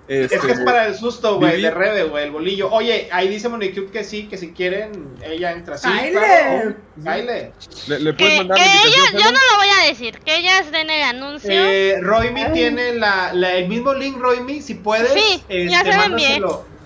[0.06, 2.70] Este, Es que es para el susto, güey, de Rebe, güey, el bolillo.
[2.70, 5.78] Oye, ahí dice Monicute que sí, que si quieren, ella entra.
[5.78, 6.10] Sí, ¡Cáele!
[6.18, 6.74] claro.
[7.02, 7.52] Cáele.
[7.88, 10.70] ¿Le, le puedes mandar que la ella, yo no lo voy a decir, que ellas
[10.72, 11.50] den el anuncio.
[11.52, 15.12] Eh, Roymi tiene la, la- el mismo link, Roymi, si puedes.
[15.12, 16.40] Sí, este, ya se lo envié.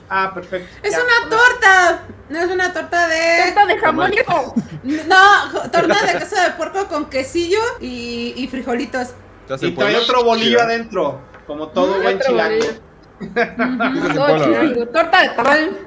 [0.09, 0.69] Ah, perfecto.
[0.83, 0.99] Es ya.
[1.03, 2.03] una torta.
[2.29, 3.45] No es una torta de.
[3.47, 4.13] Torta de jamón.
[4.83, 9.15] No, torta de queso de puerco con quesillo y, y frijolitos.
[9.43, 12.67] ¿Estás Y trae otro bolillo Sí, adentro, como todo Mm, buen chilango.
[14.93, 15.79] Torta de tamal.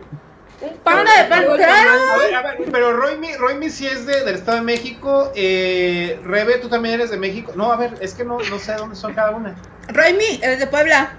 [0.59, 1.43] Un pan de pan.
[1.43, 5.31] A ver, a ver, pero Roymi, Roymi sí es de, del Estado de México.
[5.35, 7.51] Eh, Rebe, tú también eres de México.
[7.55, 9.55] No, a ver, es que no, no sé dónde son cada una.
[9.89, 11.11] Roymi, es de Puebla.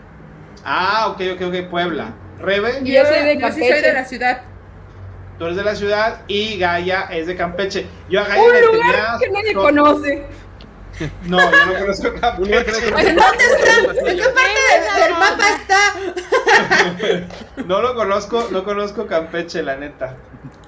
[0.65, 2.13] Ah, ok, ok, ok, Puebla.
[2.41, 3.83] Rebe, Y yo soy de yo sí soy Campeche.
[3.87, 4.41] de la ciudad.
[5.39, 7.87] tú eres de la ciudad y Gaia es de Campeche.
[8.09, 9.19] Yo a Gaia Un le lugar tenía.
[9.21, 10.23] que nadie so- conoce.
[11.27, 12.89] No, yo no conozco no Campeche.
[12.89, 14.11] ¿En dónde está?
[14.11, 17.23] ¿En qué parte de- del mapa está?
[17.67, 20.17] No lo conozco, no conozco Campeche, la neta.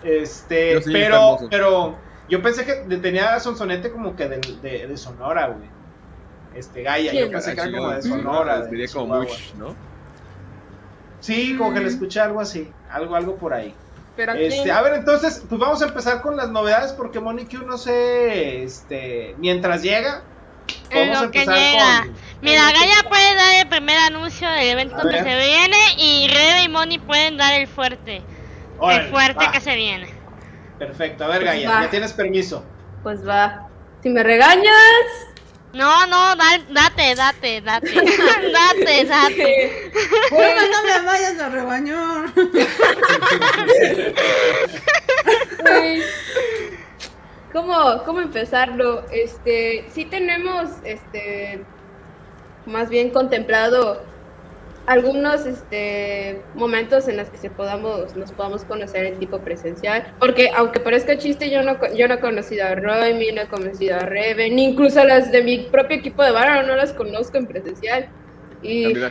[0.04, 1.98] Este, Pero sí, pero,
[2.28, 5.68] yo pensé que tenía sonsonete como que de, de, de Sonora, güey.
[6.54, 8.60] Este, Gaia, yo pensé que era Ah, como de Sonora.
[8.62, 9.36] de Diría como Chihuahua.
[9.58, 9.89] ¿no?
[11.20, 13.74] Sí, como que le escuché algo así, algo, algo por ahí.
[14.16, 14.32] Pero.
[14.34, 18.62] Este, a ver, entonces, pues vamos a empezar con las novedades porque Monique no sé,
[18.64, 20.22] este, mientras llega,
[20.90, 22.00] En vamos a lo que empezar llega.
[22.02, 22.14] con...
[22.42, 25.24] Mira, Gaia puede dar el primer anuncio del evento A que ver.
[25.24, 28.22] se viene y Rebe y Moni pueden dar el fuerte.
[28.78, 30.08] Órale, el fuerte va, que se viene.
[30.78, 31.82] Perfecto, a ver, Pues Gaia, va.
[31.82, 32.64] ya tienes permiso.
[33.02, 33.68] Pues va.
[34.02, 34.72] Si me regañas.
[35.72, 37.94] No, no, da- date, date, date.
[38.52, 39.92] date, date.
[40.30, 42.32] Bueno, no me vayas a rebañar.
[47.52, 49.04] ¿Cómo, ¿Cómo empezarlo?
[49.10, 51.64] Este, sí tenemos, este,
[52.66, 54.02] más bien contemplado
[54.86, 60.50] algunos, este, momentos en los que se podamos, nos podamos conocer en tipo presencial, porque
[60.56, 64.00] aunque parezca chiste, yo no, yo no he conocido a Roy, no he conocido a
[64.00, 67.46] Reven, ni incluso a las de mi propio equipo de Varo no las conozco en
[67.46, 68.08] presencial.
[68.62, 68.86] Y.
[68.86, 69.10] ¡Eh!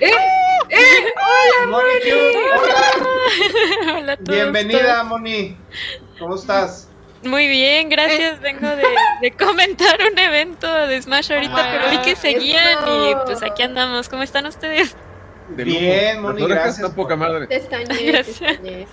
[0.69, 0.77] ¡Eh!
[1.15, 2.13] ¡Hola, Monique,
[3.83, 4.17] Hola a hola.
[4.17, 4.29] todos.
[4.35, 5.57] Bienvenida, Moni.
[6.19, 6.87] ¿Cómo estás?
[7.23, 8.39] Muy bien, gracias.
[8.39, 8.83] Vengo de,
[9.21, 13.63] de comentar un evento de Smash ahorita, Ah, pero vi que seguían y pues aquí
[13.63, 14.07] andamos.
[14.07, 14.95] ¿Cómo están ustedes?
[15.55, 16.33] De Bien, lujo.
[16.33, 17.47] Moni, gracias están poca madre.
[17.47, 18.87] Te extrañé, te.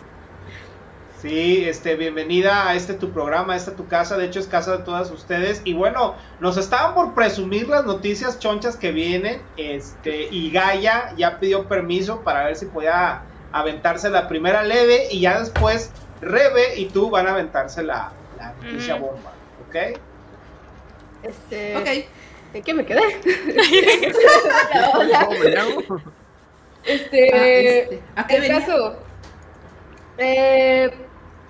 [1.20, 4.76] Sí, este, bienvenida a este tu programa, a esta tu casa, de hecho es casa
[4.76, 5.60] de todas ustedes.
[5.64, 11.40] Y bueno, nos estaban por presumir las noticias chonchas que vienen, este, y Gaia ya
[11.40, 13.22] pidió permiso para ver si podía
[13.52, 18.52] aventarse la primera leve, y ya después Rebe y tú van a aventarse la, la
[18.62, 19.06] noticia Ujú.
[19.06, 19.32] bomba,
[19.68, 19.98] ¿ok?
[21.22, 21.88] Este, Ok.
[22.54, 23.02] ¿En qué me quedé?
[26.86, 28.60] Este, Ah, este, ¿A qué el venía?
[28.60, 28.96] caso.
[30.18, 30.90] Eh,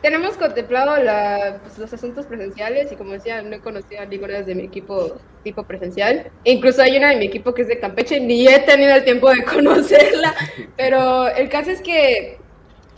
[0.02, 4.42] tenemos contemplado la, pues, los asuntos presenciales y como decía, no he conocido a ninguna
[4.42, 6.30] de mi equipo tipo presencial.
[6.44, 9.30] Incluso hay una de mi equipo que es de Campeche, ni he tenido el tiempo
[9.30, 10.34] de conocerla.
[10.76, 12.38] Pero el caso es que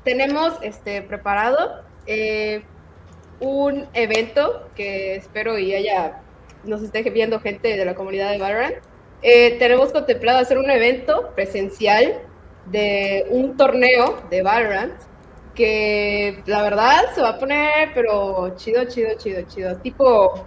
[0.05, 2.63] tenemos este, preparado eh,
[3.41, 6.21] un evento que espero y haya,
[6.65, 8.77] nos esté viendo gente de la comunidad de Valorant.
[9.23, 12.21] Eh, tenemos contemplado hacer un evento presencial
[12.71, 14.95] de un torneo de Valorant
[15.55, 20.45] que la verdad se va a poner, pero chido, chido, chido, chido, tipo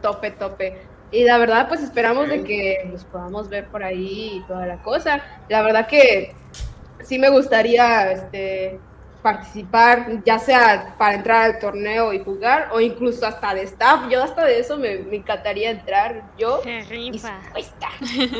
[0.00, 0.78] tope, tope.
[1.10, 4.82] Y la verdad, pues esperamos de que nos podamos ver por ahí y toda la
[4.82, 5.22] cosa.
[5.48, 6.34] La verdad que
[7.02, 8.80] sí me gustaría este,
[9.22, 14.08] participar, ya sea para entrar al torneo y jugar, o incluso hasta de staff.
[14.10, 16.22] Yo hasta de eso me, me encantaría entrar.
[16.38, 17.88] Yo dispuesta,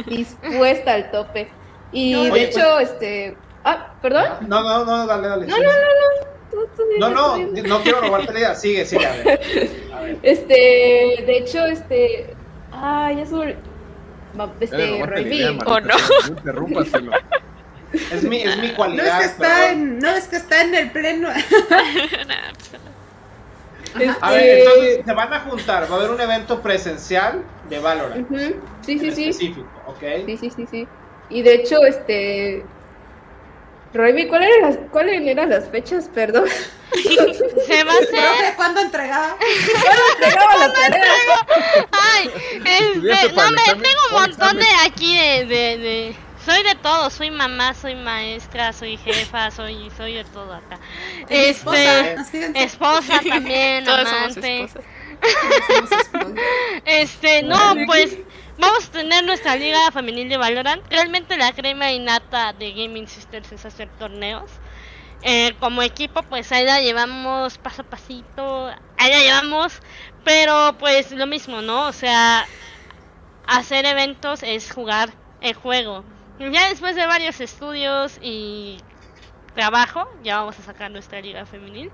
[0.07, 1.49] dispuesta al tope.
[1.97, 3.37] Y No, de oye, hecho, este...
[3.65, 4.27] Ah, ¿perdón?
[4.49, 5.47] No, no, no, dale, dale.
[5.47, 5.77] No, sí, no, sí.
[5.77, 5.83] no,
[6.27, 6.37] no.
[6.51, 8.55] Tú- tú dime, No, no, no quiero robarte la idea.
[8.55, 9.41] Sigue, sigue, a ver.
[9.95, 10.19] A ver.
[10.23, 10.55] Este,
[11.27, 12.35] de hecho, este.
[12.73, 13.57] Ah, ya sobre.
[14.61, 15.59] Este, B.
[15.67, 15.87] ¿O no?
[15.87, 17.13] No interrúmpaselo.
[18.13, 19.07] Es mi, es mi No cualidad.
[19.23, 21.29] es que está en, no es que está en el pleno.
[21.33, 21.47] Pues,
[23.99, 25.91] Este, A ver, entonces se van a juntar.
[25.91, 28.31] Va a haber un evento presencial de Valorant.
[28.31, 28.39] ujú,
[28.83, 29.29] Sí, sí, en sí.
[29.31, 30.03] Específico, ¿ok?
[30.27, 30.89] Sí, sí, sí, sí.
[31.31, 32.65] Y de hecho, este.
[33.95, 36.11] Roy, ¿cuáles eran las, cuáles eran las fechas?
[36.15, 36.45] Perdón.
[37.67, 38.11] Se va a hacer.
[38.11, 39.37] Profe, ¿cuándo entregaba?
[40.15, 41.05] Entregaba la tarea.
[41.91, 42.31] Ay,
[42.65, 47.33] este, no me tengo un montón de aquí de, de, de- soy de todo, soy
[47.33, 50.79] mamá, soy maestra, soy jefa, soy, soy de todo acá.
[51.29, 52.15] Este,
[52.55, 54.63] esposa también, Todos somos amante.
[54.63, 54.85] esposas.
[55.67, 56.33] Somos esposas.
[56.85, 58.17] Este, no, pues
[58.59, 60.83] vamos a tener nuestra liga femenil de Valorant.
[60.91, 64.51] Realmente la crema innata de Gaming Sisters es hacer torneos.
[65.23, 68.69] Eh, como equipo, pues ahí la llevamos paso a pasito,
[68.99, 69.81] ahí la llevamos,
[70.25, 71.87] pero pues lo mismo, ¿no?
[71.87, 72.47] O sea,
[73.47, 75.11] hacer eventos es jugar
[75.41, 76.05] el juego.
[76.39, 78.79] Y ya después de varios estudios y
[79.55, 81.91] trabajo, ya vamos a sacar nuestra liga femenil.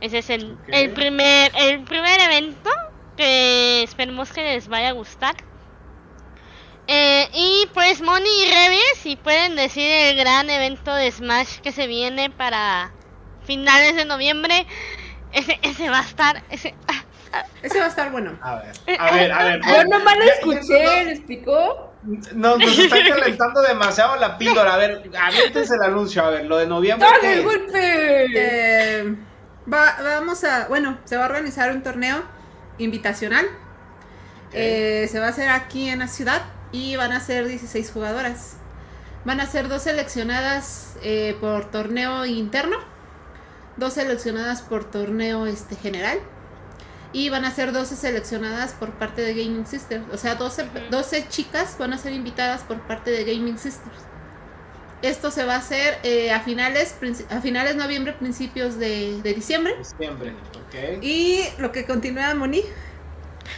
[0.00, 2.70] Ese es el, el primer el primer evento
[3.16, 5.34] que esperemos que les vaya a gustar.
[6.88, 11.72] Eh, y pues Moni y Revi, si pueden decir el gran evento de Smash que
[11.72, 12.90] se viene para
[13.44, 14.66] finales de noviembre,
[15.32, 16.74] ese, ese va a estar, ese,
[17.32, 18.36] ah, Ese va a estar bueno.
[18.42, 19.60] A ver, a ver, a ver.
[19.64, 21.92] Yo nomás lo escuché, ¿le explicó?
[22.34, 24.74] No, nos está calentando demasiado la píldora.
[24.74, 26.24] A ver, aviéntense el anuncio.
[26.24, 27.08] A ver, lo de noviembre.
[27.20, 28.26] ¿qué ¡Dale, golpe!
[28.34, 29.14] Eh,
[29.72, 32.24] va- vamos a, bueno, se va a organizar un torneo
[32.78, 33.46] invitacional.
[34.52, 36.42] Eh, se va a hacer aquí en la ciudad
[36.72, 38.54] y van a ser 16 jugadoras.
[39.24, 42.76] Van a ser dos seleccionadas eh, por torneo interno,
[43.76, 46.18] dos seleccionadas por torneo este general
[47.12, 50.02] y van a ser 12 seleccionadas por parte de Gaming Sisters.
[50.12, 53.96] O sea, 12, 12 chicas van a ser invitadas por parte de Gaming Sisters.
[55.02, 56.94] Esto se va a hacer eh, a finales
[57.30, 59.74] a finales de noviembre, principios de, de diciembre.
[59.78, 61.02] Diciembre, ok.
[61.02, 62.62] Y lo que continúa Moni.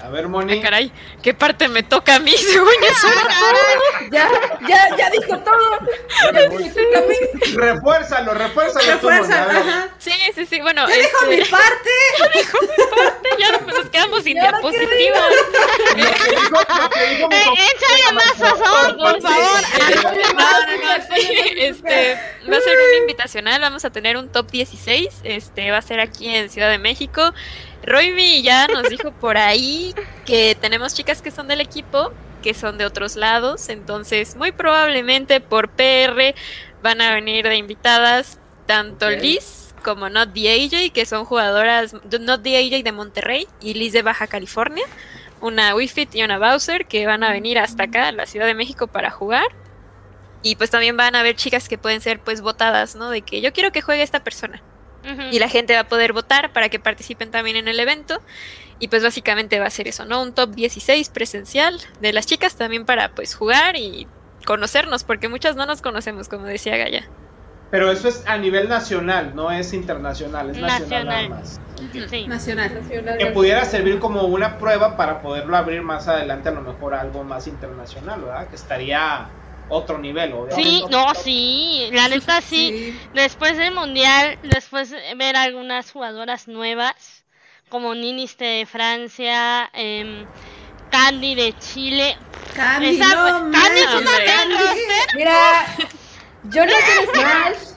[0.03, 0.61] A ver, Ah, Moni.
[0.61, 0.93] caray,
[1.23, 2.33] ¿qué parte me toca a mí?
[2.37, 4.29] Según yo soy Ya,
[4.69, 5.79] ya, ya dijo todo.
[6.33, 6.71] Ya voy.
[7.55, 9.01] Refuérzalo, refuérzalo.
[9.09, 9.57] ver.
[9.57, 9.89] ajá.
[9.99, 11.91] Sí, sí, sí, bueno, Ya dijo este, mi parte.
[13.39, 15.31] ya no- nos quedamos sin ¿Y ahora qué diapositivas.
[15.97, 16.59] Dijo-
[17.17, 19.21] dijo mi Eh, échale más sazón, por Sí.
[19.23, 19.61] favor.
[21.15, 22.19] Sí, este,
[22.51, 26.01] va a ser un invitacional, vamos a tener un top 16, este, va a ser
[26.01, 27.33] aquí en Ciudad de México.
[27.87, 29.95] Roymi ya nos dijo por ahí
[30.25, 32.13] que tenemos chicas que son del equipo,
[32.43, 36.35] que son de otros lados, entonces muy probablemente por PR
[36.83, 39.11] van a venir de invitadas tanto.
[39.11, 43.93] Liz como Not the AJ, que son jugadoras, Not the AJ de Monterrey y Liz
[43.93, 44.85] de Baja California,
[45.41, 48.55] una Wifit y una Bowser que van a venir hasta acá, a la Ciudad de
[48.55, 49.47] México, para jugar.
[50.43, 53.11] Y pues también van a haber chicas que pueden ser pues votadas, ¿no?
[53.11, 54.63] De que yo quiero que juegue esta persona.
[55.31, 58.21] Y la gente va a poder votar para que participen también en el evento.
[58.79, 60.23] Y pues básicamente va a ser eso, ¿no?
[60.23, 64.07] Un top 16 presencial de las chicas también para pues jugar y
[64.45, 67.09] conocernos, porque muchas no nos conocemos, como decía Gaya.
[67.71, 71.07] Pero eso es a nivel nacional, no es internacional, es nacional, Nacional.
[71.07, 71.61] nada más.
[72.09, 72.27] Sí.
[72.27, 72.75] Nacional.
[72.75, 73.19] Nacional.
[73.19, 77.01] Que pudiera servir como una prueba para poderlo abrir más adelante, a lo mejor a
[77.01, 78.49] algo más internacional, ¿verdad?
[78.49, 79.29] Que estaría
[79.75, 80.63] otro nivel, obviamente.
[80.63, 82.99] Sí, no, sí, la neta sí.
[83.15, 87.25] Después del mundial, después de ver algunas jugadoras nuevas,
[87.69, 90.27] como Ninis de Francia, em,
[90.91, 92.17] Candy de Chile.
[92.55, 94.11] Candy, Esa- no Candy es una.
[95.15, 95.67] Mira,
[96.45, 97.75] yo no sé Smash,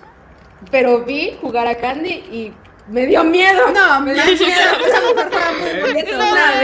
[0.72, 2.53] pero vi jugar a Candy y
[2.88, 3.68] me dio miedo.
[3.74, 4.38] No, me da miedo.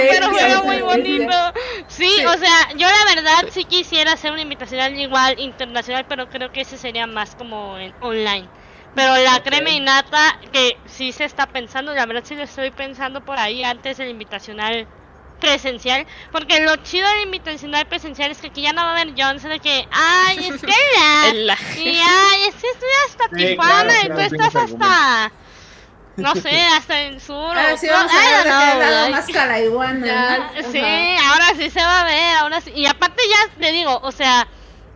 [0.09, 1.53] Pero juega esa muy bonito.
[1.87, 2.25] Sí, Sí.
[2.25, 6.61] o sea, yo la verdad sí quisiera hacer una invitacional igual internacional, pero creo que
[6.61, 8.47] ese sería más como en online.
[8.95, 9.43] Pero la Ok.
[9.45, 13.39] crema y nata, que sí se está pensando, la verdad sí lo estoy pensando por
[13.39, 14.87] ahí antes del invitacional
[15.39, 19.13] presencial, porque lo chido del invitacional presencial es que aquí ya no va a haber
[19.17, 21.57] Johnson de que, ay, es que la...
[21.75, 25.31] Y ay, es que estoy hasta Sí, Tijuana claro, y tú claro, estás hasta...
[26.15, 27.35] No sé, hasta en sur.
[27.57, 30.51] Ahora o sí no- vamos a I ver know, lado más calaiguana.
[30.71, 31.31] Sí, Ajá.
[31.31, 32.71] ahora sí se va a ver, ahora sí.
[32.75, 34.47] Y aparte ya te digo, o sea,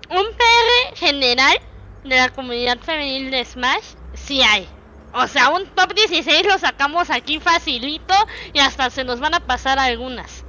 [0.10, 1.58] un PR general
[2.04, 4.68] de la comunidad femenil de Smash, sí hay.
[5.14, 8.14] O sea, un top 16 lo sacamos aquí facilito
[8.54, 10.44] y hasta se nos van a pasar algunas.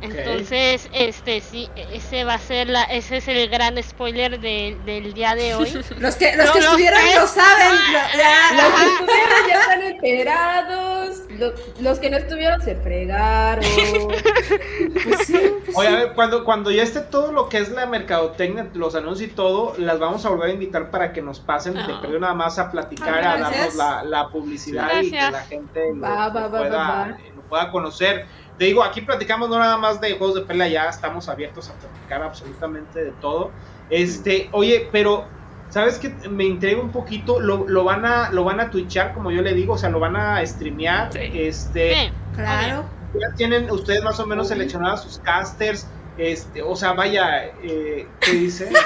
[0.00, 5.12] Entonces, este sí, ese va a ser la, ese es el gran spoiler de- del
[5.12, 5.68] día de hoy.
[5.98, 7.74] Los que, los No, que los estuvieron que- lo saben.
[7.92, 11.16] lo- ya- Los que estuvieron ya están enterados.
[11.30, 13.64] lo- Los que no estuvieron se fregaron.
[15.04, 17.86] pues sí, pues Oye, a ver, cuando, cuando ya esté todo lo que es la
[17.86, 21.74] mercadotecnia, los anuncios y todo, las vamos a volver a invitar para que nos pasen
[21.74, 25.40] de perdido nada más a platicar, Ah, a darnos la, la publicidad y que la
[25.42, 27.18] gente lo, Va, lo va, va, pueda, va, va.
[27.34, 28.26] lo pueda conocer.
[28.58, 31.74] Te digo, aquí platicamos no nada más de juegos de pelea, ya estamos abiertos a
[31.74, 33.50] platicar absolutamente de todo.
[33.88, 35.24] Este, oye, pero
[35.70, 36.08] ¿sabes qué?
[36.28, 39.54] Me intriga un poquito, lo, lo van a lo van a twitchar, como yo le
[39.54, 41.20] digo, o sea, lo van a streamear, Sí.
[41.34, 42.84] este, Sí, Claro.
[43.14, 45.86] ya tienen ustedes más o menos seleccionados sus casters,
[46.16, 48.70] este, o sea, vaya, eh, ¿qué dice?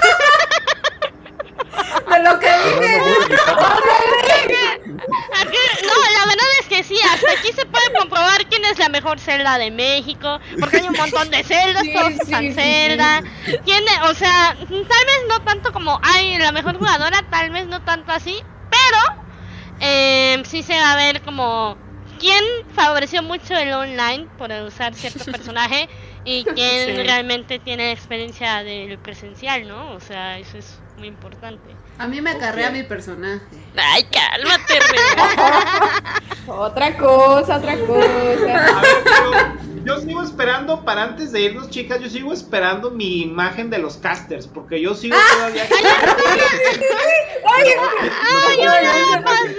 [2.11, 3.01] De lo que dije.
[5.40, 8.88] Aquí, no, la verdad es que sí, hasta aquí se puede comprobar quién es la
[8.88, 12.52] mejor celda de México, porque hay un montón de celdas, Sí, todos sí, usan sí,
[12.54, 13.22] celda.
[13.46, 14.68] E- o sea, tal
[15.06, 18.36] vez no tanto como hay la mejor jugadora, tal vez no tanto así,
[18.70, 19.22] pero
[19.80, 21.76] eh, sí se va a ver como
[22.20, 22.42] quién
[22.74, 25.88] favoreció mucho el online por usar cierto personaje
[26.24, 27.02] y quién Sí.
[27.02, 29.92] realmente tiene experiencia del presencial, ¿no?
[29.92, 31.74] O sea, eso es muy importante.
[31.98, 32.73] A mí me acarrea Ok.
[32.74, 33.40] mi personaje.
[33.77, 35.23] Ay, cálmate, Rebe.
[36.48, 38.78] Otra cosa, otra cosa.
[38.78, 39.31] A ver, pero
[39.85, 43.97] yo sigo esperando para antes de irnos, chicas, yo sigo esperando mi imagen de los
[43.97, 45.64] casters, porque yo sigo todavía.
[47.44, 47.70] ¡Ay,
[48.59, 49.52] yo no pasé!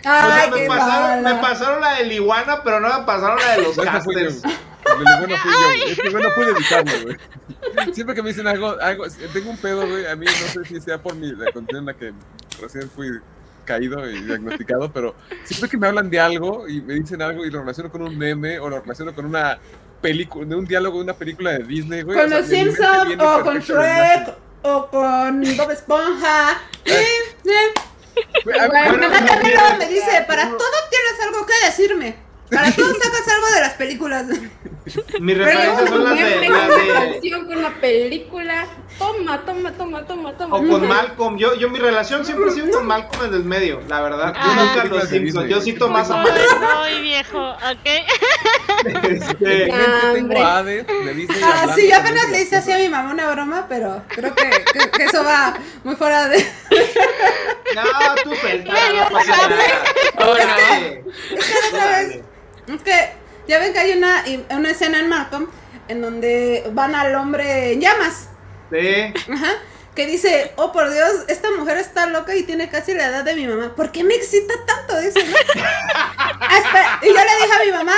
[0.00, 3.56] O sea, Ay, me, pasaron, me pasaron la de Liguana, pero no me pasaron la
[3.56, 4.42] de los casters.
[4.84, 5.90] El de bueno fui yo.
[5.90, 7.94] Es que yo no pude evitarlo, güey.
[7.94, 10.06] Siempre que me dicen algo, algo, tengo un pedo, güey.
[10.06, 12.12] A mí no sé si sea por mi, la condición en la que
[12.60, 13.20] recién fui
[13.64, 15.14] caído y diagnosticado, pero
[15.44, 18.16] siempre que me hablan de algo y me dicen algo y lo relaciono con un
[18.16, 19.58] meme o lo relaciono con una
[20.00, 22.16] película, de un diálogo de una película de Disney, güey.
[22.16, 23.58] Con o sea, los Simpsons o con.
[23.58, 26.60] Shrek o con Bob Esponja.
[28.44, 28.68] Bueno,
[29.78, 32.27] me dice, para todo tienes algo que decirme.
[32.50, 34.26] Para todo sacas algo de las películas.
[35.20, 36.68] Mis Pero referencias son las de, las
[37.36, 38.66] con de una película.
[38.98, 40.56] Toma, toma, toma, toma, toma.
[40.56, 41.36] o con Malcolm.
[41.36, 44.32] Yo, yo mi relación siempre ha sido con Malcolm en el medio, la verdad.
[44.34, 44.72] Yo Ah.
[44.74, 45.48] nunca los Simpsons.
[45.50, 46.38] Yo cito más a Malcolm.
[46.72, 47.86] soy viejo, ¿ok?
[49.04, 50.12] Este, Ya.
[50.14, 50.40] Tengo Hambre.
[50.40, 51.40] a Hades de Disney.
[51.44, 54.34] Ah, hablando sí, yo apenas le hice así a mi mamá una broma, pero creo
[54.34, 55.54] que, que- que eso va
[55.84, 56.44] muy fuera de.
[57.74, 57.82] No,
[58.24, 59.62] tú suelta, no pasa nada.
[59.62, 60.34] Es no.
[60.34, 61.04] que,
[61.36, 62.20] es que la otra vez.
[62.68, 63.12] Es que
[63.48, 65.48] ya ven que hay una, una escena en Malcolm
[65.88, 68.28] en donde van al hombre en llamas.
[68.70, 69.12] Sí.
[69.32, 69.52] Ajá.
[69.94, 73.34] Que dice, oh por Dios, esta mujer está loca y tiene casi la edad de
[73.34, 73.74] mi mamá.
[73.74, 75.00] ¿Por qué me excita tanto?
[75.00, 75.36] Dice, ¿no?
[77.02, 77.96] Y yo le dije a mi mamá,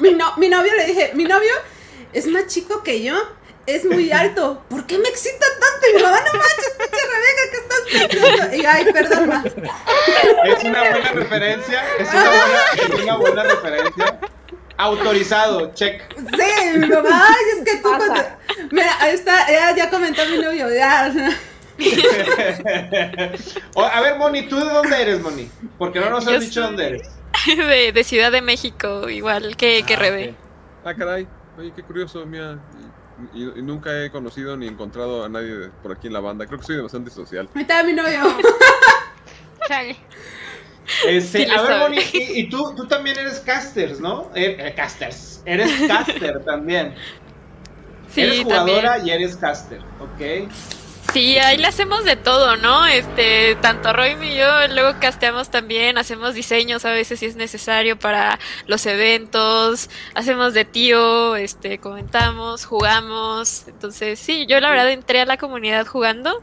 [0.00, 1.52] mi, no- mi novio le dije, mi novio
[2.12, 3.14] es más chico que yo,
[3.66, 4.62] es muy alto.
[4.68, 5.86] ¿Por qué me excita tanto?
[5.90, 8.56] Y mi mamá, no manches, pinche Rebeca, ¿qué estás pensando?
[8.56, 9.44] Y ay, perdón, ma.
[10.44, 11.82] Es una buena referencia.
[11.98, 12.58] Es una buena,
[12.96, 14.20] es una buena referencia.
[14.76, 16.02] Autorizado, check.
[16.16, 17.88] Sí, mi mamá, ay, es que tú.
[17.96, 18.14] Cuando-
[18.72, 21.12] Mira, ahí está, ya, ya comentó mi novio, ya.
[23.74, 25.50] O- a ver, Moni, ¿tú de dónde eres, Moni?
[25.78, 27.08] Porque no nos has Yo dicho soy- dónde eres.
[27.46, 30.28] De, de Ciudad de México, igual que, que Ah, Rebe.
[30.30, 30.36] ok.
[30.86, 31.26] Ah, caray.
[31.58, 32.58] Oye, qué curioso, mira.
[33.32, 36.46] Y, nunca he conocido ni encontrado a nadie de- por aquí en la banda.
[36.46, 37.48] Creo que soy bastante social.
[37.54, 38.20] Ahí está mi novio.
[39.68, 39.96] Chale.
[41.06, 41.78] Este, Sí a ver.
[41.78, 44.30] Moni, y, y tú, tú también eres casters, ¿no?
[44.34, 45.42] Eh, eh, casters.
[45.46, 46.94] Eres caster también.
[48.10, 49.06] Sí, eres jugadora también.
[49.06, 50.50] y eres caster, ¿ok?
[51.14, 52.86] Sí, ahí le hacemos de todo, ¿no?
[52.86, 57.96] Este, tanto Roy y yo luego casteamos también, hacemos diseños a veces si es necesario
[57.96, 63.68] para los eventos, hacemos de tío, este, comentamos, jugamos.
[63.68, 66.42] Entonces, sí, yo la verdad entré a la comunidad jugando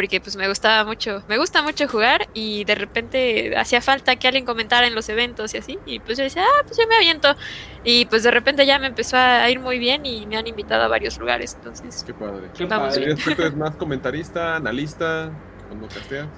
[0.00, 4.28] porque pues me gustaba mucho, me gusta mucho jugar y de repente hacía falta que
[4.28, 6.96] alguien comentara en los eventos y así, y pues yo decía, ah, pues yo me
[6.96, 7.36] aviento.
[7.84, 10.84] Y pues de repente ya me empezó a ir muy bien y me han invitado
[10.84, 12.48] a varios lugares, entonces Qué padre.
[12.56, 12.92] Qué padre.
[12.92, 15.30] ¿Serías tú que eres más comentarista, analista,
[15.68, 16.28] cuando casteas?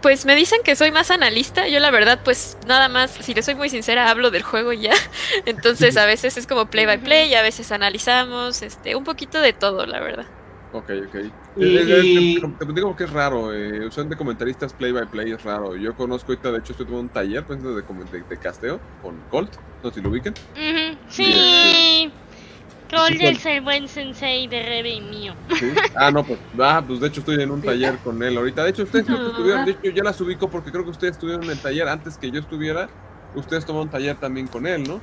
[0.00, 1.68] pues me dicen que soy más analista.
[1.68, 4.80] Yo la verdad, pues nada más, si le soy muy sincera, hablo del juego y
[4.80, 4.94] ya.
[5.46, 9.40] Entonces a veces es como play by play, y a veces analizamos, este, un poquito
[9.40, 10.26] de todo, la verdad.
[10.72, 11.14] Ok, ok.
[11.56, 15.06] Y- Eh, eh, y- Te, te digo que es raro, eh, de comentaristas play by
[15.06, 15.74] play es raro.
[15.76, 19.16] Yo conozco ahorita, de hecho, estoy tomando un taller pues, de, de, de casteo con
[19.30, 19.52] Colt,
[19.82, 20.34] no sé si lo ubiquen.
[21.08, 22.12] Sí.
[22.90, 25.34] Cold es el buen sensei de Rebe y mío.
[25.58, 25.72] ¿Sí?
[25.96, 28.62] Ah, no, pues, ah, pues de hecho estoy en un taller con él ahorita.
[28.62, 31.42] De hecho, ustedes que estuvieron, de hecho, ya las ubico porque creo que ustedes estuvieron
[31.44, 32.88] en el taller antes que yo estuviera.
[33.34, 35.00] Ustedes tomaron un taller también con él, ¿no?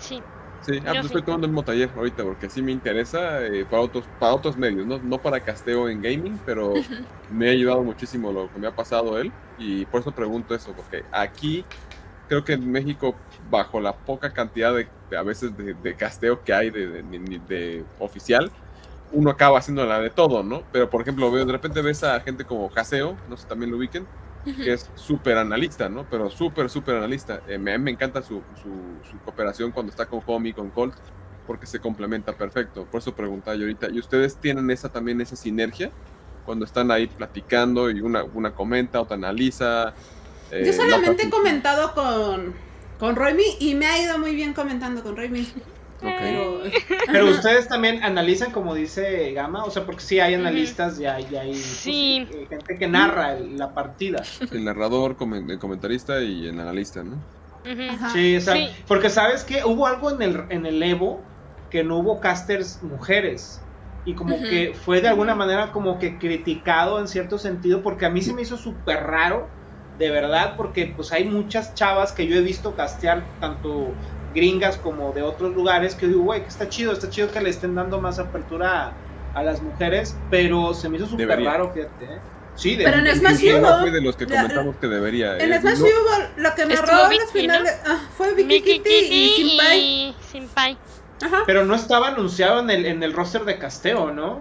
[0.00, 0.20] Sí.
[0.68, 1.06] Sí, ah, pues sí.
[1.06, 4.58] estoy tomando el mismo taller ahorita porque sí me interesa eh, para otros para otros
[4.58, 4.98] medios, ¿no?
[4.98, 6.74] no para casteo en gaming, pero
[7.32, 10.72] me ha ayudado muchísimo lo que me ha pasado él y por eso pregunto eso,
[10.74, 11.64] porque aquí
[12.28, 13.14] creo que en México,
[13.50, 18.50] bajo la poca cantidad de, de a veces de, de casteo que hay de, oficial,
[19.10, 20.62] uno acaba haciendo la de todo, ¿no?
[20.70, 23.78] Pero por ejemplo, veo, de repente ves a gente como Jaseo, no sé, también lo
[23.78, 24.06] ubiquen,
[24.44, 26.06] que es súper analista, ¿no?
[26.08, 27.42] Pero súper, súper analista.
[27.48, 30.94] Eh, me, me encanta su, su, su cooperación cuando está con Homie, con Colt,
[31.46, 32.84] porque se complementa perfecto.
[32.86, 35.90] Por eso preguntaba yo ahorita, ¿y ustedes tienen esa también, esa sinergia?
[36.44, 39.92] Cuando están ahí platicando y una, una comenta, otra analiza.
[40.50, 42.54] eh, Yo la solamente he comentado con,
[42.98, 45.46] con Roymi y me ha ido muy bien comentando con Roymi.
[46.00, 46.62] Pero,
[47.06, 51.26] Pero ustedes también analizan, como dice Gama, o sea, porque sí hay analistas y hay,
[51.30, 52.28] y hay pues, Sí.
[52.32, 54.22] eh, gente que narra el- la partida.
[54.52, 55.16] El narrador,
[55.48, 57.16] el comentarista y el analista, ¿no?
[57.90, 58.10] Ajá.
[58.10, 58.68] Sí, o sea, Sí.
[58.86, 61.20] porque sabes que hubo algo en el, en el Evo
[61.70, 63.60] que no hubo casters mujeres.
[64.04, 68.10] Y como que fue de alguna manera como que criticado en cierto sentido, porque a
[68.10, 69.50] mí se me hizo súper raro,
[69.98, 73.96] de verdad, porque pues hay muchas chavas que yo he visto castear, tanto
[74.34, 77.50] gringas como de otros lugares, que digo, güey, que está chido, está chido que le
[77.50, 78.92] estén dando más apertura
[79.34, 82.04] a, a las mujeres, pero se me hizo súper raro, fíjate.
[82.04, 82.18] ¿eh?
[82.54, 85.38] Sí, de- Pero en de- Smash no fui de los que la- comentamos que debería.
[85.38, 88.60] en eh, Smash no- Hugo lo que me robó en las finales ah, fue Vicky,
[88.62, 89.78] Kitty y Simpai.
[89.80, 90.78] y Simpai.
[91.24, 91.42] Ajá.
[91.46, 94.40] Pero no estaba anunciado en el, en el roster de casteo, ¿no?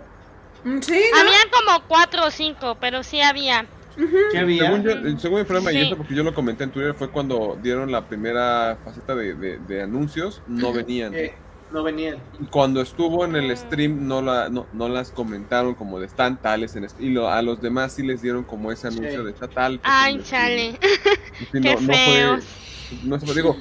[0.63, 1.19] Mm, Sí, ¿no?
[1.19, 3.65] Había como cuatro o cinco, pero sí había.
[3.97, 4.15] Ujú.
[4.31, 4.65] ¿Qué había?
[4.65, 5.87] Según, yo, según mi programa, y Sí.
[5.87, 9.57] eso porque yo lo comenté en Twitter, fue cuando dieron la primera faceta de, de-
[9.59, 11.13] de anuncios, no venían.
[11.15, 11.33] Eh,
[11.71, 12.17] no venían.
[12.39, 16.37] Y cuando estuvo en el stream, no, la, no, no las comentaron como de están
[16.41, 16.75] tales.
[16.75, 19.25] En y lo- a los demás sí les dieron como ese anuncio Sí.
[19.25, 19.79] de está tal.
[19.83, 20.71] Ay, chale.
[20.71, 20.79] sí,
[21.51, 22.45] Qué no, no fue- feos.
[23.03, 23.57] no se digo,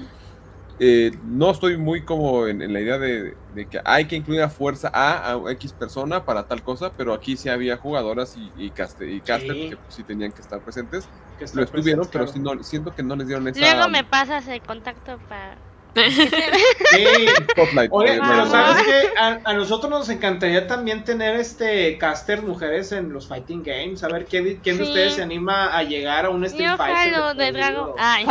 [0.79, 4.43] eh, no estoy muy como en, en la idea de, de que hay que incluir
[4.43, 8.51] a fuerza a, a X persona para tal cosa, pero aquí sí había jugadoras y,
[8.57, 9.71] y, caste, y caster Sí.
[9.71, 11.09] que pues, sí tenían que estar presentes.
[11.39, 12.33] que Lo estuvieron, pero claro.
[12.33, 15.57] sí no, siento que no les dieron esa Luego me pasas el contacto para.
[15.97, 17.27] Sí.
[17.53, 17.91] spotlight.
[17.91, 22.93] Oye, eh, pero sabes que a, a nosotros nos encantaría también tener este caster mujeres
[22.93, 26.31] en los fighting games, a ver quién, quién de ustedes se anima a llegar a
[26.31, 27.15] un Street Yo Fighter.
[27.15, 27.87] jalo de por Dragon.
[27.87, 27.97] Dios.
[27.99, 28.25] Ay.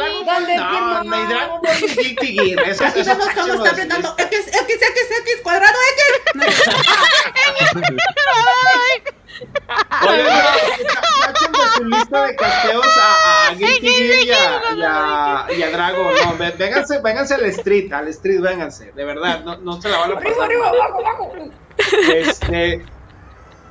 [0.00, 0.24] Jalisco.
[0.24, 3.10] No, no, Dragon Ball ¿Dónde no, no, Dragon Ball y Guilty Gear, eso, Aquí eso
[3.10, 4.14] vemos cómo está apretando.
[4.18, 6.00] X, X, X, X, cuadrado X.
[10.08, 10.24] Oye,
[11.76, 16.12] su lista de casteos a, a Guilty Gear y a, y a, y a Dragon.
[16.14, 20.12] No, vénganse, vénganse al Street, al Street, vénganse, de verdad, no, no se la van
[20.12, 20.44] a Arriba, pasar.
[20.44, 20.80] arriba, mal.
[20.80, 21.32] abajo, abajo.
[22.14, 22.84] Este,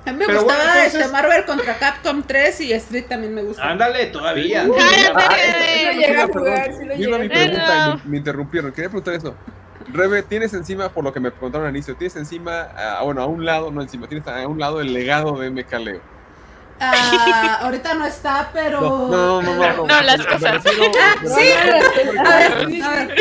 [0.09, 3.33] A mí me Pero gustaba bueno, entonces- este Marvel contra Capcom 3 y Street también
[3.35, 3.63] me gusta.
[3.69, 4.63] ándale, todavía.
[4.67, 5.81] Uh, Cállate, ah, Rebe.
[5.81, 7.33] eh, Lo eh, llega a perdón, jugar, sí lo Iba mi llega.
[7.35, 8.71] pregunta y me, me interrumpieron.
[8.71, 9.35] Quería preguntar eso.
[9.91, 12.67] Rebe, tienes encima, por lo que me preguntaron al inicio, tienes encima,
[13.03, 16.01] bueno, a un lado, no encima, tienes a un lado el legado de MK Leo.
[16.81, 18.79] Ah, ahorita no está, pero.
[18.81, 19.85] No, no, no, no.
[19.85, 20.63] No, las cosas.
[20.63, 21.49] refiero- Ah, sí.
[21.71, 23.15] refiero- A ver, a ver.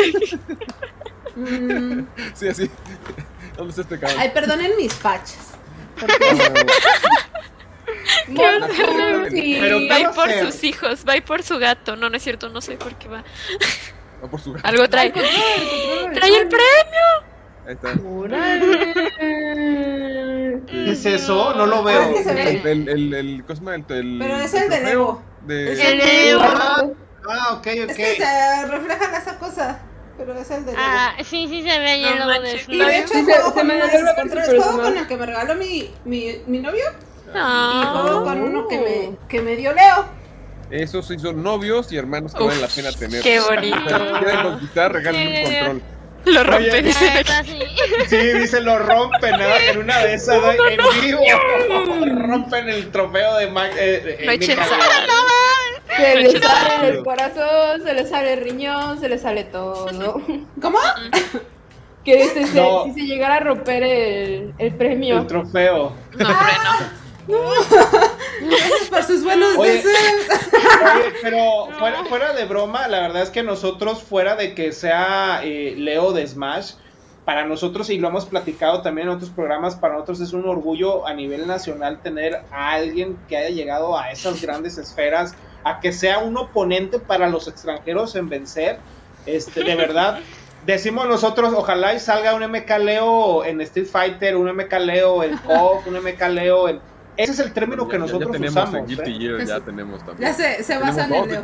[1.35, 2.69] Mm, Sí, así.
[3.57, 4.19] ¿Dónde está este cabrón?
[4.19, 5.37] ay, perdonen mis fachas.
[5.99, 6.35] Porque
[9.31, 9.57] Sí.
[9.59, 10.45] Pero Va ¿qué a por hacer?
[10.51, 11.95] sus hijos, va por su gato.
[11.95, 13.23] No, no es cierto, no sé por qué va.
[14.23, 15.11] Va por su Algo trae.
[15.11, 17.05] Trae el premio.
[17.67, 17.93] Ahí está.
[20.67, 21.53] ¿Qué es eso?
[21.55, 22.01] No lo veo.
[22.01, 22.27] Ah, es.
[22.27, 23.75] El, el, el, el, ¿cómo se llama?
[23.75, 25.23] El, el- Pero es el de Lego.
[25.41, 26.41] de- Es el de Evo.
[26.43, 26.83] Ah,
[27.29, 27.95] ah, ok, Es ok.
[27.95, 29.79] que se refleja esa cosa.
[30.19, 30.83] Pero es el de Lego.
[30.85, 33.47] Ah, sí, sí se ve ahí el logo de y de hecho Sí, juego se-
[33.47, 33.99] se con me uno de
[34.45, 36.83] Juego con el que me regaló mi, mi, mi novio.
[37.33, 38.23] Y No.
[38.25, 40.05] con uno que me, que me dio Leo.
[40.71, 43.23] Esos sí son novios y hermanos que Uf, vale la pena tener.
[43.23, 43.77] qué bonito.
[43.77, 45.81] Si quieren conquistar, regalen un control.
[46.25, 47.59] Lo rompe, Oye, La neta, sí.
[48.09, 49.45] Sí, dice, lo rompen, ¿no?
[49.71, 50.51] En una de esas, ¿no?
[50.51, 51.21] en vivo.
[52.27, 53.71] rompen el trofeo de Mac.
[53.77, 54.67] Eh, eh, echen sal.
[55.97, 56.47] Se le Chido.
[56.49, 59.87] sale el corazón, se le sale el riñón, se le sale todo.
[60.61, 60.79] ¿Cómo?
[62.05, 62.85] Que dice, se- No.
[62.85, 65.19] si se llegara a romper el, el premio.
[65.19, 65.91] El trofeo.
[66.17, 66.99] No, hombre, no.
[68.41, 69.73] Gracias por sus buenos Oye.
[69.73, 69.93] deseos.
[70.95, 75.41] Oye, pero fuera, fuera de broma, la verdad es que nosotros, fuera de que sea
[75.43, 76.71] eh, Leo de Smash,
[77.25, 81.05] para nosotros, y lo hemos platicado también en otros programas, para nosotros es un orgullo
[81.05, 85.91] a nivel nacional tener a alguien que haya llegado a esas grandes esferas, a que
[85.91, 88.79] sea un oponente para los extranjeros en vencer.
[89.25, 90.19] Este, de verdad,
[90.65, 95.37] decimos nosotros, ojalá y salga un MK Leo en Street Fighter, un MK Leo en
[95.37, 96.79] KOF, un MK Leo en...
[97.17, 98.75] Ese es el término que Ya- ya- ya nosotros tenemos usamos.
[98.75, 99.45] en Guilty ¿eh?
[99.45, 100.29] Ya tenemos también.
[100.31, 101.41] Ya se, se basa en dos el Leo.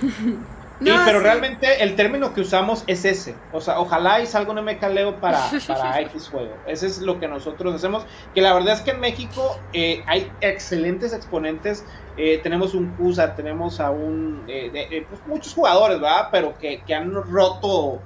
[0.80, 1.24] No, pero sí.
[1.24, 3.34] realmente el término que usamos es ese.
[3.52, 5.38] O sea, ojalá y salga un MK Leo para,
[5.68, 6.52] para X juego.
[6.66, 8.04] Ese es lo que nosotros hacemos.
[8.34, 11.84] Que la verdad es que en México eh, hay excelentes exponentes.
[12.16, 14.44] Eh, tenemos un Cusa, tenemos a un.
[14.48, 16.28] eh, de- eh, pues muchos jugadores, ¿verdad?
[16.32, 18.00] Pero que, que han roto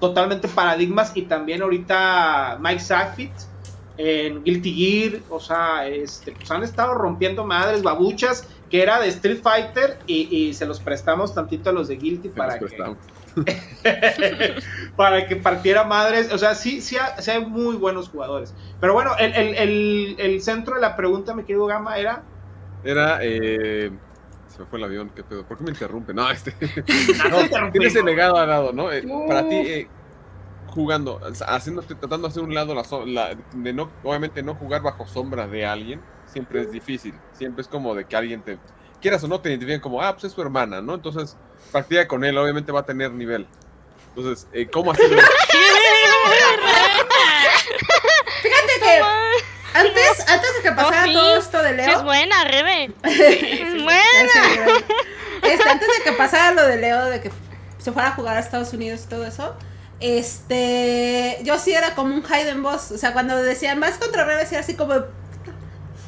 [0.00, 1.12] totalmente paradigmas.
[1.14, 3.32] Y también ahorita Mike Sackfit
[3.96, 5.20] en Guilty Gear.
[5.30, 8.48] O sea, este, pues han estado rompiendo madres, babuchas.
[8.74, 12.30] Que era de Street Fighter y, y se los prestamos tantito a los de Guilty
[12.30, 12.66] Se para que,
[14.96, 16.32] para que partiera madres.
[16.32, 18.52] O sea, sí, sí, ha- sí hay muy buenos jugadores.
[18.80, 22.24] Pero bueno, el, el- el- el centro de la pregunta, mi querido Gama, era.
[22.82, 23.20] Era.
[23.22, 23.92] Eh,
[24.48, 25.44] se me fue el avión, ¿qué pedo?
[25.46, 26.12] ¿Por qué me interrumpe?
[26.12, 26.52] No, este.
[27.30, 27.70] No.
[27.72, 28.90] Tienes el legado al lado, ¿no?
[28.90, 29.04] Eh.
[29.28, 29.88] Para ti, eh,
[30.74, 35.06] jugando, haciendo, tratando de hacer un lado la, la- de no, obviamente no jugar bajo
[35.06, 37.14] sombra de alguien, siempre es difícil.
[37.32, 38.58] Siempre es como de que alguien te,
[39.00, 40.94] quieras o no, te identifiquen como, ah, pues es su hermana, ¿no?
[40.94, 41.36] Entonces,
[41.72, 43.46] practica con él, obviamente va a tener nivel.
[44.16, 45.16] Entonces, eh, ¿cómo ha sido?
[48.42, 49.00] Fíjate que
[49.74, 51.12] antes, antes de que pasara Oh, sí.
[51.14, 51.96] todo esto de Sí, Leo.
[51.98, 52.92] es buena, Rebe.
[53.02, 54.78] Buena.
[55.42, 57.30] Este, antes de que pasara lo de Leo, de que
[57.78, 59.56] se fuera a jugar a Estados Unidos y todo eso,
[60.04, 64.40] este, yo sí era como un Hayden Boss, o sea, cuando decían, vas contra Rebe,
[64.42, 64.94] decía así como,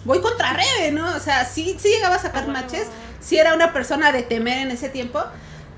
[0.04, 1.16] voy contra Rebe, ¿no?
[1.16, 2.86] O sea, sí, sí llegaba a sacar matches,
[3.20, 5.22] sí era una persona de temer en ese tiempo,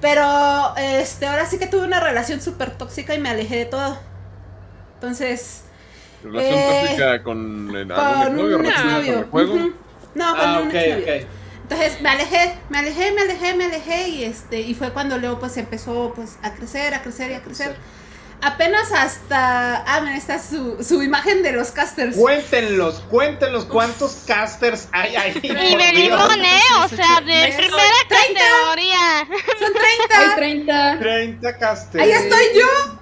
[0.01, 3.99] pero, este, ahora sí que tuve una relación súper tóxica y me alejé de todo.
[4.95, 5.63] Entonces,
[6.23, 9.29] ¿Relación Eh, tóxica con el con exnovio, un relación con el exnovio.
[9.31, 9.55] juego?
[9.55, 9.73] Ujú.
[10.15, 11.05] No, con Ah, un ok, exnovio.
[11.05, 11.27] ok.
[11.63, 15.39] Entonces me alejé, me alejé, me alejé, me alejé y este y fue cuando Leo
[15.39, 17.77] pues empezó pues a crecer, a crecer y a crecer.
[18.41, 22.17] Apenas hasta ah, mira, está su, su imagen de los casters.
[22.17, 25.41] Cuéntenlos, cuéntenlos cuántos casters hay ahí.
[25.43, 26.61] Y limón, ¿eh?
[26.85, 29.27] O sea, de primera categoría.
[29.59, 30.37] Son Hay 30.
[30.37, 30.99] 30.
[31.01, 32.05] 30 casters.
[32.05, 32.99] Ahí estoy yo.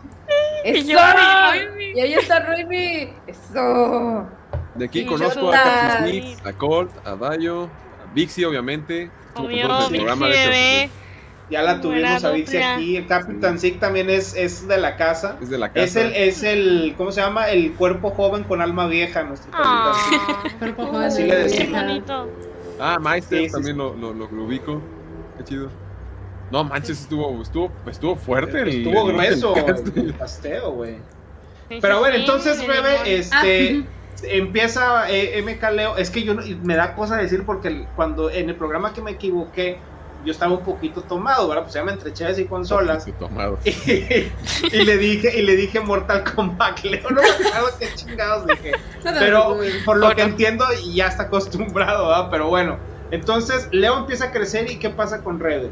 [0.65, 0.79] ¡Eso!
[0.79, 1.61] Y yo, ay,
[1.95, 3.13] Y ahí está Raimi.
[3.27, 4.27] ¡Eso!
[4.75, 5.53] De aquí conozco a.
[5.53, 9.11] Captain Sneaks, a Colt, a Bayo, a Vixie, obviamente.
[9.35, 10.91] Obvio, Vixie programa, de hecho, bebé.
[11.49, 12.97] Ya la tuvimos a Vixie aquí.
[12.97, 15.37] El Captain Zig también es, es de la casa.
[15.41, 15.85] Es de la casa.
[15.85, 17.49] Es el, es el, ¿cómo se llama?
[17.51, 20.57] El cuerpo joven con alma vieja, nuestro Ah, Capitán.
[20.59, 21.83] Pero poco Así de- le qué decimos.
[21.83, 22.31] bonito.
[22.81, 24.83] Ah, Meister Sí, sí, también Lo, lo, lo, lo ubico.
[25.39, 25.71] Qué chido.
[26.51, 28.69] No manches, estuvo, estuvo, estuvo fuerte el.
[28.69, 29.55] Estuvo el- grueso
[29.97, 30.97] el- pasteo, güey.
[31.81, 35.97] Pero bueno, entonces, Rebe, este, Ah, empieza eh, MK Leo.
[35.97, 39.13] Es que yo no- me da cosa decir porque cuando en el programa que me
[39.13, 39.79] equivoqué,
[40.25, 41.63] yo estaba un poquito tomado, ¿verdad?
[41.65, 43.07] Pues ya me entre y consolas.
[43.19, 43.59] Tomado.
[43.65, 48.47] Y, y le dije, y le dije Mortal Kombat, Leo, no me acuerdo qué chingados
[48.47, 48.73] dije.
[49.03, 52.29] Pero por lo que entiendo, ya está acostumbrado, ¿verdad?
[52.31, 52.79] Pero bueno,
[53.11, 55.69] entonces Leo empieza a crecer y ¿qué pasa con Red?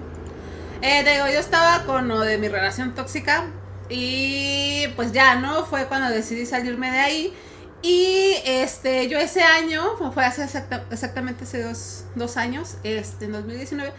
[0.83, 3.47] Eh, digo, yo estaba con lo de mi relación tóxica
[3.89, 5.65] y pues ya, ¿no?
[5.65, 7.35] Fue cuando decidí salirme de ahí.
[7.83, 13.27] Y este, yo ese año, fue- fue hace exacta- exactamente hace dos, dos años, este,
[13.27, 13.93] en 2019.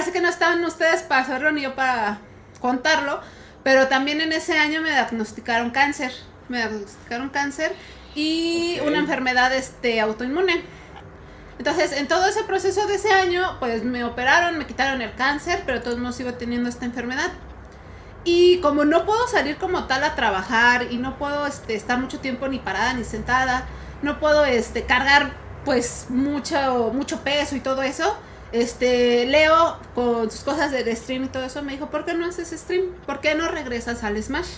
[0.00, 2.18] Sí que no estaban ustedes para saberlo ni yo para
[2.60, 3.20] contarlo,
[3.62, 6.12] pero también en ese año me diagnosticaron cáncer.
[6.48, 7.74] Me diagnosticaron cáncer
[8.14, 8.88] y Ok.
[8.88, 10.62] una enfermedad este, autoinmune.
[11.58, 15.62] Entonces, en todo ese proceso de ese año, pues me operaron, me quitaron el cáncer,
[15.64, 17.30] pero todos modos sigo teniendo esta enfermedad.
[18.24, 22.18] Y como no puedo salir como tal a trabajar y no puedo este, estar mucho
[22.20, 23.64] tiempo ni parada ni sentada,
[24.00, 25.32] no puedo este, cargar
[25.64, 28.16] pues mucho, mucho peso y todo eso,
[28.52, 32.26] este, Leo con sus cosas de stream y todo eso me dijo, ¿por qué no
[32.26, 32.86] haces stream?
[33.06, 34.48] ¿Por qué no regresas al Smash?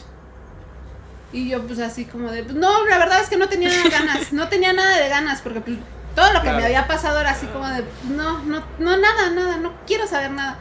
[1.32, 4.32] Y yo pues así como de, pues, no, la verdad es que no tenía ganas,
[4.32, 5.78] no tenía nada de ganas porque pues
[6.14, 6.58] todo lo que Claro.
[6.58, 10.30] me había pasado era así como de, no, no, no, nada, nada, no quiero saber
[10.30, 10.58] nada.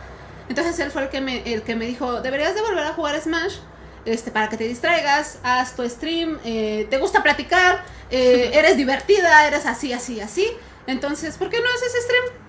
[0.50, 3.20] Entonces él fue el que me, el que me dijo, deberías de volver a jugar
[3.22, 3.58] Smash,
[4.06, 9.48] este, para que te distraigas, haz tu stream, eh, te gusta platicar, eh, eres divertida,
[9.48, 10.48] eres así, así, así.
[10.88, 12.43] Entonces, ¿por qué no haces stream?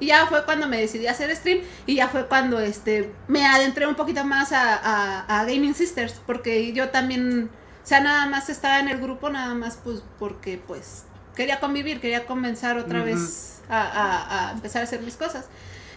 [0.00, 3.44] Y ya fue cuando me decidí a hacer stream y ya fue cuando este me
[3.46, 7.50] adentré un poquito más a, a- a Gaming Sisters, porque yo también,
[7.82, 11.04] o sea, nada más estaba en el grupo, nada más pues porque pues
[11.34, 15.46] quería convivir, quería comenzar otra vez a, empezar a hacer mis cosas.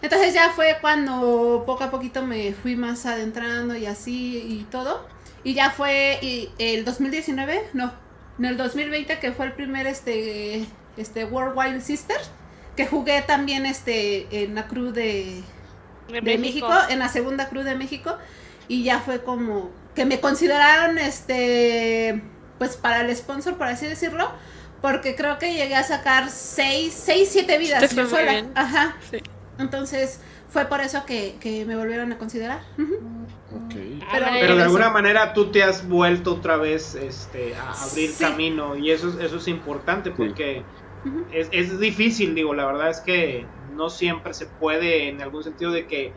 [0.01, 5.07] Entonces ya fue cuando poco a poquito me fui más adentrando y así y todo.
[5.43, 7.91] Y ya fue y el 2019, no,
[8.39, 10.65] en el 2020 que fue el primer este
[10.97, 12.17] este World Wild Sister
[12.75, 15.41] que jugué también este en la crew de,
[16.09, 16.69] de México.
[16.89, 18.17] en la segunda cruz de México,
[18.67, 22.21] y ya fue como que me consideraron este,
[22.57, 24.31] pues para el sponsor, por así decirlo,
[24.81, 28.31] porque creo que llegué a sacar seis, seis, siete vidas Te fue yo muy sola.
[28.31, 28.51] bien.
[28.55, 28.95] Ajá.
[29.11, 29.17] Sí.
[29.59, 30.19] Entonces
[30.49, 32.61] fue por eso que, que me volvieron a considerar.
[34.09, 38.23] Pero- de alguna manera tú te has vuelto otra vez este, a abrir Sí.
[38.23, 40.63] camino y eso, es- eso es importante porque
[41.31, 43.45] Es, es difícil, digo, la verdad es que
[43.75, 46.13] no siempre se puede en algún sentido de que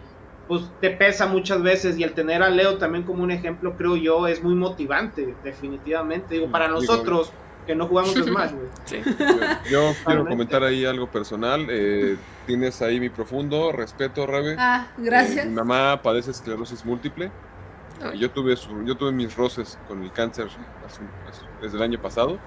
[0.48, 3.96] pues te pesa muchas veces y el tener a Leo también como un ejemplo creo
[3.96, 7.32] yo es muy motivante definitivamente, digo, para nosotros
[7.66, 8.66] que no jugamos Smash, güey.
[8.84, 8.98] Sí.
[9.70, 11.66] Yo quiero comentar ahí algo personal.
[11.70, 12.16] eh,
[12.46, 14.54] tienes ahí mi profundo respeto, Rebe.
[14.58, 15.46] Ah, Eh, gracias.
[15.46, 17.30] mi mamá padece esclerosis múltiple.
[18.02, 18.18] Ay.
[18.18, 20.58] Yo tuve, su- yo tuve mis roces con el cáncer hace
[21.30, 22.38] hace- desde el año pasado.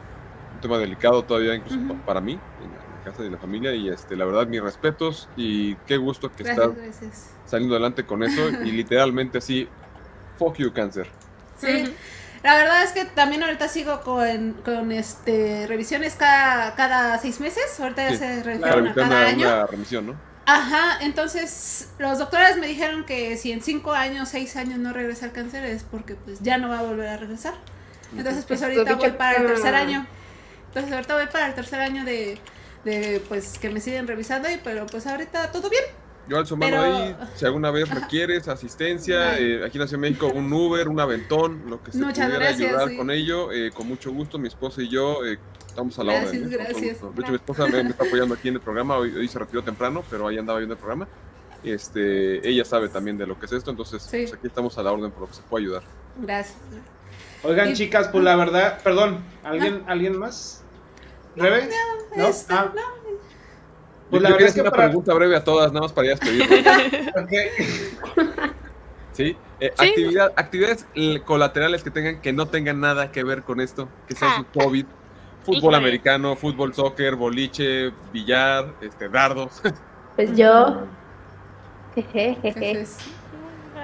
[0.57, 3.73] Un tema delicado todavía, incluso para mí, en la, en la casa de la familia.
[3.75, 7.37] Y este, la verdad, mis respetos y qué gusto que Gracias, estás gracias.
[7.45, 8.51] saliendo adelante con eso.
[8.59, 9.75] Y literalmente así,
[10.37, 11.15] fuck you, cáncer.
[11.55, 11.97] Sí.
[12.43, 17.79] La verdad es que también ahorita sigo con, con este revisiones cada, cada seis meses.
[17.79, 19.47] Ahorita ya Sí, se revisaron cada una, año.
[19.47, 20.21] una remisión, ¿no?
[20.45, 25.25] Ajá, entonces los doctores me dijeron que si en cinco años, seis años no regresa
[25.25, 27.55] el cáncer es porque pues ya no va a volver a regresar.
[28.15, 30.07] Entonces pues ahorita voy para el tercer año.
[30.67, 32.37] Entonces ahorita voy para el tercer año de,
[32.85, 35.83] de pues que me siguen revisando y pero pues ahorita todo bien.
[36.29, 40.01] Yo alzo mano Pero- ahí, si alguna vez requieres asistencia, eh, aquí en la Ciudad
[40.01, 42.97] de México, un Uber, un aventón, lo que se Muchas pudiera gracias, ayudar sí.
[42.97, 46.33] con ello, eh, con mucho gusto, mi esposa y yo eh, estamos a la Gracias,
[46.33, 46.43] orden.
[46.43, 46.49] ¿eh?
[46.57, 46.81] Todo gracias.
[47.15, 49.39] De hecho, mi esposa me, me está apoyando aquí en el programa, hoy, hoy se
[49.39, 51.07] retiró temprano, pero ahí andaba viendo el programa.
[51.63, 54.17] Este, ella sabe también de lo que es esto, entonces Sí.
[54.23, 55.83] pues, aquí estamos a la orden por lo que se pueda ayudar.
[56.17, 56.57] Gracias.
[57.43, 60.63] Oigan, Y- chicas, pues la verdad, perdón, ¿alguien, ¿alguien más?
[61.35, 61.69] ¿Rebe?
[62.15, 62.27] ¿No?
[62.27, 62.81] Este, Ah, no,
[64.09, 65.93] Pues la yo verdad quería es que una para- pregunta breve a todas, nada más
[65.93, 66.49] para ya despedirnos.
[67.23, 67.31] ok.
[69.13, 69.37] ¿sí?
[69.59, 69.85] Eh, Sí.
[69.89, 70.85] actividad- actividades
[71.25, 74.37] colaterales que tengan que no tengan nada que ver con esto, que sea Ah.
[74.53, 74.85] su COVID,
[75.43, 75.77] fútbol Híjole.
[75.77, 79.61] americano, fútbol soccer, boliche, billar, este, dardos.
[80.15, 80.81] Pues yo.
[81.95, 82.85] Jeje, jeje.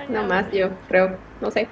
[0.10, 1.18] No más yo, creo.
[1.44, 1.68] No sé.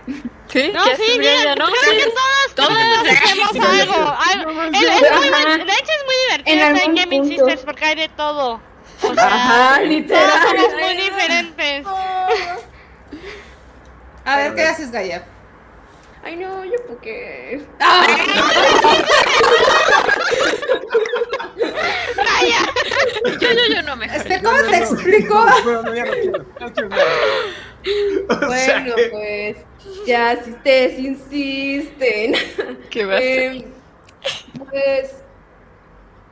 [0.49, 0.73] ¿Qué?
[0.73, 1.17] No, ¿Qué sí?
[1.17, 1.95] No, creo sí.
[1.95, 4.15] que hacemos algo.
[4.19, 4.63] algo.
[4.63, 5.57] Es, es muy, Ajá.
[5.57, 7.35] de hecho es muy divertido En en Gaming punto.
[7.45, 8.59] Sisters porque hay de todo.
[9.01, 10.29] O sea, Ajá, todos literal.
[10.45, 11.85] somos muy diferentes.
[14.25, 15.23] a ver qué haces, Gaya.
[16.21, 17.65] Ay, no, yo porque.
[23.39, 25.45] Yo, yo, yo no me Este, ¿cómo te explico?
[28.39, 28.45] Bueno.
[28.51, 29.57] O sea que- pues.
[30.05, 32.33] Ya, si ustedes insisten.
[32.89, 33.55] ¿Qué va a hacer?
[33.55, 33.65] Eh,
[34.69, 35.23] pues.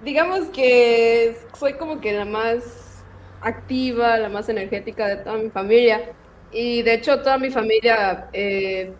[0.03, 3.03] Digamos que soy como que la más
[3.41, 6.13] activa, la más energética de toda mi familia.
[6.51, 8.93] Y de hecho, toda mi familia eh,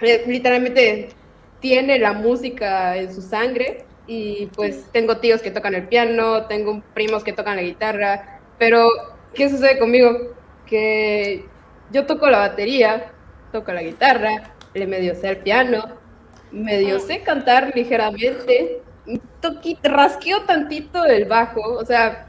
[0.00, 1.10] eh, literalmente
[1.60, 3.84] tiene la música en su sangre.
[4.06, 8.40] Y pues tengo tíos que tocan el piano, tengo primos que tocan la guitarra.
[8.58, 8.88] Pero,
[9.34, 10.34] ¿qué sucede conmigo?
[10.66, 11.44] Que
[11.90, 13.12] yo toco la batería,
[13.52, 16.00] toco la guitarra, le medio sé el piano,
[16.50, 18.82] medio sé cantar ligeramente,
[19.40, 22.28] toquito, rasqueo tantito el bajo, o sea,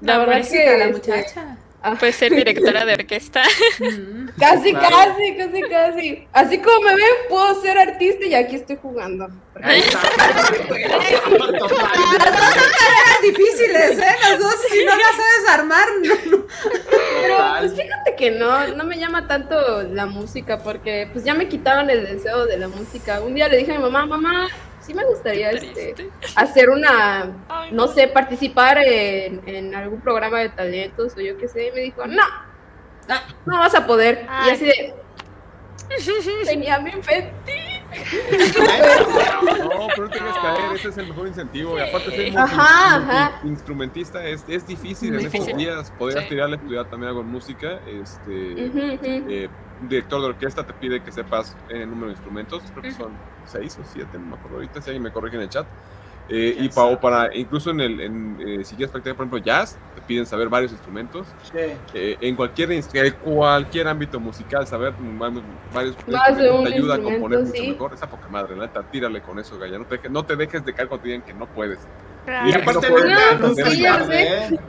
[0.00, 1.58] la No, verdad que la muchacha.
[1.92, 3.42] Ah, Puede ser directora de orquesta.
[3.78, 4.28] Mm.
[4.38, 4.96] casi, Claro.
[4.96, 6.28] casi, casi, casi.
[6.32, 9.28] Así como me ven, puedo ser artista y aquí estoy jugando.
[9.62, 10.00] Ahí está.
[10.02, 10.50] Las
[12.38, 14.16] dos son tareas difíciles, ¿eh?
[14.22, 16.44] Las dos, si no las sabes armar, no, no.
[17.22, 21.48] Pero pues fíjate que no, no me llama tanto la música porque pues ya me
[21.48, 23.20] quitaban el deseo de la música.
[23.20, 24.48] Un día le dije a mi mamá, mamá,
[24.86, 30.48] sí me gustaría este, hacer una, Ay, no sé, participar en, en algún programa de
[30.50, 31.68] talentos o yo qué sé.
[31.68, 32.22] Y me dijo, no,
[33.46, 34.26] no vas a poder.
[34.46, 34.94] Y así de,
[36.44, 37.32] tenía mi fe.
[38.56, 41.78] No, pero no te dejes caer, ese es el mejor incentivo.
[41.78, 43.40] Y aparte, ser Ajá, multi- ajá.
[43.44, 46.24] instrumentista es, es difícil en estos días poder Sí.
[46.24, 47.80] aspirar a estudiar también algo en música.
[47.86, 48.24] Este,
[49.44, 49.48] eh,
[49.82, 53.12] director de orquesta te pide que sepas el número de instrumentos, creo que son
[53.44, 55.66] seis o siete, no me acuerdo ahorita, si alguien me corrige en el chat.
[56.28, 59.78] Eh, y para, para, incluso en el, en, eh, si quieres practicar, por ejemplo, jazz,
[59.94, 61.24] te piden saber varios instrumentos.
[61.52, 61.58] Sí.
[61.94, 62.82] Eh, en cualquier, en
[63.22, 64.92] cualquier ámbito musical, saber
[65.72, 67.68] varios Más de un te ayuda a componer mucho sí.
[67.68, 67.94] mejor.
[67.94, 69.78] Esa poca madre, neta, tírale con eso, Gaya.
[69.78, 71.78] No te, dejes- no te dejes de caer cuando te digan que no puedes.
[72.24, 72.48] Claro.
[72.48, 74.46] Y aparte, no puedes tarde.
[74.46, 74.60] ¿eh?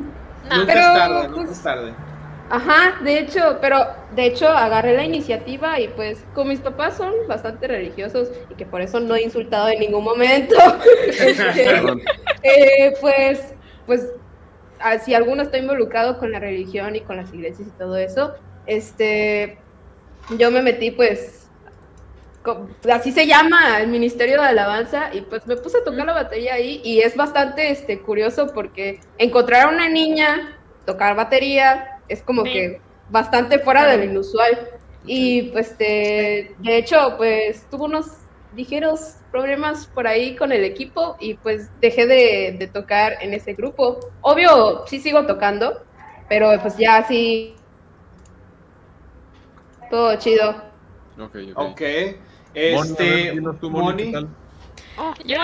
[0.50, 1.94] No, Nunca es tarde, nunca es tarde.
[2.50, 7.14] Ajá, de hecho, pero de hecho agarré la iniciativa y pues como mis papás son
[7.28, 10.56] bastante religiosos y que por eso no he insultado en ningún momento,
[11.08, 11.82] este,
[12.44, 13.54] eh, pues,
[13.86, 14.08] pues
[14.80, 18.34] ah, si alguno está involucrado con la religión y con las iglesias y todo eso,
[18.66, 19.58] este,
[20.38, 21.50] yo me metí pues,
[22.44, 26.14] co- así se llama el Ministerio de Alabanza y pues me puse a tocar la
[26.14, 32.22] batería ahí y es bastante este, curioso porque encontrar a una niña, tocar batería, es
[32.22, 32.52] como Sí.
[32.54, 34.70] que bastante fuera de lo inusual.
[35.06, 38.08] Y pues de, de hecho, pues tuvo unos
[38.56, 43.54] ligeros problemas por ahí con el equipo y pues dejé de, de tocar en ese
[43.54, 44.00] grupo.
[44.22, 45.82] Obvio, sí sigo tocando,
[46.28, 47.56] pero pues ya sí.
[49.90, 50.50] Todo chido.
[51.20, 51.58] Ok, ok.
[51.58, 51.82] Ok.
[51.82, 52.16] Moni, a ver,
[52.56, 53.32] Este.
[53.32, 54.06] dinos tú, Moni, Moni.
[54.08, 54.28] ¿qué tal?
[54.98, 55.38] Oh, Yo.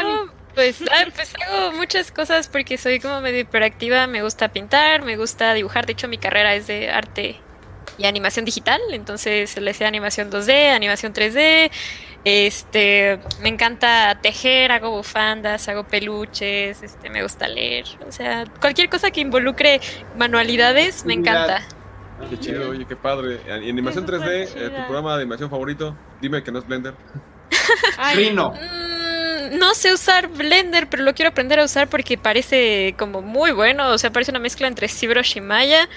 [0.55, 4.07] Pues, ah, pues hago muchas cosas porque soy como medio hiperactiva.
[4.07, 5.85] Me gusta pintar, me gusta dibujar.
[5.85, 7.39] De hecho, mi carrera es de arte
[7.97, 8.81] y animación digital.
[8.91, 11.71] Entonces, le sé animación 2D, animación 3D.
[12.25, 17.85] Este, me encanta tejer, hago bufandas, hago peluches, este, me gusta leer.
[18.07, 19.81] O sea, cualquier cosa que involucre
[20.17, 21.61] manualidades me encanta.
[22.29, 23.41] Qué chido, oye, qué padre.
[23.45, 26.93] Y animación Qué 3D, eh, tu programa de animación favorito, dime que no es Blender.
[28.15, 28.53] Rino.
[29.51, 33.89] No sé usar Blender, pero lo quiero aprender a usar porque parece como muy bueno.
[33.89, 35.89] O sea, parece una mezcla entre ZBrush y Maya.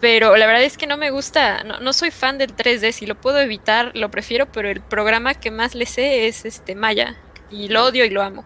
[0.00, 1.64] Pero la verdad es que no me gusta.
[1.64, 2.92] No, no soy fan del 3D.
[2.92, 4.46] Si lo puedo evitar, lo prefiero.
[4.52, 7.16] Pero el programa que más le sé es este Maya.
[7.50, 8.44] Y lo odio y lo amo.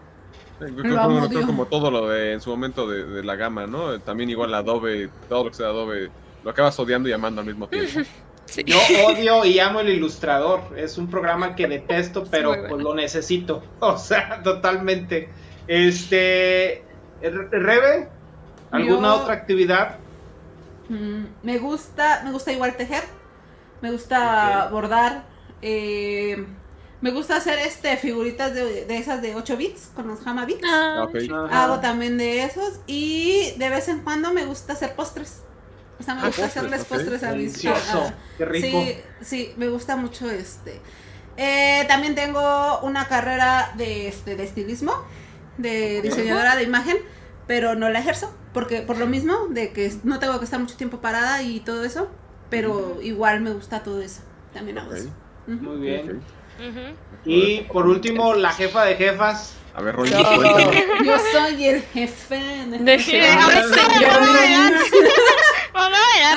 [0.59, 1.45] Yo Lo creo, amo, creo- creo Dios.
[1.45, 3.99] como todo lo de en su momento de, de la gama, ¿no?
[3.99, 6.11] También igual Adobe, todo lo que sea Adobe,
[6.43, 7.99] lo acabas odiando y amando al mismo tiempo.
[8.45, 8.63] Sí.
[8.65, 8.77] Yo
[9.07, 10.61] odio y amo el ilustrador.
[10.77, 12.67] Es un programa que detesto, pero bueno.
[12.69, 13.63] pues lo necesito.
[13.79, 15.29] O sea, totalmente.
[15.67, 16.83] Este.
[17.21, 18.09] Re- Rebe,
[18.71, 19.97] ¿alguna Yo- otra actividad?
[20.89, 23.03] Mm, me gusta, me gusta igual tejer,
[23.81, 25.23] me gusta bordar,
[25.61, 26.45] eh,
[26.99, 30.63] me gusta hacer este figuritas de, de esas de 8 bits con los Hama bits.
[30.65, 31.07] Ah.
[31.45, 31.63] Ajá.
[31.63, 35.43] Hago también de esos y de vez en cuando me gusta hacer postres.
[36.01, 38.11] O sea, me Ah, gusta postres, hacerles postres a mis Delicioso.
[38.37, 38.67] Qué rico.
[38.83, 40.81] Sí, sí, me gusta mucho este.
[41.37, 44.93] Eh, también tengo una carrera de, este, de estilismo,
[45.57, 46.97] de diseñadora de imagen,
[47.47, 50.75] pero no la ejerzo, porque por lo mismo, de que no tengo que estar mucho
[50.75, 52.09] tiempo parada y todo eso,
[52.49, 54.21] pero igual me gusta todo eso.
[54.53, 54.97] También hago Ok.
[54.97, 55.09] eso.
[55.47, 56.21] Muy bien.
[57.25, 59.53] Y por último, la jefa de jefas.
[59.73, 62.35] A ver, Roy, Yo- soy el jefe
[62.67, 62.77] de...
[62.79, 62.97] De-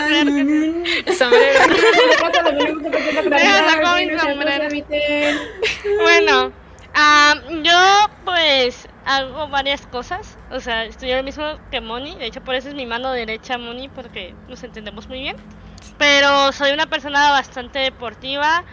[0.08, 1.04] Sí, sí.
[1.06, 1.14] sí.
[1.14, 1.60] sombrero.
[3.30, 4.68] Deja sacar mi sombrero.
[6.02, 6.52] Bueno,
[7.62, 10.38] yo pues hago varias cosas.
[10.50, 12.14] O sea, estudio lo mismo que Moni.
[12.16, 15.36] De hecho, por eso es mi mano derecha, Moni, porque nos entendemos muy bien.
[15.98, 18.64] Pero soy una persona bastante deportiva.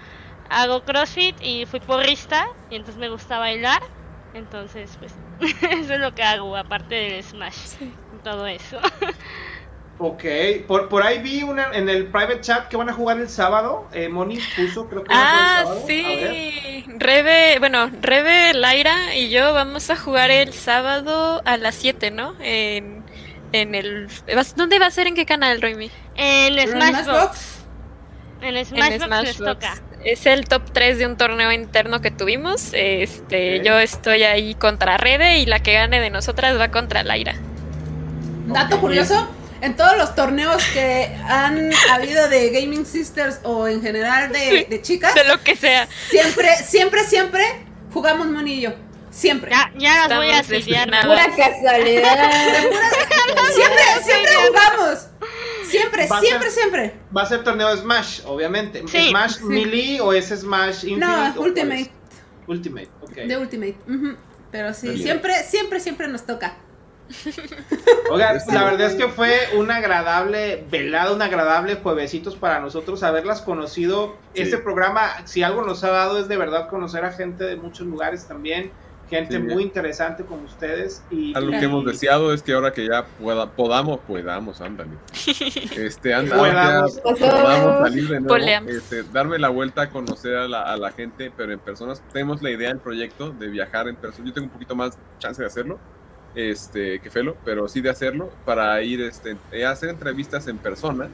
[0.49, 2.47] Hago crossfit y fui porrista.
[2.69, 3.81] Y entonces me gusta bailar.
[4.33, 5.13] Entonces, pues,
[5.71, 7.81] eso es lo que hago, aparte del Smash.
[7.81, 8.79] y Todo eso.
[10.03, 10.23] Ok,
[10.67, 13.87] por, por ahí vi una en el private chat que van a jugar el sábado.
[13.93, 15.81] Eh, Moni puso, creo que van a jugar el Ah, sábado.
[15.81, 15.85] A ver.
[15.87, 16.85] sí.
[16.97, 22.33] Rebe, bueno, Rebe, Laira y yo vamos a jugar el sábado a las 7, ¿no?
[22.39, 23.03] En,
[23.51, 24.07] en el...
[24.55, 25.05] ¿Dónde va a ser?
[25.05, 25.91] ¿En qué canal, Romy?
[26.15, 27.03] En ¿Pero en Smashbox.
[27.03, 27.65] Smashbox?
[28.41, 29.37] En Smashbox Smashbox.
[29.59, 29.73] toca.
[30.03, 32.71] Es el top 3 de un torneo interno que tuvimos.
[32.73, 37.35] Este, yo estoy ahí contra Rebe y la que gane de nosotras va contra Laira.
[38.47, 39.29] Dato curioso,
[39.61, 44.65] en todos los torneos que han habido de Gaming Sisters o en general de, Sí.
[44.69, 45.87] de chicas, De lo que sea.
[46.09, 47.45] siempre, siempre, siempre
[47.93, 48.71] jugamos Moni y yo.
[49.11, 49.51] Siempre.
[49.51, 51.05] Ya, ya las voy a destinadas.
[51.05, 52.29] Pura casualidad.
[53.53, 55.07] Siempre, siempre jugamos.
[55.69, 56.93] Siempre, Va siempre, ser- siempre.
[57.15, 58.83] Va a ser torneo de Smash, obviamente.
[58.87, 59.43] Sí, ¿Smash sí.
[59.43, 61.05] Melee o es Smash Infinite?
[61.05, 61.91] No, Ultimate.
[62.47, 63.11] Ultimate, ok.
[63.15, 63.75] De Ultimate.
[64.51, 66.55] Pero sí, siempre, siempre, siempre nos toca.
[68.11, 68.51] Oigan, Sí.
[68.53, 74.15] la verdad es que fue un agradable velada, un agradable juevesitos para nosotros haberlas conocido.
[74.33, 74.41] Sí.
[74.43, 77.87] Este programa, si algo nos ha dado es de verdad conocer a gente de muchos
[77.87, 78.71] lugares también,
[79.09, 79.39] gente Sí.
[79.41, 81.03] muy interesante como ustedes.
[81.11, 84.91] Y, Algo y- que hemos deseado es que ahora que ya pueda, podamos, podamos, ándale.
[85.77, 86.95] Este, anda, Podamos.
[86.95, 90.91] ya podamos salir de nuevo, este, darme la vuelta a conocer a la, a la
[90.91, 92.01] gente, pero en personas.
[92.13, 94.27] Tenemos la idea del proyecto de viajar en persona.
[94.27, 95.77] Yo tengo un poquito más chance de hacerlo,
[96.35, 100.57] este, que Felo, pero sí de hacerlo para ir, este, eh, a hacer entrevistas en
[100.57, 101.07] persona.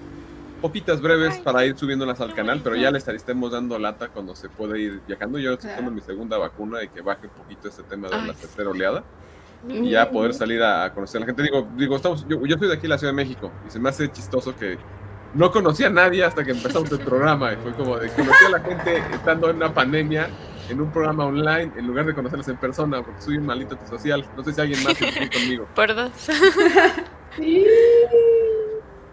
[0.61, 4.35] Poquitas breves Ay, para ir subiéndolas al canal, pero ya les estemos dando lata cuando
[4.35, 5.38] se pueda ir viajando.
[5.38, 5.77] Yo estoy Claro.
[5.84, 8.69] tomando mi segunda vacuna y que baje un poquito este tema de Ay, la tercera
[8.69, 9.03] oleada
[9.68, 11.44] y ya poder salir a, a conocer a la gente.
[11.44, 13.80] Digo, digo estamos, yo, yo soy de aquí en la Ciudad de México y se
[13.80, 14.77] me hace chistoso que
[15.35, 18.49] no conocía a nadie hasta que empezamos el programa y fue como de conocí a
[18.49, 20.27] la gente estando en una pandemia
[20.69, 24.26] en un programa online en lugar de conocerlos en persona porque soy un maldito antisocial.
[24.35, 25.68] No sé si alguien más aquí conmigo.
[25.76, 26.11] Por dos.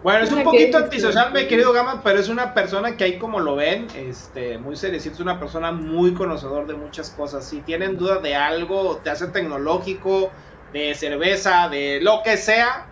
[0.03, 3.39] Bueno, es un poquito antisocial, mi querido Gama, pero es una persona que ahí como
[3.39, 7.43] lo ven, este, muy seriecito, es una persona muy conocedor de muchas cosas.
[7.43, 10.29] Si tienen duda de algo, te hace tecnológico,
[10.73, 12.85] de cerveza, de lo que sea,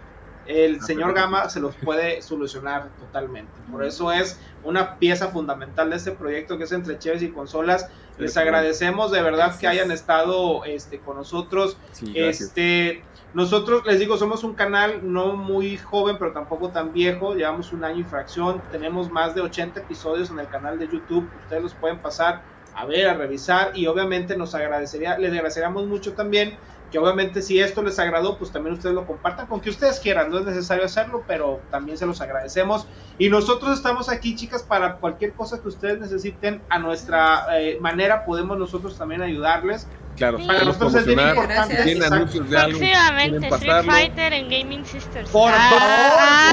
[0.47, 1.31] el Ah, señor perfecto.
[1.31, 3.51] Gama se los puede solucionar totalmente.
[3.71, 7.89] Por eso es una pieza fundamental de este proyecto que es entre Cheves y Consolas.
[8.17, 11.77] Les agradecemos de verdad que hayan estado este, con nosotros.
[11.91, 12.13] Sí.
[12.15, 13.03] Este,
[13.33, 17.33] nosotros les digo, somos un canal no muy joven, pero tampoco tan viejo.
[17.33, 18.61] Llevamos un año y fracción.
[18.71, 21.27] Tenemos más de 80 episodios en el canal de YouTube.
[21.43, 22.43] Ustedes los pueden pasar
[22.75, 23.71] a ver, a revisar.
[23.75, 26.57] Y obviamente nos agradecería, les agradeceríamos mucho también
[26.93, 30.29] que obviamente si esto les agradó, pues también ustedes lo compartan con que ustedes quieran.
[30.29, 32.85] No es necesario hacerlo, pero también se los agradecemos.
[33.17, 36.61] Y nosotros estamos aquí, chicas, para cualquier cosa que ustedes necesiten.
[36.69, 39.87] A nuestra eh, manera podemos nosotros también ayudarles.
[40.15, 40.45] Claro, Sí.
[40.45, 41.91] Para nosotros es bien importante.
[41.91, 42.13] Exacto.
[42.13, 42.77] anuncios de algo.
[42.77, 43.83] Próximamente, Street.
[43.85, 45.29] Fighter en Gaming Sisters.
[45.31, 46.51] Por Ah,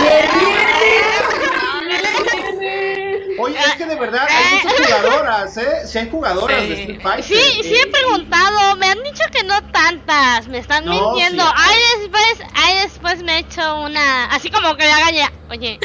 [3.38, 5.86] Oye, es que de verdad hay muchas jugadoras, ¿eh?
[5.86, 6.68] Sí hay jugadoras Sí.
[6.68, 7.24] de Street Fighter.
[7.24, 11.42] Sí, sí he Eh, preguntado, me han dicho que no tantas, me están No, mintiendo.
[11.44, 11.52] sí.
[11.56, 15.78] Ay, después, ay, después me he hecho una, así como que le haga ya, oye,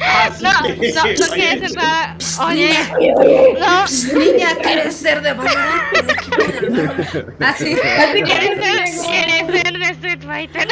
[0.00, 0.42] ah, sí.
[0.44, 2.16] no, no, no Oye, quieres entrar,
[2.46, 2.78] oye,
[3.58, 5.82] no, Niña, ¿quieres ser de Valorant?
[7.40, 7.74] Así.
[7.74, 10.68] quieres ser, quieres ser de Street Fighter.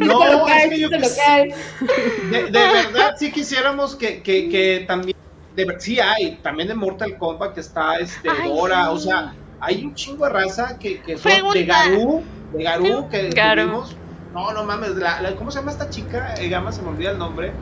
[0.00, 5.05] No, es que yo de, de verdad sí quisiéramos que, que, que también,
[5.56, 8.90] de, sí hay, también de Mortal Kombat que está este, Ay, Dora, sí.
[8.92, 11.64] o sea, hay un chingo de raza que, que son de.
[11.64, 12.22] Garú,
[12.52, 13.62] de Garú que Garú.
[13.62, 13.96] tuvimos.
[14.34, 16.34] No, no mames, la, la- ¿cómo se llama esta chica?
[16.38, 17.52] Eh, Gama, se me olvida el nombre.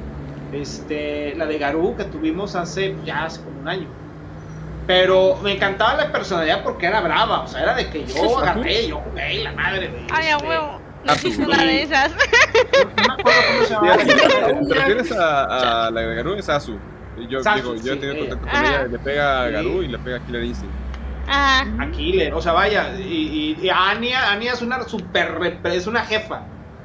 [0.52, 3.86] Este, la de Garú que tuvimos hace ya hace como un año.
[4.86, 8.86] Pero me encantaba la personalidad porque era brava, o sea, era de que yo agarré,
[8.88, 10.04] yo jugué y la madre, güey.
[10.12, 12.12] Ay, a este, huevo, pues, una de esas.
[12.12, 16.34] No me acuerdo cómo se así, ¿Te refieres a, a la de Garú?
[16.34, 16.78] Es Asu.
[17.28, 18.30] Yo, digo, yo he sí, tenido ella.
[18.30, 19.52] contacto con ella, le pega a Sí.
[19.52, 20.74] Garú y le pega a Killer Instinct.
[21.26, 25.86] Ajá, a Killer, o sea, vaya, y, y, y Anya, Anya es una super, es
[25.86, 26.42] una jefa.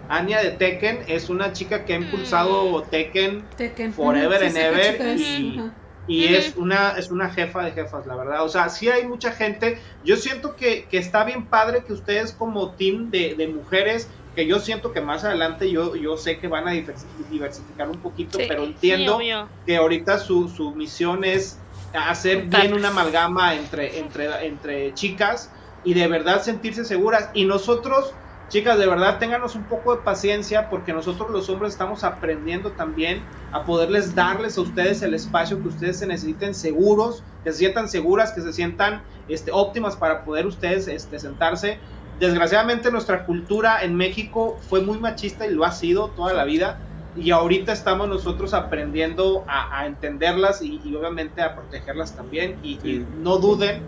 [0.07, 3.93] Anya de Tekken es una chica que ha impulsado Tekken Tekken.
[3.93, 5.71] Forever Sí, and ever y-
[6.07, 8.43] y es una es una jefa de jefas, la verdad.
[8.43, 9.79] O sea, sí hay mucha gente.
[10.03, 14.47] Yo siento que, que está bien padre que ustedes como team de, de mujeres, que
[14.47, 18.37] yo siento que más adelante yo, yo sé que van a diversi- diversificar un poquito,
[18.39, 19.17] Sí, pero entiendo
[19.65, 25.51] que ahorita su, su misión es hacer bien una amalgama entre, entre, entre chicas
[25.81, 27.29] y de verdad sentirse seguras.
[27.33, 32.03] Y nosotros, chicas, de verdad ténganos un poco de paciencia porque nosotros los hombres estamos
[32.03, 37.51] aprendiendo también a poderles darles a ustedes el espacio que ustedes se necesiten seguros, que
[37.51, 41.81] se sientan seguras, que se sientan este, óptimas para poder ustedes este, sentarse.
[42.19, 46.79] Desgraciadamente nuestra cultura en México fue muy machista y lo ha sido toda la vida
[47.15, 52.73] y ahorita estamos nosotros aprendiendo a, a entenderlas y, y obviamente a protegerlas también y,
[52.87, 53.81] y no duden,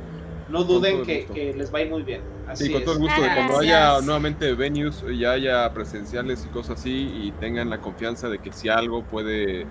[0.49, 2.21] no duden que, les va a ir muy bien.
[2.47, 3.59] Así Sí, con todo el gusto de cuando Gracias.
[3.59, 8.51] haya nuevamente venues, ya haya presenciales y cosas así, y tengan la confianza de que
[8.51, 9.67] si algo puede,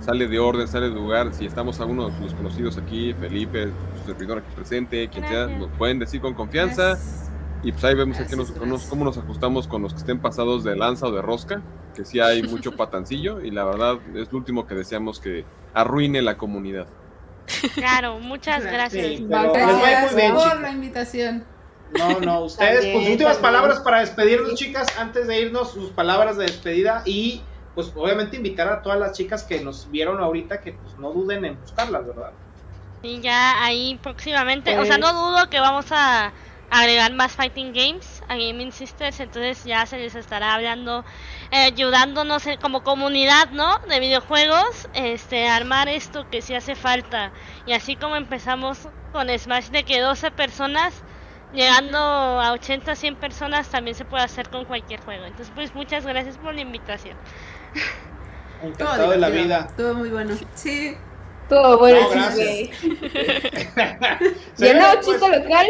[0.00, 4.06] sale de orden, sale de lugar, si estamos algunos de los conocidos aquí, Felipe, su
[4.06, 5.58] servidor aquí presente, quien sea, Gracias.
[5.58, 7.25] nos pueden decir con confianza, Gracias.
[7.62, 10.20] Y pues ahí vemos aquí nos- Gracias, nos- cómo nos ajustamos con los que estén
[10.20, 11.62] pasados de lanza o de rosca,
[11.94, 16.22] que sí hay mucho patancillo, y la verdad es lo último que deseamos que arruine
[16.22, 16.86] la comunidad.
[17.74, 19.06] Claro, muchas gracias.
[19.06, 21.44] Sí, Gracias muy bien, por la invitación.
[21.96, 23.42] No, no, ustedes, También, pues últimas también.
[23.54, 27.42] palabras para despedirnos, chicas, antes de irnos, sus palabras de despedida y
[27.76, 31.44] pues obviamente invitar a todas las chicas que nos vieron ahorita que pues no duden
[31.44, 32.32] en buscarlas, ¿verdad?
[33.02, 36.32] Y ya ahí próximamente, o Pues- sea, no dudo que vamos a
[36.70, 41.04] agregar más fighting games a Gaming Sisters, entonces ya se les estará hablando,
[41.50, 43.78] eh, ayudándonos como comunidad, ¿no?
[43.88, 47.32] De videojuegos, este, armar esto que sí hace falta.
[47.66, 51.02] Y así como empezamos con Smash de que 12 personas,
[51.52, 55.24] llegando a 80, 100 personas también se puede hacer con cualquier juego.
[55.24, 57.16] Entonces, pues muchas gracias por la invitación.
[58.60, 59.68] Todo Encantado de la vida.
[59.76, 60.34] Todo muy bueno.
[60.54, 60.96] Sí.
[61.48, 62.36] Todo bueno, No,
[64.58, 65.66] Y el nuevo pues, chiste local.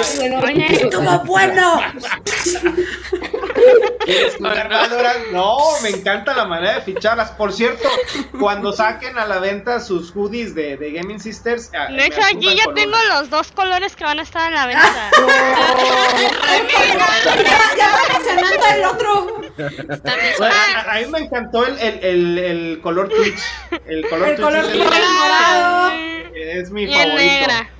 [0.00, 0.64] Es bueno.
[0.68, 1.80] ¡Estuvo bueno!
[5.32, 7.30] No, me encanta la manera de ficharlas.
[7.32, 7.88] Por cierto,
[8.38, 11.70] cuando saquen a la venta sus hoodies de, de Gaming Sisters.
[11.74, 13.20] ah, de me hecho aquí ya tengo una.
[13.20, 15.10] los dos colores que van a estar en la venta.
[17.44, 19.42] ya, ya va mencionando el otro.
[20.38, 20.54] Bueno,
[20.86, 23.40] a, a mí me encantó el, el, el, el color Twitch.
[23.86, 25.92] El color El Twitch color es, morado.
[26.34, 27.16] es mi Y el favorito.
[27.16, 27.70] negra.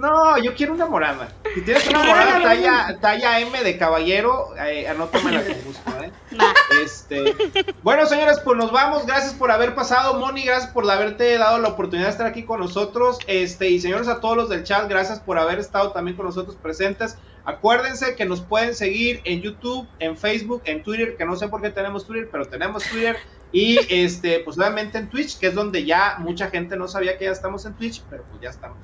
[0.00, 1.28] No, yo quiero una morada.
[1.54, 6.10] Si tienes una morada talla, talla M de caballero, eh, anótamela con gusto, ¿eh?
[6.82, 7.34] Este,
[7.82, 9.04] bueno, señores, pues nos vamos.
[9.04, 10.44] Gracias por haber pasado, Moni.
[10.44, 13.18] Gracias por haberte dado la oportunidad de estar aquí con nosotros.
[13.26, 16.56] Este, y señores, a todos los del chat, gracias por haber estado también con nosotros
[16.56, 17.18] presentes.
[17.44, 21.60] Acuérdense que nos pueden seguir en YouTube, en Facebook, en Twitter, que no sé por
[21.60, 23.16] qué tenemos Twitter, pero tenemos Twitter.
[23.52, 27.24] Y este, pues obviamente en Twitch, que es donde ya mucha gente no sabía que
[27.24, 28.78] ya estamos en Twitch, pero pues ya estamos.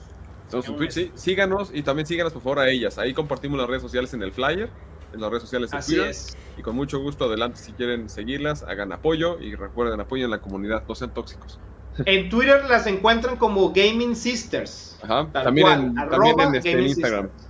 [0.46, 1.12] Estamos en Twitch, sí.
[1.14, 2.98] Síganos y también síganos por favor a ellas.
[2.98, 4.70] Ahí compartimos las redes sociales en el flyer,
[5.12, 6.10] en las redes sociales de Así Twitter.
[6.10, 6.36] es.
[6.56, 10.84] Y con mucho gusto adelante si quieren seguirlas, hagan apoyo y recuerden apoyen la comunidad,
[10.88, 11.58] no sean tóxicos.
[12.04, 14.98] En Twitter las encuentran como Gaming Sisters.
[15.02, 15.28] Ajá.
[15.32, 17.24] También cual, en, también en, este, en Gaming Instagram.
[17.30, 17.46] Sisters.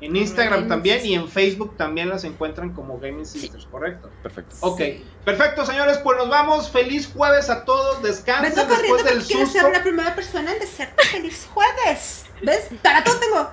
[0.00, 4.10] En Instagram Gaming también y en Facebook también las encuentran como Gaming Sisters, ¿correcto?
[4.22, 4.56] Perfecto.
[4.60, 4.80] Ok,
[5.24, 6.70] perfecto, señores, pues nos vamos.
[6.70, 8.02] Feliz jueves a todos.
[8.02, 11.48] Me Descansen estoy después corriendo del porque quiero ser la primera persona en desearte feliz
[11.54, 12.24] jueves.
[12.42, 12.68] ¿Ves?
[12.82, 13.52] Para todo tengo.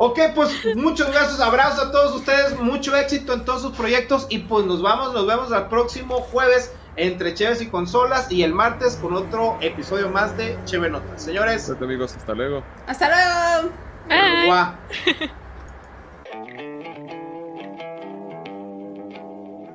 [0.00, 4.38] Ok, pues muchos gracias, abrazos a todos ustedes, mucho éxito en todos sus proyectos y
[4.38, 8.94] pues nos vamos, nos vemos al próximo jueves entre Cheves y Consolas y el martes
[8.94, 11.20] con otro episodio más de Cheve Notas.
[11.20, 12.62] Señores, amigos, hasta luego.
[12.86, 13.72] Hasta luego.
[14.08, 14.76] Bye.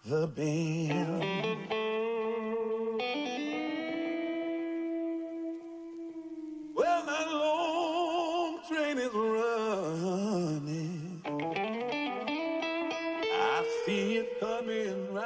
[0.05, 1.23] the bend.
[6.73, 9.56] Well, that long train is running.